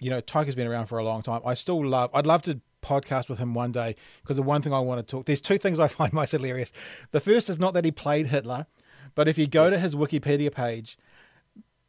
[0.00, 1.40] you know, Taika's been around for a long time.
[1.44, 2.10] I still love.
[2.14, 5.10] I'd love to podcast with him one day because the one thing I want to
[5.10, 5.26] talk.
[5.26, 6.72] There's two things I find most hilarious.
[7.10, 8.66] The first is not that he played Hitler,
[9.14, 10.98] but if you go to his Wikipedia page,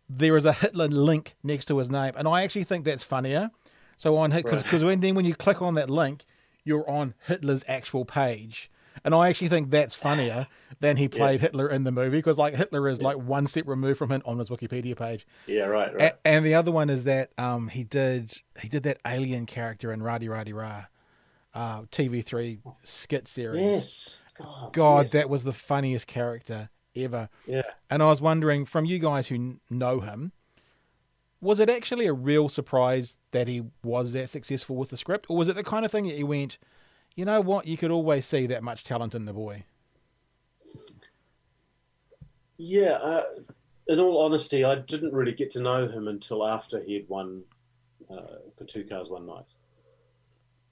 [0.10, 3.52] there is a Hitler link next to his name, and I actually think that's funnier
[3.98, 4.90] so on because because right.
[4.90, 6.26] when then when you click on that link,
[6.64, 8.72] you're on Hitler's actual page.
[9.03, 10.48] And I actually think that's funnier
[10.80, 11.48] than he played yeah.
[11.48, 13.06] Hitler in the movie because like Hitler is yeah.
[13.06, 15.26] like one step removed from him on his Wikipedia page.
[15.45, 16.14] Yeah, right, right.
[16.14, 19.91] A- and the other one is that um, he did he did that alien character
[19.91, 20.88] in Radiradirah,
[21.53, 23.61] uh, TV3 skit series.
[23.61, 25.11] Yes, God, God yes.
[25.11, 27.30] that was the funniest character ever.
[27.45, 27.64] Yeah.
[27.90, 30.32] And I was wondering from you guys who know him,
[31.40, 35.38] was it actually a real surprise that he was that successful with the script, or
[35.38, 36.58] was it the kind of thing that he went,
[37.16, 39.64] you know what, you could always see that much talent in the boy?
[42.58, 43.24] Yeah, uh,
[43.88, 47.44] in all honesty, I didn't really get to know him until after he had won
[48.10, 49.46] uh, for Two Cars One Night,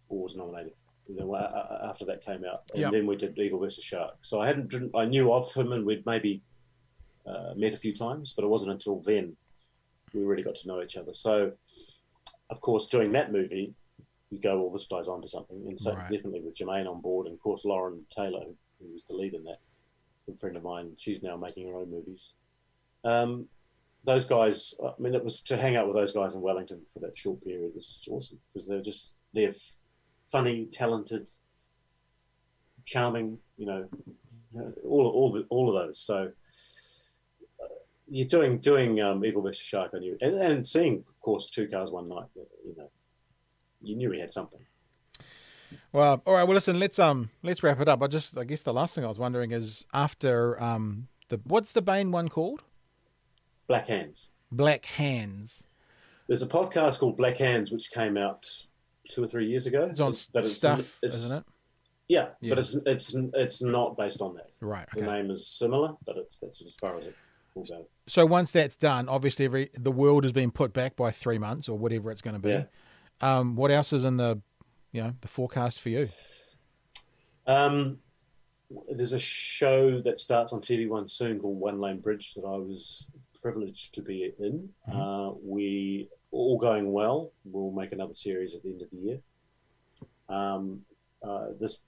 [0.10, 0.74] or was nominated.
[1.08, 2.92] You know, after that came out, and yep.
[2.92, 4.16] then we did Eagle versus Shark.
[4.22, 6.42] So I hadn't, I knew of him, and we'd maybe
[7.28, 9.38] uh, met a few times, but it wasn't until then
[10.16, 11.14] we really got to know each other.
[11.14, 11.52] So,
[12.50, 13.74] of course, doing that movie,
[14.32, 15.64] you go, well, this guy's onto something.
[15.68, 16.10] And so, right.
[16.10, 18.46] definitely with Jermaine on board, and of course, Loren Taylor,
[18.80, 19.58] who was the lead in that,
[20.26, 22.34] good friend of mine, she's now making her own movies.
[23.04, 23.48] Um,
[24.06, 27.00] those guys, I mean, it was to hang out with those guys in Wellington for
[27.00, 29.54] that short period was just awesome because they're just, they're
[30.32, 31.30] funny, talented,
[32.86, 33.88] charming, you know,
[34.84, 36.00] all, all, the, all of those.
[36.00, 36.32] So,
[38.08, 41.68] you're doing doing um, Eagle versus Shark on you, and, and seeing, of course, two
[41.68, 42.28] cars one night.
[42.36, 42.90] You know,
[43.82, 44.62] you knew he had something.
[45.92, 46.44] Well, all right.
[46.44, 46.80] Well, listen.
[46.80, 48.02] Let's um let's wrap it up.
[48.02, 51.72] I just I guess the last thing I was wondering is after um the what's
[51.72, 52.62] the Bain one called?
[53.68, 54.30] Black Hands.
[54.52, 55.68] Black Hands.
[56.28, 58.48] There's a podcast called Black Hands which came out
[59.10, 59.88] two or three years ago.
[59.90, 61.46] It's on but it's, stuff, it's, isn't it?
[62.08, 64.50] Yeah, yeah, but it's it's it's not based on that.
[64.62, 64.88] Right.
[64.94, 65.04] Okay.
[65.04, 67.16] The name is similar, but it's that's as far as it
[68.08, 71.70] so once that's done, obviously every the world has been put back by three months
[71.70, 72.50] or whatever it's going to be.
[72.50, 72.66] Yeah.
[73.22, 74.42] Um, what else is in the,
[74.92, 76.10] you know, the forecast for you?
[77.48, 78.00] Um,
[78.90, 82.58] there's a show that starts on TV One soon called One Lane Bridge that I
[82.58, 83.08] was
[83.42, 84.70] privileged to be in.
[84.90, 85.00] Mm-hmm.
[85.00, 87.32] Uh, we all going well.
[87.46, 89.20] We'll make another series at the end of the year.
[90.28, 90.82] Um,
[91.24, 91.80] uh, this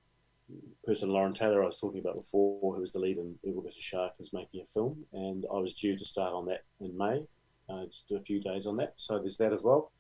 [0.88, 3.84] person Loren Taylor I was talking about before, who was the lead in Eagle vs
[3.84, 7.24] Shark, is making a film, and I was due to start on that in May.
[7.70, 9.92] Uh, just do a few days on that, so there's that as well.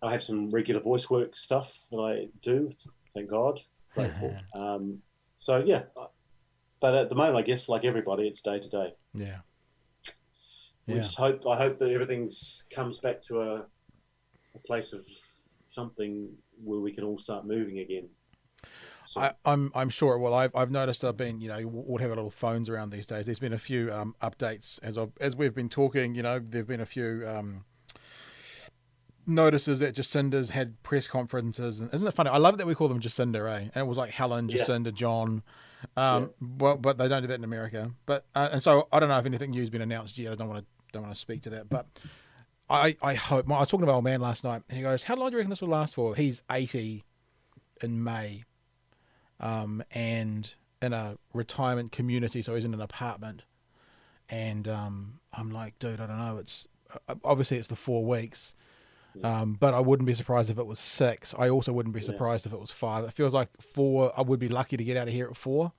[0.00, 2.70] I have some regular voice work stuff that I do.
[3.12, 3.60] Thank God,
[3.94, 4.36] grateful.
[4.54, 4.98] um,
[5.36, 5.82] so yeah,
[6.80, 8.94] but at the moment, I guess like everybody, it's day to day.
[9.12, 9.38] Yeah.
[10.86, 11.00] We yeah.
[11.00, 11.46] just hope.
[11.46, 12.30] I hope that everything
[12.72, 13.54] comes back to a,
[14.54, 15.04] a place of
[15.66, 16.30] something
[16.62, 18.08] where we can all start moving again.
[19.08, 19.22] So.
[19.22, 20.18] I, am I'm, I'm sure.
[20.18, 23.06] Well, I've I've noticed I've been you know we'll have our little phones around these
[23.06, 23.24] days.
[23.24, 26.14] There's been a few um, updates as I've, as we've been talking.
[26.14, 27.64] You know, there've been a few um,
[29.26, 32.28] notices that Jacinda's had press conferences, and isn't it funny?
[32.28, 33.70] I love that we call them Jacinda, eh?
[33.72, 34.92] And it was like Helen, Jacinda, yeah.
[34.92, 35.42] John.
[35.96, 36.48] Um, yeah.
[36.58, 37.92] Well, but they don't do that in America.
[38.04, 40.32] But uh, and so I don't know if anything new has been announced yet.
[40.32, 41.86] I don't want to don't want to speak to that, but.
[42.70, 43.50] I, I hope.
[43.50, 45.32] I was talking to my old man last night, and he goes, "How long do
[45.32, 47.06] you reckon this will last for?" He's eighty
[47.82, 48.44] in May,
[49.40, 53.42] um, and in a retirement community, so he's in an apartment.
[54.28, 56.38] And um, I'm like, dude, I don't know.
[56.38, 56.68] It's
[57.24, 58.54] obviously it's the four weeks.
[59.24, 61.34] Um, but I wouldn't be surprised if it was six.
[61.36, 62.50] I also wouldn't be surprised yeah.
[62.50, 63.04] if it was five.
[63.04, 64.12] It feels like four.
[64.16, 65.72] I would be lucky to get out of here at four.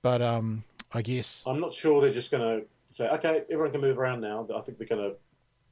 [0.00, 3.80] But um, I guess I'm not sure they're just going to say, okay, everyone can
[3.80, 4.46] move around now.
[4.56, 5.16] I think they're going to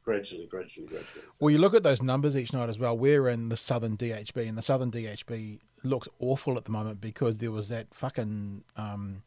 [0.06, 1.22] gradually, gradually, gradually.
[1.32, 1.38] So.
[1.40, 2.96] Well, you look at those numbers each night as well.
[2.96, 7.38] We're in the Southern DHB, and the Southern DHB looks awful at the moment because
[7.38, 9.22] there was that fucking um,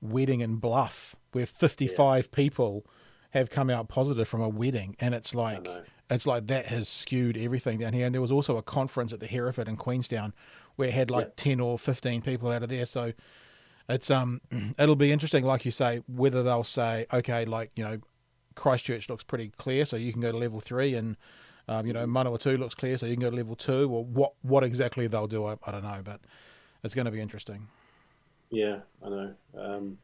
[0.00, 2.28] wedding in Bluff where 55 yeah.
[2.34, 2.86] people
[3.30, 5.66] have come out positive from a wedding, and it's like
[6.08, 8.06] it's like that has skewed everything down here.
[8.06, 10.34] And there was also a conference at the Hereford in Queenstown
[10.76, 11.54] where it had like yeah.
[11.56, 12.86] 10 or 15 people out of there.
[12.86, 13.12] So
[13.88, 14.40] it's um
[14.78, 17.98] it'll be interesting, like you say, whether they'll say, okay, like you know,
[18.54, 21.16] Christchurch looks pretty clear, so you can go to level three, and
[21.68, 24.32] um, you know, Manawatu looks clear, so you can go to level two, or what
[24.42, 26.20] what exactly they'll do, I, I don't know, but
[26.82, 27.68] it's going to be interesting.
[28.50, 29.34] Yeah, I know.
[29.56, 29.98] Um,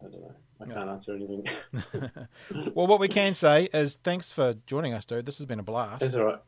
[0.00, 0.34] I don't know.
[0.60, 1.46] I can't answer anything.
[2.74, 5.26] well, what we can say is thanks for joining us, dude.
[5.26, 6.00] This has been a blast.
[6.00, 6.38] That's all right.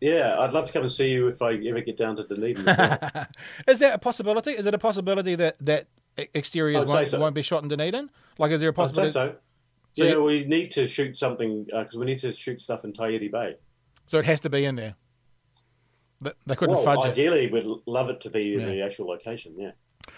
[0.00, 2.64] Yeah, I'd love to come and see you if I ever get down to Dunedin.
[2.64, 3.26] Well.
[3.68, 4.50] is that a possibility?
[4.50, 5.86] Is it a possibility that that
[6.34, 7.20] exteriors won't, so.
[7.20, 8.10] won't, be shot in Dunedin?
[8.38, 9.12] Like, is there a possibility?
[9.12, 9.36] so.
[9.94, 10.22] So yeah, you...
[10.22, 13.56] we need to shoot something because uh, we need to shoot stuff in Taieri Bay.
[14.06, 14.96] So it has to be in there.
[16.20, 17.48] But They couldn't well, fudge ideally, it.
[17.48, 18.66] Ideally, we'd love it to be in yeah.
[18.66, 19.54] the actual location.
[19.56, 19.72] Yeah.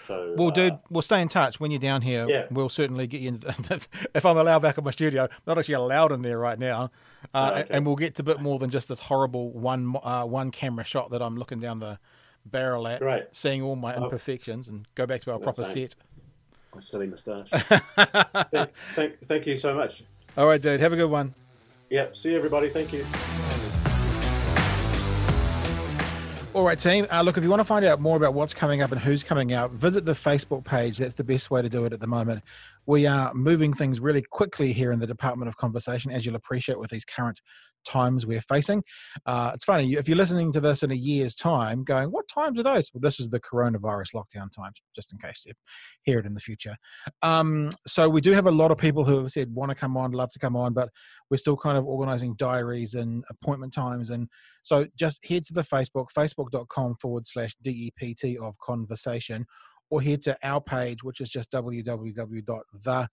[0.07, 2.27] So, well, uh, dude, we'll stay in touch when you're down here.
[2.29, 2.47] Yeah.
[2.51, 3.29] We'll certainly get you.
[3.29, 3.43] In,
[4.15, 6.91] if I'm allowed back in my studio, not actually allowed in there right now,
[7.35, 7.69] uh, oh, okay.
[7.71, 10.85] and we'll get to a bit more than just this horrible one uh, one camera
[10.85, 11.99] shot that I'm looking down the
[12.45, 13.25] barrel at, Great.
[13.33, 14.05] seeing all my oh.
[14.05, 15.95] imperfections, and go back to our proper set.
[16.77, 17.49] My silly moustache.
[18.51, 20.03] thank, thank, thank you so much.
[20.37, 20.79] All right, dude.
[20.79, 21.33] Have a good one.
[21.89, 22.09] Yeah.
[22.13, 22.69] See you, everybody.
[22.69, 23.07] Thank you.
[26.53, 27.07] All right, team.
[27.11, 29.25] Uh, look, if you want to find out more about what's coming up and who's
[29.25, 30.99] coming out, visit the Facebook page.
[30.99, 32.45] That's the best way to do it at the moment.
[32.87, 36.79] We are moving things really quickly here in the Department of Conversation, as you'll appreciate
[36.79, 37.41] with these current
[37.87, 38.83] times we're facing.
[39.25, 42.59] Uh, it's funny, if you're listening to this in a year's time, going, what times
[42.59, 42.91] are those?
[42.93, 45.53] Well, this is the coronavirus lockdown times, just in case you
[46.03, 46.77] hear it in the future.
[47.23, 49.97] Um, so we do have a lot of people who have said want to come
[49.97, 50.91] on, love to come on, but
[51.31, 54.11] we're still kind of organizing diaries and appointment times.
[54.11, 54.29] And
[54.63, 59.47] so just head to the Facebook, facebook.com forward slash DEPT of conversation,
[59.91, 63.11] or head to our page, which is just www.thedoc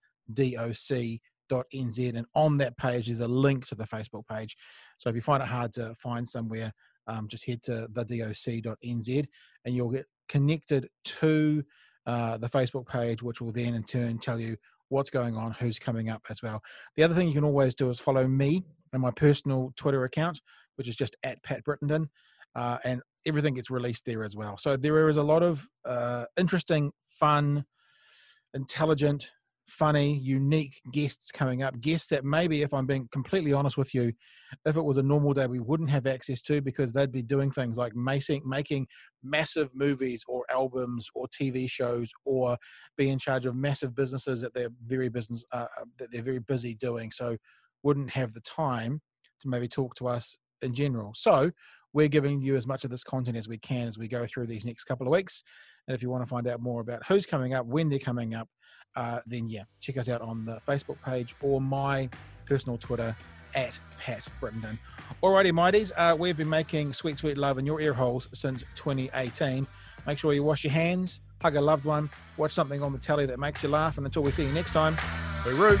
[1.52, 4.56] nz and on that page is a link to the facebook page.
[4.98, 6.72] So if you find it hard to find somewhere
[7.06, 9.26] um, just head to thedoc.nz
[9.64, 11.62] and you'll get connected to
[12.06, 14.56] uh, the facebook page which will then in turn tell you
[14.88, 16.62] what's going on who's coming up as well.
[16.96, 20.40] The other thing you can always do is follow me and my personal twitter account
[20.76, 22.08] which is just at pat brittenden
[22.54, 26.24] uh, and everything gets released there as well so there is a lot of uh,
[26.36, 27.64] interesting fun
[28.54, 29.30] intelligent
[29.66, 31.80] funny, unique guests coming up.
[31.80, 34.12] Guests that maybe, if I'm being completely honest with you,
[34.64, 37.50] if it was a normal day, we wouldn't have access to because they'd be doing
[37.50, 38.86] things like making, making
[39.22, 42.56] massive movies or albums or TV shows or
[42.96, 46.40] be in charge of massive businesses that they're very business uh, uh, that they're very
[46.40, 47.10] busy doing.
[47.10, 47.36] So
[47.82, 49.00] wouldn't have the time
[49.40, 51.12] to maybe talk to us in general.
[51.14, 51.50] So
[51.94, 54.46] we're giving you as much of this content as we can as we go through
[54.46, 55.42] these next couple of weeks.
[55.86, 58.34] And if you want to find out more about who's coming up, when they're coming
[58.34, 58.48] up,
[58.96, 62.08] uh, then yeah, check us out on the Facebook page or my
[62.46, 63.16] personal Twitter
[63.54, 64.78] at Pat Brittenden.
[65.22, 69.66] Alrighty, mighties, uh, we've been making sweet, sweet love in your ear holes since 2018.
[70.06, 73.26] Make sure you wash your hands, hug a loved one, watch something on the telly
[73.26, 74.96] that makes you laugh, and until we see you next time,
[75.46, 75.78] we root.